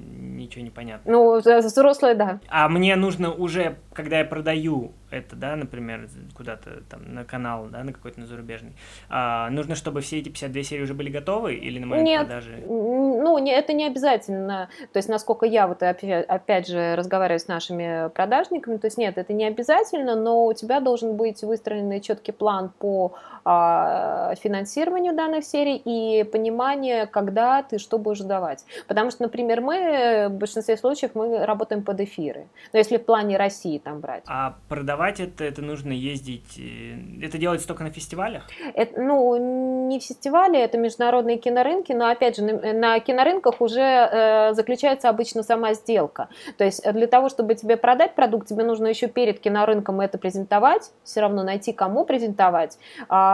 ничего 0.44 0.64
не 0.64 0.70
понятно. 0.70 1.12
Ну, 1.12 1.40
взрослые, 1.40 2.16
да. 2.16 2.40
А 2.50 2.70
мне 2.70 2.96
нужно 2.96 3.32
уже, 3.32 3.78
когда 3.94 4.20
я 4.20 4.26
продаю 4.26 4.94
это, 5.14 5.36
да, 5.36 5.56
например, 5.56 6.08
куда-то 6.36 6.82
там 6.90 7.14
на 7.14 7.24
канал, 7.24 7.68
да, 7.72 7.84
на 7.84 7.94
какой-то 7.94 8.20
на 8.20 8.26
зарубежный, 8.26 8.74
а, 9.10 9.50
нужно, 9.50 9.76
чтобы 9.76 10.02
все 10.02 10.20
эти 10.20 10.30
52 10.30 10.64
серии 10.64 10.82
уже 10.82 10.94
были 10.94 11.10
готовы 11.10 11.56
или 11.56 11.80
на 11.80 11.86
момент 11.86 12.08
Нет, 12.08 12.28
продажи? 12.28 12.64
ну, 12.68 13.38
не, 13.38 13.52
это 13.52 13.74
не 13.74 13.86
обязательно. 13.86 14.70
То 14.92 14.98
есть, 14.98 15.10
насколько 15.10 15.46
я 15.46 15.68
вот 15.68 15.84
опять, 15.84 16.68
же 16.68 16.96
разговариваю 16.96 17.40
с 17.40 17.48
нашими 17.48 18.10
продажниками, 18.10 18.78
то 18.78 18.88
есть, 18.88 18.98
нет, 18.98 19.18
это 19.18 19.34
не 19.34 19.46
обязательно, 19.46 20.16
но 20.16 20.46
у 20.46 20.54
тебя 20.54 20.80
должен 20.80 21.16
быть 21.16 21.44
выстроенный 21.44 22.02
четкий 22.02 22.32
план 22.32 22.72
по 22.80 23.14
финансированию 23.44 25.14
данных 25.14 25.44
серий 25.44 25.76
и 25.76 26.24
понимание, 26.24 27.08
когда 27.08 27.62
ты 27.64 27.78
что 27.78 27.98
будешь 27.98 28.20
давать. 28.20 28.66
Потому 28.88 29.12
что, 29.12 29.24
например, 29.24 29.62
мы 29.62 30.28
в 30.30 30.34
большинстве 30.34 30.78
случаев 30.78 31.12
мы 31.14 31.46
работаем 31.46 31.84
под 31.84 32.00
эфиры. 32.00 32.48
Но 32.72 32.80
если 32.80 32.98
в 32.98 33.06
плане 33.06 33.38
России 33.38 33.78
там 33.80 34.00
брать. 34.00 34.24
А 34.28 34.56
продавать 34.70 34.94
продавать 34.94 35.20
это, 35.20 35.44
это 35.44 35.62
нужно 35.62 35.92
ездить. 35.92 36.60
Э, 36.60 37.26
это 37.26 37.38
делается 37.38 37.68
только 37.68 37.84
на 37.84 37.92
фестивалях? 37.92 38.44
Это, 38.74 39.02
ну, 39.02 39.88
не 39.88 40.00
фестивали, 40.00 40.60
это 40.60 40.78
международные 40.78 41.38
кинорынки, 41.38 41.94
но 41.94 42.08
опять 42.08 42.38
же, 42.38 42.44
на, 42.44 42.74
на 42.74 43.00
кинорынках 43.00 43.62
уже 43.62 43.82
э, 43.82 44.54
заключается 44.54 45.10
обычно 45.10 45.44
сама 45.44 45.74
сделка. 45.74 46.30
То 46.58 46.64
есть 46.64 46.84
для 46.94 47.08
того, 47.08 47.30
чтобы 47.30 47.56
тебе 47.56 47.78
продать 47.78 48.16
продукт, 48.16 48.48
тебе 48.48 48.64
нужно 48.64 48.88
еще 48.88 49.08
перед 49.08 49.40
кинорынком 49.40 50.02
это 50.02 50.18
презентовать, 50.18 50.92
все 51.04 51.22
равно 51.22 51.44
найти, 51.44 51.74
кому 51.74 52.06
презентовать. 52.06 52.78
А, 53.10 53.33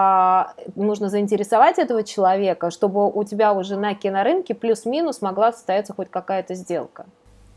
нужно 0.76 1.10
заинтересовать 1.10 1.80
этого 1.80 2.04
человека, 2.04 2.72
чтобы 2.72 3.10
у 3.12 3.24
тебя 3.24 3.54
уже 3.54 3.78
на 3.78 3.94
кинорынке 3.96 4.54
плюс-минус 4.56 5.22
могла 5.22 5.52
состояться 5.52 5.94
хоть 5.94 6.10
какая-то 6.10 6.56
сделка. 6.56 7.06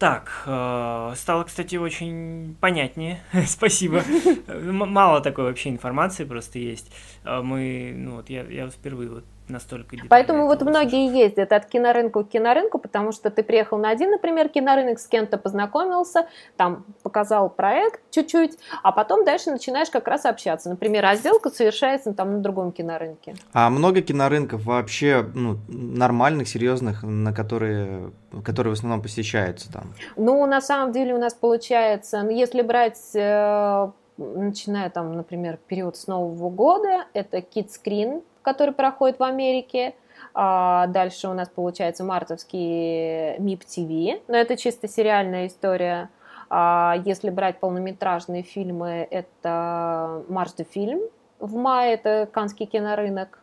Так, 0.03 0.33
э, 0.47 1.13
стало, 1.15 1.45
кстати, 1.45 1.77
очень 1.77 2.57
понятнее. 2.61 3.21
Спасибо. 3.47 4.03
Мало 4.49 5.21
такой 5.21 5.45
вообще 5.45 5.71
информации 5.71 6.25
просто 6.25 6.59
есть. 6.59 6.91
Э, 7.25 7.41
мы, 7.41 7.93
ну 7.97 8.17
вот 8.17 8.29
я, 8.29 8.43
я 8.43 8.69
впервые 8.69 9.11
вот 9.11 9.25
настолько 9.49 9.97
Поэтому 10.09 10.47
вот 10.47 10.63
многие 10.63 11.13
ездят 11.13 11.53
от 11.53 11.67
кинорынка 11.67 12.25
к 12.25 12.29
кинорынку, 12.29 12.79
потому 12.79 13.13
что 13.13 13.31
ты 13.31 13.43
приехал 13.43 13.79
на 13.79 13.91
один, 13.91 14.11
например, 14.11 14.49
кинорынок, 14.49 14.99
с 14.99 15.07
кем-то 15.07 15.39
познакомился, 15.39 16.27
там 16.57 16.85
показал 17.03 17.51
проект 17.51 18.01
чуть-чуть, 18.11 18.59
а 18.83 18.93
потом 18.93 19.25
дальше 19.25 19.51
начинаешь 19.51 19.91
как 19.91 20.09
раз 20.09 20.25
общаться. 20.25 20.71
Например, 20.71 21.05
а 21.07 21.17
сделка 21.17 21.51
совершается 21.51 22.13
там 22.13 22.35
на 22.35 22.39
другом 22.41 22.73
кинорынке. 22.73 23.35
А 23.53 23.71
много 23.71 24.01
кинорынков 24.03 24.65
вообще 24.65 25.25
ну, 25.35 25.59
нормальных, 25.69 26.49
серьезных, 26.49 27.03
на 27.03 27.33
которые, 27.33 28.13
которые 28.45 28.75
в 28.75 28.79
основном 28.79 29.03
посещаются 29.03 29.73
там? 29.73 29.95
Ну, 30.17 30.45
на 30.47 30.61
самом 30.61 30.93
деле 30.93 31.15
у 31.15 31.19
нас 31.19 31.35
получается, 31.35 32.23
ну, 32.23 32.31
если 32.31 32.63
брать 32.63 32.99
э, 33.15 33.91
начиная 34.17 34.91
там, 34.91 35.13
например, 35.15 35.59
период 35.67 35.97
с 35.97 36.07
Нового 36.07 36.51
года, 36.51 37.07
это 37.13 37.39
Kid 37.39 37.69
Screen, 37.69 38.23
который 38.43 38.75
проходит 38.75 39.19
в 39.19 39.23
Америке. 39.23 39.95
А 40.35 40.87
дальше 40.87 41.29
у 41.29 41.35
нас 41.35 41.49
получается 41.49 42.05
мартовский 42.05 43.37
МИП 43.39 43.65
ТВ, 43.65 44.23
но 44.29 44.37
это 44.37 44.57
чисто 44.57 44.89
сериальная 44.89 45.47
история. 45.47 46.11
А 46.49 46.97
если 47.05 47.31
брать 47.31 47.61
полнометражные 47.61 48.43
фильмы, 48.43 49.07
это 49.11 50.23
Марш 50.29 50.53
де 50.53 50.65
фильм. 50.65 51.01
В 51.39 51.57
мае 51.57 51.95
это 51.95 52.29
Канский 52.31 52.67
кинорынок. 52.67 53.39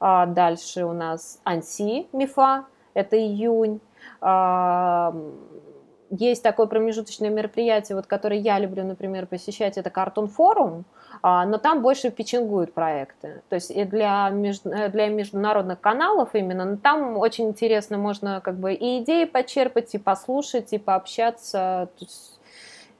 А 0.00 0.26
дальше 0.26 0.84
у 0.84 0.92
нас 0.92 1.40
Анси 1.44 2.08
Мифа, 2.12 2.64
это 2.94 3.16
июнь. 3.16 3.80
А, 4.20 5.14
есть 6.10 6.42
такое 6.42 6.66
промежуточное 6.66 7.30
мероприятие, 7.30 7.96
вот, 7.96 8.06
которое 8.06 8.38
я 8.38 8.58
люблю, 8.58 8.84
например, 8.84 9.26
посещать, 9.26 9.76
это 9.76 9.90
Картон 9.90 10.28
Форум, 10.28 10.84
а, 11.22 11.44
но 11.46 11.58
там 11.58 11.82
больше 11.82 12.10
пичингуют 12.10 12.72
проекты. 12.72 13.42
То 13.48 13.56
есть 13.56 13.70
и 13.70 13.84
для, 13.84 14.28
между, 14.30 14.70
э, 14.70 14.88
для 14.88 15.08
международных 15.08 15.80
каналов 15.80 16.34
именно, 16.34 16.64
но 16.64 16.76
там 16.76 17.16
очень 17.16 17.48
интересно, 17.48 17.98
можно 17.98 18.40
как 18.42 18.56
бы 18.56 18.74
и 18.74 19.02
идеи 19.02 19.24
почерпать, 19.24 19.94
и 19.94 19.98
послушать, 19.98 20.72
и 20.72 20.78
пообщаться. 20.78 21.88
То 21.98 22.04
есть, 22.04 22.40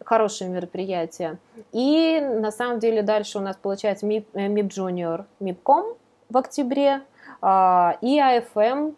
хорошее 0.04 0.50
мероприятие. 0.50 1.38
И 1.72 2.20
на 2.20 2.50
самом 2.50 2.78
деле 2.78 3.02
дальше 3.02 3.38
у 3.38 3.40
нас 3.40 3.56
получается 3.56 4.06
MIP, 4.06 4.26
MIP 4.34 4.68
Junior, 4.68 5.24
MIPCOM 5.40 5.96
в 6.28 6.36
октябре, 6.36 7.02
а, 7.42 7.98
и 8.00 8.18
AFM 8.18 8.94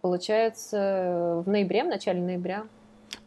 получается 0.00 1.42
в 1.44 1.48
ноябре, 1.48 1.84
в 1.84 1.88
начале 1.88 2.20
ноября. 2.20 2.64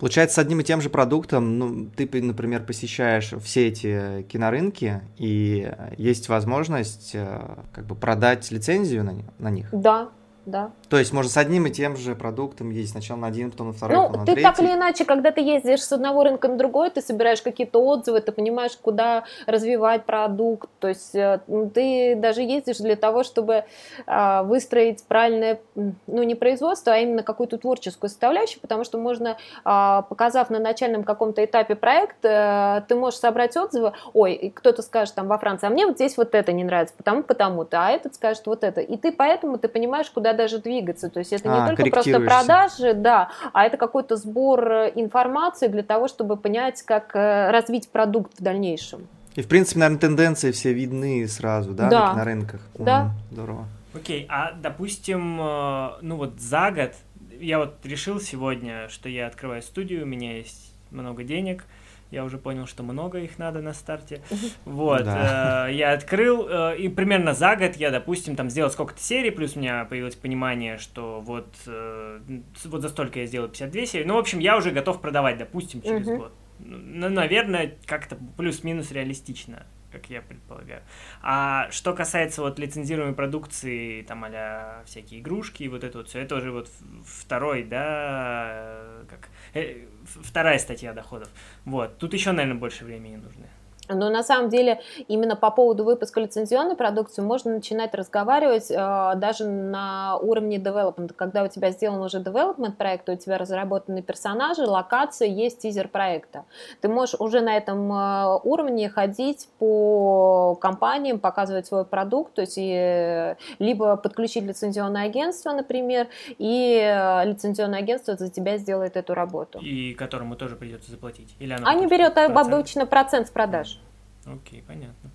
Получается, 0.04 0.36
с 0.36 0.40
одним 0.40 0.60
и 0.60 0.66
тем 0.66 0.82
же 0.82 0.90
продуктом, 0.90 1.58
ну, 1.58 1.90
ты, 1.96 2.22
например, 2.22 2.66
посещаешь 2.66 3.34
все 3.42 3.70
эти 3.70 4.24
кинорынки, 4.24 5.00
и 5.18 5.72
есть 5.96 6.28
возможность 6.28 7.12
э, 7.14 7.40
как 7.72 7.86
бы 7.86 7.96
продать 7.96 8.52
лицензию 8.52 9.06
на, 9.06 9.14
на 9.40 9.50
них? 9.50 9.70
Да, 9.72 10.10
да. 10.46 10.74
То 10.94 11.00
есть 11.00 11.12
можно 11.12 11.32
с 11.32 11.38
одним 11.38 11.66
и 11.66 11.72
тем 11.72 11.98
же 11.98 12.14
продуктом 12.14 12.70
ездить 12.70 12.92
сначала 12.92 13.18
на 13.18 13.26
один, 13.26 13.50
потом 13.50 13.70
на 13.70 13.74
второй, 13.74 13.98
ну, 13.98 14.04
потом 14.10 14.20
на 14.20 14.26
ты 14.28 14.34
третий. 14.34 14.48
так 14.48 14.60
или 14.60 14.74
иначе, 14.74 15.06
когда 15.06 15.32
ты 15.32 15.42
ездишь 15.42 15.82
с 15.82 15.92
одного 15.92 16.24
рынка 16.24 16.48
на 16.48 16.56
другой, 16.56 16.92
ты 16.92 17.02
собираешь 17.02 17.42
какие-то 17.42 17.84
отзывы, 17.84 18.22
ты 18.22 18.32
понимаешь, 18.32 18.78
куда 18.80 19.24
развивать 19.48 20.06
продукт. 20.06 20.70
То 20.80 20.90
есть 20.90 21.16
э, 21.16 21.40
ты 21.74 22.14
даже 22.16 22.44
ездишь 22.44 22.78
для 22.78 22.96
того, 22.96 23.24
чтобы 23.24 23.64
а, 24.06 24.44
выстроить 24.44 25.04
правильное, 25.06 25.62
ну 25.74 26.22
не 26.22 26.36
производство, 26.36 26.94
а 26.94 26.98
именно 26.98 27.24
какую-то 27.24 27.58
творческую 27.58 28.12
составляющую, 28.12 28.62
потому 28.62 28.84
что 28.84 29.00
можно, 29.00 29.38
а, 29.66 30.04
показав 30.04 30.52
на 30.52 30.60
начальном 30.60 31.04
каком-то 31.04 31.44
этапе 31.44 31.74
проект, 31.74 32.24
э, 32.24 32.84
ты 32.88 32.94
можешь 32.94 33.20
собрать 33.20 33.58
отзывы, 33.58 33.94
ой, 34.14 34.54
кто-то 34.56 34.84
скажет 34.84 35.16
там 35.16 35.28
во 35.28 35.40
Франции, 35.40 35.66
а 35.66 35.72
мне 35.72 35.88
вот 35.88 35.96
здесь 35.96 36.18
вот 36.18 36.36
это 36.36 36.52
не 36.52 36.64
нравится, 36.64 36.94
потому 36.96 37.24
потому-то, 37.24 37.84
а 37.84 37.90
этот 37.90 38.14
скажет 38.14 38.46
вот 38.46 38.64
это. 38.64 38.82
И 38.82 38.96
ты 38.96 39.12
поэтому 39.12 39.58
ты 39.58 39.68
понимаешь, 39.68 40.12
куда 40.12 40.34
даже 40.34 40.60
двигаться. 40.60 40.83
То 41.10 41.20
есть 41.20 41.34
это 41.34 41.48
не 41.48 41.56
а, 41.56 41.68
только 41.68 41.86
просто 41.86 42.20
продажи, 42.20 42.94
да, 42.94 43.30
а 43.54 43.66
это 43.66 43.78
какой-то 43.78 44.16
сбор 44.16 44.72
э, 44.72 44.92
информации 44.96 45.68
для 45.68 45.84
того, 45.84 46.08
чтобы 46.08 46.38
понять, 46.38 46.82
как 46.84 47.16
э, 47.16 47.52
развить 47.52 47.90
продукт 47.90 48.40
в 48.40 48.44
дальнейшем. 48.44 49.08
И, 49.36 49.42
в 49.42 49.48
принципе, 49.48 49.80
наверное, 49.80 50.00
тенденции 50.00 50.52
все 50.52 50.74
видны 50.74 51.28
сразу, 51.28 51.72
да, 51.72 51.90
да. 51.90 52.14
на 52.14 52.24
рынках. 52.24 52.62
Да. 52.76 53.06
Mm, 53.06 53.34
здорово. 53.34 53.66
Окей, 53.94 54.26
а, 54.30 54.52
допустим, 54.52 55.40
э, 55.40 55.90
ну 56.02 56.18
вот 56.18 56.40
за 56.40 56.72
год, 56.72 56.94
я 57.40 57.60
вот 57.60 57.76
решил 57.84 58.20
сегодня, 58.20 58.90
что 58.90 59.10
я 59.10 59.28
открываю 59.28 59.62
студию, 59.62 60.04
у 60.04 60.08
меня 60.08 60.38
есть 60.38 60.74
много 60.92 61.24
денег, 61.24 61.66
я 62.14 62.24
уже 62.24 62.38
понял, 62.38 62.68
что 62.68 62.84
много 62.84 63.20
их 63.20 63.40
надо 63.40 63.62
на 63.62 63.74
старте. 63.74 64.22
Вот, 64.66 65.04
да. 65.04 65.68
э, 65.68 65.74
я 65.74 65.94
открыл, 65.94 66.48
э, 66.48 66.78
и 66.78 66.88
примерно 66.88 67.34
за 67.34 67.56
год 67.56 67.76
я, 67.76 67.90
допустим, 67.90 68.36
там 68.36 68.50
сделал 68.50 68.70
сколько-то 68.70 69.02
серий, 69.02 69.32
плюс 69.32 69.56
у 69.56 69.60
меня 69.60 69.86
появилось 69.86 70.16
понимание, 70.16 70.78
что 70.78 71.22
вот, 71.22 71.48
э, 71.66 72.20
вот 72.66 72.82
за 72.82 72.90
столько 72.90 73.20
я 73.20 73.26
сделал 73.26 73.48
52 73.48 73.86
серии. 73.88 74.06
Ну, 74.06 74.14
в 74.14 74.18
общем, 74.18 74.40
я 74.40 74.58
уже 74.58 74.70
готов 74.70 75.02
продавать, 75.02 75.40
допустим, 75.40 75.82
через 75.82 76.06
год. 76.06 76.34
Ну, 76.60 77.10
наверное, 77.10 77.76
как-то 77.86 78.16
плюс-минус 78.38 78.92
реалистично 78.92 79.66
как 79.94 80.10
я 80.10 80.22
предполагаю. 80.22 80.82
А 81.22 81.70
что 81.72 81.94
касается 81.94 82.42
вот 82.42 82.60
лицензируемой 82.60 83.14
продукции, 83.14 84.02
там 84.02 84.26
а 84.26 84.84
всякие 84.86 85.22
игрушки 85.22 85.64
и 85.64 85.68
вот 85.70 85.84
это 85.84 86.00
вот 86.00 86.10
все, 86.10 86.20
это 86.20 86.36
уже 86.36 86.52
вот 86.52 86.70
второй, 87.06 87.64
да, 87.64 89.06
как 89.10 89.30
э, 89.54 89.86
вторая 90.04 90.58
статья 90.58 90.94
доходов. 90.94 91.30
Вот. 91.66 91.98
Тут 92.00 92.14
еще, 92.14 92.32
наверное, 92.32 92.60
больше 92.60 92.86
времени 92.86 93.18
нужно. 93.18 93.46
Но 93.90 94.10
на 94.10 94.24
самом 94.24 94.50
деле 94.50 94.82
именно 95.08 95.36
по 95.36 95.52
поводу 95.52 95.84
выпуска 95.84 96.22
лицензионной 96.22 96.76
продукции 96.76 97.22
можно 97.22 97.54
начинать 97.54 97.94
разговаривать 97.94 98.72
э, 98.72 99.14
даже 99.16 99.46
на 99.46 100.18
уровне 100.18 100.58
development. 100.58 101.14
Когда 101.14 101.44
у 101.44 101.48
тебя 101.48 101.72
сделан 101.72 102.02
уже 102.02 102.20
development 102.20 102.74
проект, 102.74 103.10
у 103.10 103.16
тебя 103.16 103.38
разработаны 103.38 104.02
персонажи, 104.02 104.64
локации, 104.64 105.30
есть 105.30 105.60
тизер 105.60 105.88
проекта. 105.90 106.46
Ты 106.82 106.88
можешь 106.88 107.16
уже 107.20 107.42
на 107.42 107.58
этом 107.58 107.92
э, 107.92 108.40
уровне 108.44 108.90
ходить 108.90 109.50
по 109.60 110.56
компаниям, 110.62 111.20
показывать 111.20 111.68
свой 111.68 111.86
продукт, 111.86 112.34
то 112.34 112.42
есть 112.42 112.58
и, 112.58 112.72
э, 112.74 113.36
либо 113.60 113.98
подключить 113.98 114.44
лицензионное 114.44 115.06
агентство, 115.06 115.52
например, 115.52 116.08
и 116.38 116.80
э, 116.82 117.26
лицензионное 117.26 117.80
агентство 117.80 118.16
за 118.16 118.30
тебя 118.30 118.58
сделает 118.58 118.96
эту 118.96 119.14
работу. 119.14 119.60
И 119.60 119.94
которому 119.94 120.36
тоже 120.36 120.56
придется 120.56 120.92
заплатить? 120.92 121.36
Или 121.40 121.54
оно 121.54 121.68
Они 121.68 121.88
берет 121.88 122.14
процент? 122.14 122.38
обычно 122.38 122.86
процент 122.86 123.28
с 123.28 123.32
продаж. 123.32 123.80
Окей, 124.26 124.64
понятно. 124.66 125.12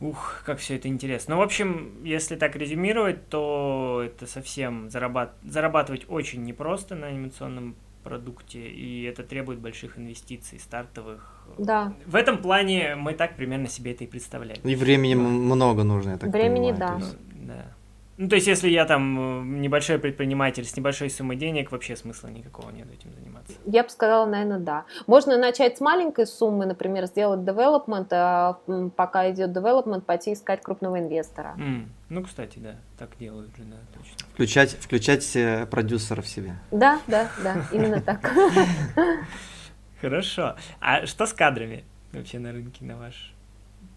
Ух, 0.00 0.42
как 0.44 0.58
все 0.58 0.76
это 0.76 0.88
интересно. 0.88 1.36
Ну, 1.36 1.40
в 1.40 1.44
общем, 1.44 2.04
если 2.04 2.36
так 2.36 2.54
резюмировать, 2.54 3.28
то 3.28 4.02
это 4.04 4.26
совсем 4.26 4.90
зарабат... 4.90 5.32
зарабатывать 5.42 6.04
очень 6.08 6.44
непросто 6.44 6.94
на 6.94 7.06
анимационном 7.06 7.76
продукте, 8.04 8.68
и 8.68 9.02
это 9.04 9.22
требует 9.22 9.58
больших 9.58 9.98
инвестиций, 9.98 10.60
стартовых. 10.60 11.44
Да. 11.58 11.94
В 12.06 12.14
этом 12.14 12.38
плане 12.38 12.94
мы 12.94 13.14
так 13.14 13.36
примерно 13.36 13.68
себе 13.68 13.92
это 13.92 14.04
и 14.04 14.06
представляем. 14.06 14.60
И 14.62 14.74
времени 14.74 15.14
много 15.14 15.82
нужно, 15.82 16.10
я 16.10 16.18
так 16.18 16.30
Времени, 16.30 16.72
понимаю. 16.72 16.98
да. 17.00 17.04
Есть... 17.04 17.16
Да. 17.46 17.75
Ну, 18.18 18.28
то 18.28 18.36
есть, 18.36 18.46
если 18.46 18.70
я 18.70 18.86
там 18.86 19.60
небольшой 19.60 19.98
предприниматель 19.98 20.64
с 20.64 20.74
небольшой 20.76 21.10
суммой 21.10 21.36
денег, 21.36 21.70
вообще 21.70 21.96
смысла 21.96 22.28
никакого 22.28 22.70
нет 22.70 22.88
этим 22.90 23.12
заниматься. 23.12 23.52
Я 23.66 23.82
бы 23.82 23.90
сказала, 23.90 24.24
наверное, 24.24 24.58
да. 24.58 24.84
Можно 25.06 25.36
начать 25.36 25.76
с 25.76 25.80
маленькой 25.80 26.26
суммы, 26.26 26.64
например, 26.64 27.06
сделать 27.06 27.40
development, 27.40 28.08
а 28.12 28.58
пока 28.96 29.30
идет 29.30 29.50
development, 29.50 30.00
пойти 30.00 30.32
искать 30.32 30.62
крупного 30.62 30.98
инвестора. 30.98 31.54
Mm. 31.58 31.88
Ну, 32.08 32.22
кстати, 32.22 32.58
да, 32.58 32.76
так 32.98 33.10
делают 33.18 33.54
же, 33.56 33.64
да, 33.64 33.76
точно. 33.92 34.28
Включать, 34.32 34.70
включать 34.70 35.36
э, 35.36 35.66
продюсеров 35.66 36.26
себе. 36.26 36.56
Да, 36.70 37.00
да, 37.06 37.28
да, 37.42 37.66
именно 37.70 38.00
так. 38.00 38.32
Хорошо. 40.00 40.56
А 40.80 41.04
что 41.06 41.26
с 41.26 41.32
кадрами 41.34 41.84
вообще 42.12 42.38
на 42.38 42.52
рынке, 42.52 42.84
на 42.84 42.96
ваш, 42.96 43.34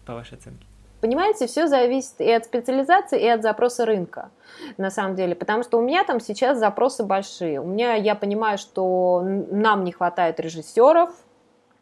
по 0.04 0.14
вашей 0.14 0.36
оценке? 0.36 0.66
Понимаете, 1.00 1.46
все 1.46 1.66
зависит 1.66 2.20
и 2.20 2.30
от 2.30 2.44
специализации, 2.44 3.20
и 3.20 3.26
от 3.26 3.42
запроса 3.42 3.86
рынка, 3.86 4.30
на 4.76 4.90
самом 4.90 5.14
деле. 5.14 5.34
Потому 5.34 5.62
что 5.62 5.78
у 5.78 5.80
меня 5.80 6.04
там 6.04 6.20
сейчас 6.20 6.58
запросы 6.58 7.04
большие. 7.04 7.60
У 7.60 7.64
меня, 7.64 7.94
я 7.94 8.14
понимаю, 8.14 8.58
что 8.58 9.22
нам 9.24 9.84
не 9.84 9.92
хватает 9.92 10.38
режиссеров, 10.40 11.10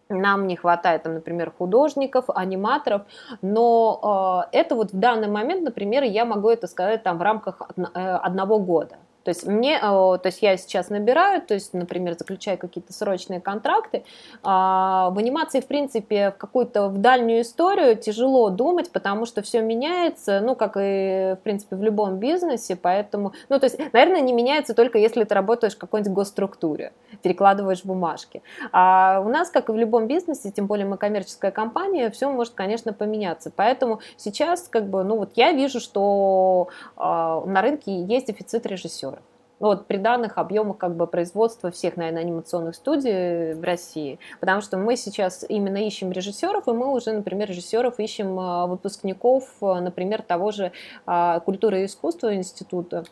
нам 0.08 0.46
не 0.46 0.56
хватает, 0.56 1.02
там, 1.02 1.14
например, 1.14 1.52
художников, 1.56 2.26
аниматоров, 2.28 3.02
но 3.42 4.46
э, 4.52 4.56
это 4.56 4.74
вот 4.74 4.92
в 4.92 4.98
данный 4.98 5.28
момент, 5.28 5.62
например, 5.62 6.02
я 6.04 6.24
могу 6.24 6.48
это 6.48 6.66
сказать 6.66 7.02
там 7.02 7.18
в 7.18 7.22
рамках 7.22 7.60
э, 7.76 7.82
одного 7.92 8.58
года. 8.58 8.96
То 9.28 9.32
есть 9.32 9.46
мне, 9.46 9.76
э, 9.76 9.80
то 9.80 10.22
есть 10.24 10.40
я 10.40 10.56
сейчас 10.56 10.88
набираю, 10.88 11.42
то 11.42 11.52
есть, 11.52 11.74
например, 11.74 12.16
заключаю 12.18 12.56
какие-то 12.56 12.94
срочные 12.94 13.42
контракты. 13.42 14.04
А, 14.42 15.10
в 15.10 15.18
анимации, 15.18 15.60
в 15.60 15.66
принципе, 15.66 16.30
в 16.30 16.38
какую-то 16.38 16.88
в 16.88 16.96
дальнюю 16.96 17.42
историю 17.42 17.94
тяжело 17.94 18.48
думать, 18.48 18.90
потому 18.90 19.26
что 19.26 19.42
все 19.42 19.60
меняется, 19.60 20.40
ну, 20.40 20.54
как 20.56 20.78
и, 20.80 21.36
в 21.38 21.40
принципе, 21.42 21.76
в 21.76 21.82
любом 21.82 22.16
бизнесе, 22.16 22.74
поэтому, 22.74 23.34
ну, 23.50 23.58
то 23.58 23.66
есть, 23.66 23.78
наверное, 23.92 24.22
не 24.22 24.32
меняется 24.32 24.72
только 24.72 24.96
если 24.96 25.24
ты 25.24 25.34
работаешь 25.34 25.74
в 25.74 25.78
какой-нибудь 25.78 26.14
госструктуре, 26.14 26.94
перекладываешь 27.20 27.84
бумажки. 27.84 28.42
А 28.72 29.22
у 29.22 29.28
нас, 29.28 29.50
как 29.50 29.68
и 29.68 29.72
в 29.72 29.76
любом 29.76 30.06
бизнесе, 30.06 30.50
тем 30.50 30.66
более 30.66 30.86
мы 30.86 30.96
коммерческая 30.96 31.50
компания, 31.50 32.08
все 32.08 32.30
может, 32.30 32.54
конечно, 32.54 32.94
поменяться. 32.94 33.52
Поэтому 33.54 34.00
сейчас, 34.16 34.68
как 34.68 34.88
бы, 34.88 35.04
ну, 35.04 35.18
вот 35.18 35.32
я 35.34 35.52
вижу, 35.52 35.80
что 35.80 36.68
э, 36.96 37.00
на 37.00 37.60
рынке 37.60 38.00
есть 38.04 38.28
дефицит 38.28 38.64
режиссера. 38.64 39.17
Ну, 39.60 39.68
вот 39.68 39.86
при 39.86 39.96
данных 39.96 40.38
объемах 40.38 40.78
как 40.78 40.94
бы 40.94 41.06
производства 41.06 41.70
всех, 41.70 41.96
наверное, 41.96 42.22
анимационных 42.22 42.76
студий 42.76 43.54
в 43.54 43.64
России. 43.64 44.20
Потому 44.38 44.60
что 44.60 44.76
мы 44.76 44.96
сейчас 44.96 45.44
именно 45.48 45.78
ищем 45.78 46.12
режиссеров, 46.12 46.68
и 46.68 46.72
мы 46.72 46.92
уже, 46.92 47.12
например, 47.12 47.48
режиссеров 47.48 47.98
ищем 47.98 48.38
а, 48.38 48.66
выпускников, 48.66 49.44
а, 49.60 49.80
например, 49.80 50.22
того 50.22 50.52
же 50.52 50.70
а, 51.06 51.40
культуры 51.40 51.82
и 51.82 51.86
искусства 51.86 52.34
института, 52.34 53.04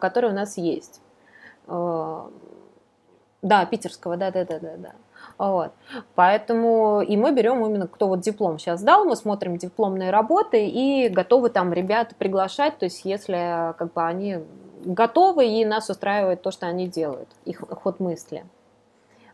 который 0.00 0.30
у 0.30 0.34
нас 0.34 0.58
есть. 0.58 1.00
Да, 3.42 3.64
питерского, 3.70 4.16
да-да-да-да-да. 4.16 4.92
Вот. 5.38 5.72
Поэтому 6.14 7.00
и 7.00 7.16
мы 7.16 7.32
берем 7.32 7.64
именно, 7.64 7.86
кто 7.86 8.08
вот 8.08 8.20
диплом 8.20 8.58
сейчас 8.58 8.80
сдал, 8.80 9.04
мы 9.04 9.16
смотрим 9.16 9.56
дипломные 9.56 10.10
работы 10.10 10.66
и 10.66 11.08
готовы 11.08 11.50
там 11.50 11.72
ребят 11.72 12.14
приглашать, 12.16 12.78
то 12.78 12.84
есть 12.84 13.04
если 13.04 13.74
как 13.76 13.92
бы 13.92 14.02
они 14.02 14.38
готовы 14.86 15.46
и 15.46 15.64
нас 15.64 15.90
устраивает 15.90 16.42
то, 16.42 16.50
что 16.50 16.66
они 16.66 16.86
делают, 16.86 17.28
их 17.44 17.60
ход 17.60 18.00
мысли. 18.00 18.46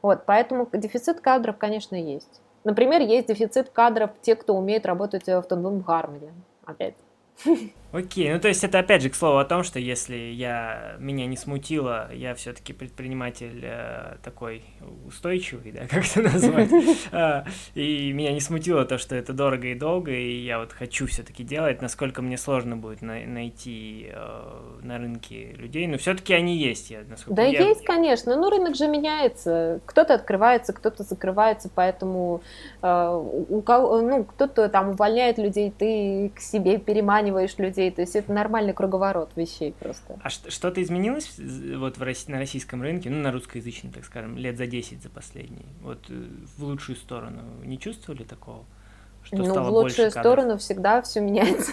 Вот, 0.01 0.25
поэтому 0.27 0.69
дефицит 0.73 1.21
кадров, 1.21 1.59
конечно, 1.59 1.95
есть. 1.95 2.41
Например, 2.65 3.01
есть 3.01 3.29
дефицит 3.29 3.71
кадров 3.71 4.11
те, 4.21 4.35
кто 4.35 4.55
умеет 4.55 4.87
работать 4.87 5.27
в 5.27 5.43
тандем 5.43 5.81
гармоне. 5.81 6.33
Опять. 6.65 6.95
Окей, 7.93 8.33
ну 8.33 8.41
то 8.41 8.49
есть 8.49 8.65
это 8.65 8.79
опять 8.79 9.03
же 9.03 9.11
к 9.11 9.15
слову 9.15 9.37
о 9.37 9.45
том, 9.45 9.63
что 9.65 9.79
если 9.79 10.17
я 10.17 10.97
меня 10.99 11.27
не 11.27 11.37
смутило, 11.37 12.11
я 12.15 12.35
все-таки 12.35 12.73
предприниматель 12.73 13.61
э, 13.63 14.17
такой 14.23 14.65
устойчивый, 15.07 15.73
да, 15.73 15.81
как 15.91 16.05
это 16.05 16.23
назвать, 16.23 16.71
э, 17.13 17.45
и 17.75 18.13
меня 18.13 18.33
не 18.33 18.41
смутило 18.41 18.87
то, 18.87 18.97
что 18.97 19.15
это 19.15 19.35
дорого 19.35 19.69
и 19.69 19.75
долго, 19.75 20.11
и 20.11 20.39
я 20.39 20.59
вот 20.59 20.73
хочу 20.73 21.07
все-таки 21.07 21.45
делать, 21.45 21.83
насколько 21.83 22.23
мне 22.23 22.39
сложно 22.39 22.79
будет 22.79 23.03
на 23.03 23.21
найти 23.27 24.11
э, 24.11 24.79
на 24.81 24.97
рынке 24.97 25.53
людей, 25.53 25.87
но 25.87 25.99
все-таки 25.99 26.33
они 26.33 26.57
есть, 26.57 26.91
я 26.91 27.03
насколько 27.07 27.35
Да 27.35 27.43
я... 27.43 27.69
есть, 27.69 27.85
конечно, 27.85 28.37
но 28.37 28.49
рынок 28.49 28.75
же 28.75 28.89
меняется, 28.89 29.81
кто-то 29.85 30.15
открывается, 30.15 30.73
кто-то 30.73 31.03
закрывается, 31.03 31.71
поэтому 31.75 32.41
э, 32.81 33.23
у 33.51 33.61
кого, 33.61 34.01
ну 34.01 34.25
кто-то 34.25 34.71
там 34.71 34.91
увольняет 34.91 35.37
людей, 35.37 35.71
ты 35.77 36.33
к 36.35 36.41
себе 36.41 36.79
переманиваешь 36.79 37.59
людей 37.59 37.82
людей. 37.83 37.91
То 37.95 38.03
есть 38.03 38.17
это 38.17 38.33
нормальный 38.33 38.73
круговорот 38.73 39.31
вещей 39.37 39.73
просто. 39.79 40.19
А 40.23 40.31
что-то 40.31 40.83
изменилось 40.83 41.39
вот 41.77 41.99
в, 41.99 42.29
на 42.29 42.39
российском 42.39 42.83
рынке, 42.83 43.11
ну, 43.11 43.21
на 43.21 43.33
русскоязычном, 43.33 43.93
так 43.93 44.05
скажем, 44.05 44.37
лет 44.37 44.57
за 44.57 44.67
10 44.67 45.03
за 45.03 45.09
последние? 45.09 45.67
Вот 45.83 45.99
э, 46.09 46.25
в 46.57 46.65
лучшую 46.65 46.97
сторону 46.97 47.43
не 47.65 47.79
чувствовали 47.79 48.25
такого? 48.25 48.65
Что 49.25 49.37
ну, 49.37 49.63
в 49.63 49.69
лучшую 49.69 50.11
сторону 50.11 50.59
всегда 50.59 51.03
все 51.03 51.21
меняется. 51.21 51.73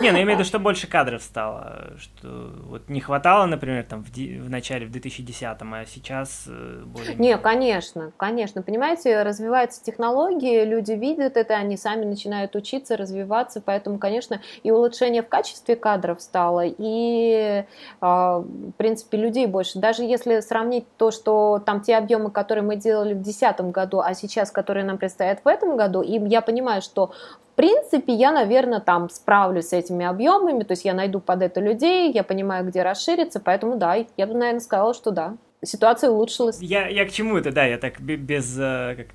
Не, 0.00 0.10
ну 0.10 0.16
я 0.18 0.22
имею 0.24 0.36
в 0.36 0.40
виду, 0.40 0.44
что 0.44 0.58
больше 0.58 0.86
кадров 0.86 1.22
стало, 1.22 1.92
что 1.98 2.52
вот 2.64 2.88
не 2.88 3.00
хватало, 3.00 3.46
например, 3.46 3.84
там 3.84 4.04
в, 4.04 4.08
в 4.08 4.50
начале, 4.50 4.86
в 4.86 4.90
2010-м, 4.90 5.74
а 5.74 5.86
сейчас 5.86 6.44
э, 6.48 6.82
более... 6.84 7.14
Не, 7.16 7.38
конечно, 7.38 8.12
конечно, 8.16 8.62
понимаете, 8.62 9.22
развиваются 9.22 9.82
технологии, 9.82 10.64
люди 10.64 10.92
видят 10.92 11.36
это, 11.36 11.54
они 11.54 11.76
сами 11.76 12.04
начинают 12.04 12.56
учиться, 12.56 12.96
развиваться, 12.96 13.60
поэтому, 13.60 13.98
конечно, 13.98 14.40
и 14.62 14.70
улучшение 14.70 15.22
в 15.22 15.28
качестве 15.28 15.76
кадров 15.76 16.20
стало, 16.20 16.64
и, 16.64 17.64
а, 18.00 18.38
в 18.38 18.72
принципе, 18.72 19.18
людей 19.18 19.46
больше. 19.46 19.78
Даже 19.78 20.02
если 20.02 20.40
сравнить 20.40 20.86
то, 20.96 21.10
что 21.10 21.62
там 21.64 21.80
те 21.80 21.96
объемы, 21.96 22.30
которые 22.30 22.64
мы 22.64 22.76
делали 22.76 23.14
в 23.14 23.22
2010 23.22 23.60
году, 23.72 24.00
а 24.00 24.14
сейчас, 24.14 24.50
которые 24.50 24.84
нам 24.84 24.98
предстоят 24.98 25.40
в 25.44 25.48
этом 25.48 25.76
году, 25.76 26.02
и 26.02 26.18
я 26.28 26.40
понимаю, 26.40 26.82
что 26.82 27.12
в 27.54 27.56
принципе, 27.56 28.12
я, 28.12 28.32
наверное, 28.32 28.80
там 28.80 29.08
справлюсь 29.08 29.68
с 29.68 29.72
этими 29.72 30.04
объемами, 30.04 30.64
то 30.64 30.72
есть 30.72 30.84
я 30.84 30.92
найду 30.92 31.20
под 31.20 31.40
это 31.40 31.60
людей, 31.60 32.10
я 32.12 32.24
понимаю, 32.24 32.66
где 32.66 32.82
расшириться, 32.82 33.38
поэтому 33.38 33.76
да, 33.76 33.94
я 33.94 34.26
бы, 34.26 34.34
наверное, 34.34 34.58
сказала, 34.58 34.92
что 34.92 35.12
да. 35.12 35.36
Ситуация 35.62 36.10
улучшилась. 36.10 36.58
Я, 36.60 36.88
я 36.88 37.06
к 37.06 37.12
чему 37.12 37.38
это, 37.38 37.52
да, 37.52 37.64
я 37.64 37.78
так 37.78 38.00
без... 38.00 38.58
Э, 38.58 38.96
как, 38.96 39.06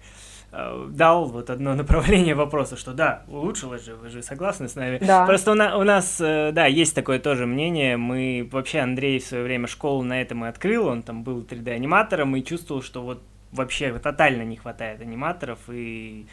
э, 0.54 0.88
дал 0.90 1.26
вот 1.26 1.50
одно 1.50 1.76
направление 1.76 2.34
вопроса, 2.34 2.78
что 2.78 2.94
да, 2.94 3.24
улучшилось 3.28 3.84
же, 3.84 3.96
вы 3.96 4.08
же 4.08 4.24
согласны 4.24 4.70
с 4.70 4.76
нами? 4.76 5.00
Да. 5.02 5.26
Просто 5.26 5.52
у, 5.52 5.56
на, 5.56 5.78
у 5.78 5.84
нас, 5.84 6.22
э, 6.22 6.52
да, 6.54 6.66
есть 6.66 6.96
такое 6.96 7.20
тоже 7.20 7.46
мнение, 7.46 7.98
мы, 7.98 8.48
вообще 8.50 8.80
Андрей 8.80 9.20
в 9.20 9.26
свое 9.26 9.44
время 9.44 9.68
школу 9.68 10.02
на 10.02 10.22
этом 10.22 10.46
и 10.46 10.48
открыл, 10.48 10.88
он 10.88 11.04
там 11.04 11.24
был 11.24 11.42
3D-аниматором 11.42 12.38
и 12.38 12.44
чувствовал, 12.46 12.82
что 12.82 13.02
вот 13.02 13.22
вообще 13.52 13.92
тотально 14.00 14.44
не 14.44 14.56
хватает 14.56 15.02
аниматоров, 15.02 15.60
и 15.68 16.26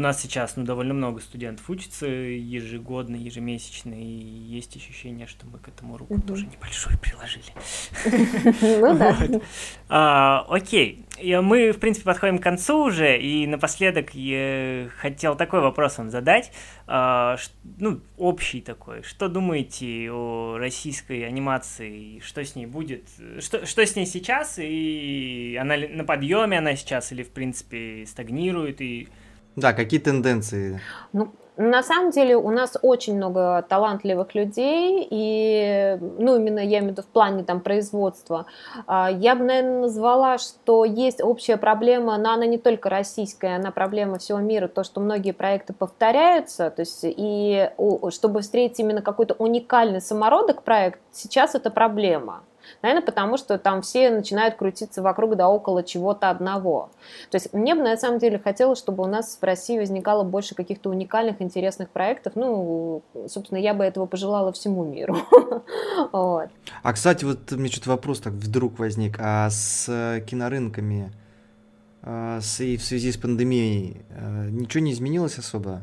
у 0.00 0.02
нас 0.02 0.22
сейчас 0.22 0.56
ну, 0.56 0.64
довольно 0.64 0.94
много 0.94 1.20
студентов 1.20 1.68
учатся 1.68 2.06
ежегодно, 2.06 3.16
ежемесячно, 3.16 3.92
и 3.92 4.02
есть 4.02 4.74
ощущение, 4.74 5.26
что 5.26 5.46
мы 5.46 5.58
к 5.58 5.68
этому 5.68 5.98
руку 5.98 6.14
mm-hmm. 6.14 6.26
тоже 6.26 6.46
небольшую 6.46 6.98
приложили. 6.98 7.44
Ну 8.80 8.96
да. 8.96 9.16
А, 9.88 10.46
окей, 10.48 11.04
мы, 11.22 11.72
в 11.72 11.78
принципе, 11.78 12.06
подходим 12.06 12.38
к 12.38 12.42
концу 12.42 12.84
уже, 12.84 13.18
и 13.18 13.46
напоследок 13.46 14.14
я 14.14 14.88
хотел 14.96 15.36
такой 15.36 15.60
вопрос 15.60 15.98
вам 15.98 16.10
задать, 16.10 16.50
а, 16.86 17.36
ну, 17.78 18.00
общий 18.16 18.62
такой. 18.62 19.02
Что 19.02 19.28
думаете 19.28 20.10
о 20.10 20.56
российской 20.58 21.26
анимации, 21.26 22.20
что 22.20 22.42
с 22.42 22.54
ней 22.54 22.66
будет, 22.66 23.08
что, 23.40 23.66
что 23.66 23.84
с 23.84 23.96
ней 23.96 24.06
сейчас, 24.06 24.58
и 24.58 25.58
она 25.60 25.76
на 25.76 26.04
подъеме 26.04 26.58
она 26.58 26.74
сейчас, 26.74 27.12
или, 27.12 27.22
в 27.22 27.30
принципе, 27.30 28.06
стагнирует, 28.06 28.80
и 28.80 29.08
да, 29.56 29.72
какие 29.72 30.00
тенденции? 30.00 30.80
Ну, 31.12 31.32
на 31.56 31.82
самом 31.82 32.10
деле 32.10 32.36
у 32.36 32.50
нас 32.50 32.78
очень 32.80 33.16
много 33.16 33.62
талантливых 33.68 34.34
людей, 34.34 35.06
и, 35.10 35.98
ну, 36.18 36.36
именно 36.36 36.60
я 36.60 36.78
имею 36.78 36.84
в 36.84 36.90
виду 36.92 37.02
в 37.02 37.06
плане 37.08 37.44
там 37.44 37.60
производства. 37.60 38.46
А, 38.86 39.10
я 39.10 39.34
бы, 39.34 39.44
наверное, 39.44 39.80
назвала, 39.82 40.38
что 40.38 40.86
есть 40.86 41.22
общая 41.22 41.58
проблема, 41.58 42.16
но 42.16 42.32
она 42.32 42.46
не 42.46 42.56
только 42.56 42.88
российская, 42.88 43.56
она 43.56 43.72
проблема 43.72 44.18
всего 44.18 44.38
мира, 44.38 44.68
то, 44.68 44.84
что 44.84 45.00
многие 45.00 45.32
проекты 45.32 45.74
повторяются, 45.74 46.70
то 46.70 46.80
есть, 46.80 47.00
и 47.02 47.70
чтобы 48.10 48.40
встретить 48.40 48.80
именно 48.80 49.02
какой-то 49.02 49.34
уникальный 49.34 50.00
самородок 50.00 50.62
проект, 50.62 51.00
сейчас 51.12 51.54
это 51.54 51.70
проблема. 51.70 52.42
Наверное, 52.82 53.04
потому 53.04 53.36
что 53.36 53.58
там 53.58 53.82
все 53.82 54.10
начинают 54.10 54.56
крутиться 54.56 55.02
вокруг 55.02 55.36
да 55.36 55.48
около 55.48 55.82
чего-то 55.82 56.30
одного. 56.30 56.90
То 57.30 57.36
есть 57.36 57.52
мне 57.52 57.74
бы 57.74 57.82
на 57.82 57.96
самом 57.96 58.18
деле 58.18 58.38
хотелось, 58.38 58.78
чтобы 58.78 59.04
у 59.04 59.06
нас 59.06 59.38
в 59.40 59.44
России 59.44 59.78
возникало 59.78 60.24
больше 60.24 60.54
каких-то 60.54 60.90
уникальных, 60.90 61.40
интересных 61.40 61.90
проектов. 61.90 62.34
Ну, 62.36 63.02
собственно, 63.28 63.58
я 63.58 63.74
бы 63.74 63.84
этого 63.84 64.06
пожелала 64.06 64.52
всему 64.52 64.84
миру. 64.84 65.16
А, 66.82 66.92
кстати, 66.92 67.24
вот 67.24 67.52
мне 67.52 67.68
что-то 67.68 67.90
вопрос 67.90 68.20
так 68.20 68.32
вдруг 68.32 68.78
возник. 68.78 69.16
А 69.20 69.48
с 69.50 69.86
э, 69.88 70.20
кинорынками 70.26 71.12
а, 72.02 72.40
с, 72.40 72.60
и 72.60 72.76
в 72.76 72.82
связи 72.82 73.12
с 73.12 73.16
пандемией 73.16 74.02
э, 74.10 74.48
ничего 74.50 74.82
не 74.82 74.92
изменилось 74.92 75.38
особо? 75.38 75.82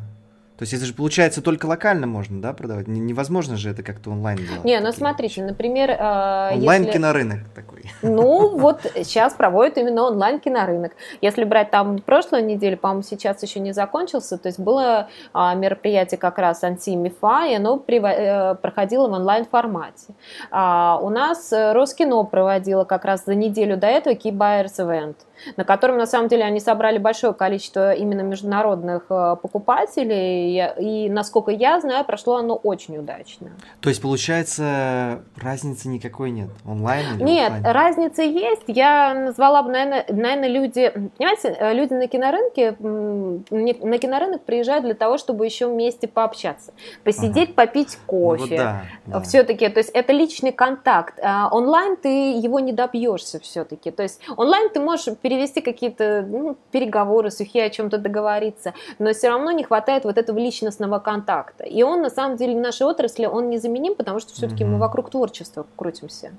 То 0.57 0.63
есть 0.63 0.73
это 0.73 0.85
же 0.85 0.93
получается 0.93 1.43
только 1.43 1.67
локально 1.67 2.07
можно, 2.07 2.41
да, 2.41 2.51
продавать? 2.51 2.87
Невозможно 2.87 3.57
же 3.57 3.69
это 3.69 3.83
как-то 3.83 4.09
онлайн 4.09 4.37
делать. 4.37 4.63
Не, 4.63 4.79
ну 4.79 4.91
смотрите, 4.91 5.43
например... 5.43 5.91
Э, 5.91 6.53
Онлайн-кинорынок 6.55 7.37
если... 7.37 7.53
такой. 7.53 7.83
Ну, 8.01 8.57
вот 8.57 8.81
сейчас 8.95 9.35
проводят 9.35 9.77
именно 9.77 10.03
онлайн-кинорынок. 10.03 10.93
Если 11.21 11.43
брать 11.43 11.69
там 11.69 11.99
прошлую 11.99 12.43
неделю, 12.43 12.77
по-моему, 12.77 13.03
сейчас 13.03 13.43
еще 13.43 13.59
не 13.59 13.71
закончился, 13.71 14.39
то 14.39 14.47
есть 14.47 14.59
было 14.59 15.09
а, 15.31 15.53
мероприятие 15.53 16.17
как 16.17 16.39
раз 16.39 16.63
Анти-Мифа, 16.63 17.45
и 17.47 17.53
оно 17.53 17.77
при, 17.77 18.01
э, 18.01 18.55
проходило 18.55 19.07
в 19.07 19.11
онлайн-формате. 19.11 20.15
А, 20.49 20.97
у 20.99 21.09
нас 21.09 21.53
Роскино 21.53 22.23
проводило 22.23 22.83
как 22.83 23.05
раз 23.05 23.25
за 23.25 23.35
неделю 23.35 23.77
до 23.77 23.85
этого 23.85 24.15
Key 24.15 24.31
Buyers 24.31 24.77
Event 24.79 25.15
на 25.55 25.63
котором, 25.63 25.97
на 25.97 26.05
самом 26.07 26.27
деле, 26.27 26.43
они 26.43 26.59
собрали 26.59 26.97
большое 26.97 27.33
количество 27.33 27.93
именно 27.93 28.21
международных 28.21 29.05
э, 29.09 29.35
покупателей, 29.41 30.71
и, 30.79 31.09
насколько 31.09 31.51
я 31.51 31.79
знаю, 31.79 32.05
прошло 32.05 32.37
оно 32.37 32.55
очень 32.55 32.97
удачно. 32.97 33.51
То 33.81 33.89
есть, 33.89 34.01
получается, 34.01 35.21
разницы 35.35 35.87
никакой 35.87 36.31
нет? 36.31 36.49
Онлайн 36.65 37.15
или 37.15 37.23
Нет, 37.23 37.51
офлайн? 37.51 37.75
разница 37.75 38.21
есть. 38.23 38.63
Я 38.67 39.13
назвала 39.13 39.63
бы, 39.63 39.71
наверное, 39.71 40.05
наверное, 40.09 40.49
люди... 40.49 40.91
Понимаете, 41.17 41.55
э, 41.59 41.73
люди 41.73 41.93
на 41.93 42.07
кинорынке, 42.07 42.75
на 42.79 43.97
кинорынок 43.97 44.43
приезжают 44.43 44.85
для 44.85 44.93
того, 44.93 45.17
чтобы 45.17 45.45
еще 45.45 45.67
вместе 45.67 46.07
пообщаться, 46.07 46.73
посидеть, 47.03 47.49
ага. 47.49 47.67
попить 47.67 47.97
кофе. 48.05 48.43
Ну, 48.43 48.47
вот 48.47 48.57
да, 48.57 48.81
да. 49.05 49.21
Все-таки, 49.21 49.67
то 49.69 49.79
есть, 49.79 49.91
это 49.91 50.13
личный 50.13 50.51
контакт. 50.51 51.19
А 51.21 51.49
онлайн 51.51 51.95
ты 51.95 52.33
его 52.33 52.59
не 52.59 52.73
добьешься 52.73 53.39
все-таки. 53.39 53.91
То 53.91 54.03
есть, 54.03 54.19
онлайн 54.35 54.69
ты 54.69 54.79
можешь 54.79 55.07
перевести 55.27 55.59
какие-то 55.59 56.25
ну, 56.25 56.57
переговоры 56.71 57.31
сухие, 57.31 57.65
о 57.65 57.69
чем-то 57.69 57.97
договориться, 57.97 58.73
но 58.97 59.11
все 59.11 59.27
равно 59.27 59.51
не 59.51 59.65
хватает 59.65 60.05
вот 60.05 60.17
этого 60.17 60.37
личностного 60.37 60.99
контакта. 60.99 61.65
И 61.65 61.83
он, 61.83 62.01
на 62.01 62.09
самом 62.09 62.37
деле, 62.37 62.55
в 62.55 62.61
нашей 62.61 62.87
отрасли, 62.87 63.25
он 63.25 63.49
незаменим, 63.49 63.95
потому 63.95 64.21
что 64.21 64.33
все-таки 64.33 64.63
угу. 64.63 64.73
мы 64.73 64.79
вокруг 64.79 65.09
творчества 65.09 65.67
крутимся. 65.75 66.31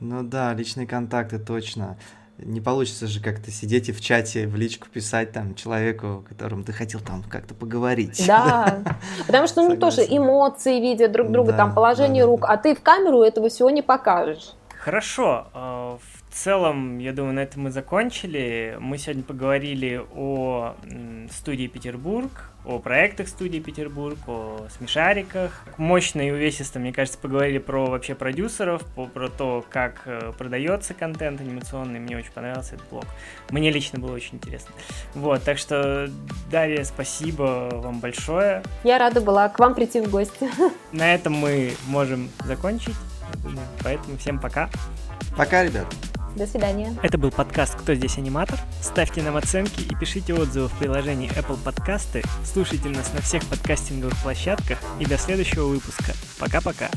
Ну 0.00 0.22
да, 0.22 0.54
личные 0.54 0.86
контакты, 0.86 1.38
точно. 1.38 1.98
Не 2.38 2.62
получится 2.62 3.08
же 3.08 3.22
как-то 3.22 3.50
сидеть 3.50 3.90
и 3.90 3.92
в 3.92 4.00
чате, 4.00 4.46
в 4.46 4.56
личку 4.56 4.88
писать 4.88 5.32
там 5.32 5.54
человеку, 5.54 6.24
которому 6.30 6.64
ты 6.64 6.72
хотел 6.72 7.00
там 7.00 7.22
как-то 7.24 7.52
поговорить. 7.52 8.24
Да, 8.26 8.78
потому 9.26 9.48
что 9.48 9.68
ну 9.68 9.76
тоже 9.76 10.00
эмоции 10.08 10.80
видят 10.80 11.12
друг 11.12 11.30
друга, 11.30 11.52
там 11.52 11.74
положение 11.74 12.24
рук, 12.24 12.46
а 12.48 12.56
ты 12.56 12.74
в 12.74 12.80
камеру 12.80 13.20
этого 13.20 13.50
всего 13.50 13.68
не 13.68 13.82
покажешь. 13.82 14.54
Хорошо, 14.78 15.48
а, 15.52 15.98
целом, 16.38 16.98
я 16.98 17.12
думаю, 17.12 17.34
на 17.34 17.40
этом 17.40 17.62
мы 17.62 17.70
закончили. 17.70 18.76
Мы 18.80 18.98
сегодня 18.98 19.22
поговорили 19.22 20.00
о 20.14 20.76
студии 21.30 21.66
Петербург, 21.66 22.30
о 22.64 22.78
проектах 22.78 23.28
студии 23.28 23.58
Петербург, 23.58 24.16
о 24.26 24.66
смешариках. 24.76 25.64
Мощно 25.76 26.20
и 26.20 26.30
увесисто, 26.30 26.78
мне 26.78 26.92
кажется, 26.92 27.18
поговорили 27.18 27.58
про 27.58 27.86
вообще 27.86 28.14
продюсеров, 28.14 28.84
по, 28.94 29.06
про 29.06 29.28
то, 29.28 29.64
как 29.68 30.02
э, 30.04 30.32
продается 30.38 30.94
контент 30.94 31.40
анимационный. 31.40 31.98
Мне 31.98 32.16
очень 32.16 32.32
понравился 32.32 32.76
этот 32.76 32.88
блог. 32.88 33.04
Мне 33.50 33.70
лично 33.70 33.98
было 33.98 34.14
очень 34.14 34.36
интересно. 34.36 34.74
Вот, 35.14 35.42
так 35.42 35.58
что, 35.58 36.08
Дарья, 36.50 36.84
спасибо 36.84 37.68
вам 37.72 38.00
большое. 38.00 38.62
Я 38.84 38.98
рада 38.98 39.20
была 39.20 39.48
к 39.48 39.58
вам 39.58 39.74
прийти 39.74 40.00
в 40.00 40.10
гости. 40.10 40.48
На 40.92 41.14
этом 41.14 41.32
мы 41.32 41.72
можем 41.86 42.28
закончить. 42.44 42.96
Поэтому 43.82 44.16
всем 44.18 44.38
пока. 44.38 44.68
Пока, 45.36 45.64
ребят. 45.64 45.86
До 46.38 46.46
свидания. 46.46 46.96
Это 47.02 47.18
был 47.18 47.32
подкаст 47.32 47.74
«Кто 47.74 47.94
здесь 47.94 48.16
аниматор?». 48.16 48.60
Ставьте 48.80 49.22
нам 49.22 49.36
оценки 49.36 49.80
и 49.80 49.94
пишите 49.96 50.34
отзывы 50.34 50.68
в 50.68 50.78
приложении 50.78 51.28
Apple 51.36 51.58
Подкасты. 51.64 52.22
Слушайте 52.44 52.88
нас 52.90 53.12
на 53.12 53.20
всех 53.20 53.44
подкастинговых 53.46 54.16
площадках. 54.22 54.78
И 55.00 55.04
до 55.04 55.18
следующего 55.18 55.66
выпуска. 55.66 56.12
Пока-пока. 56.38 56.90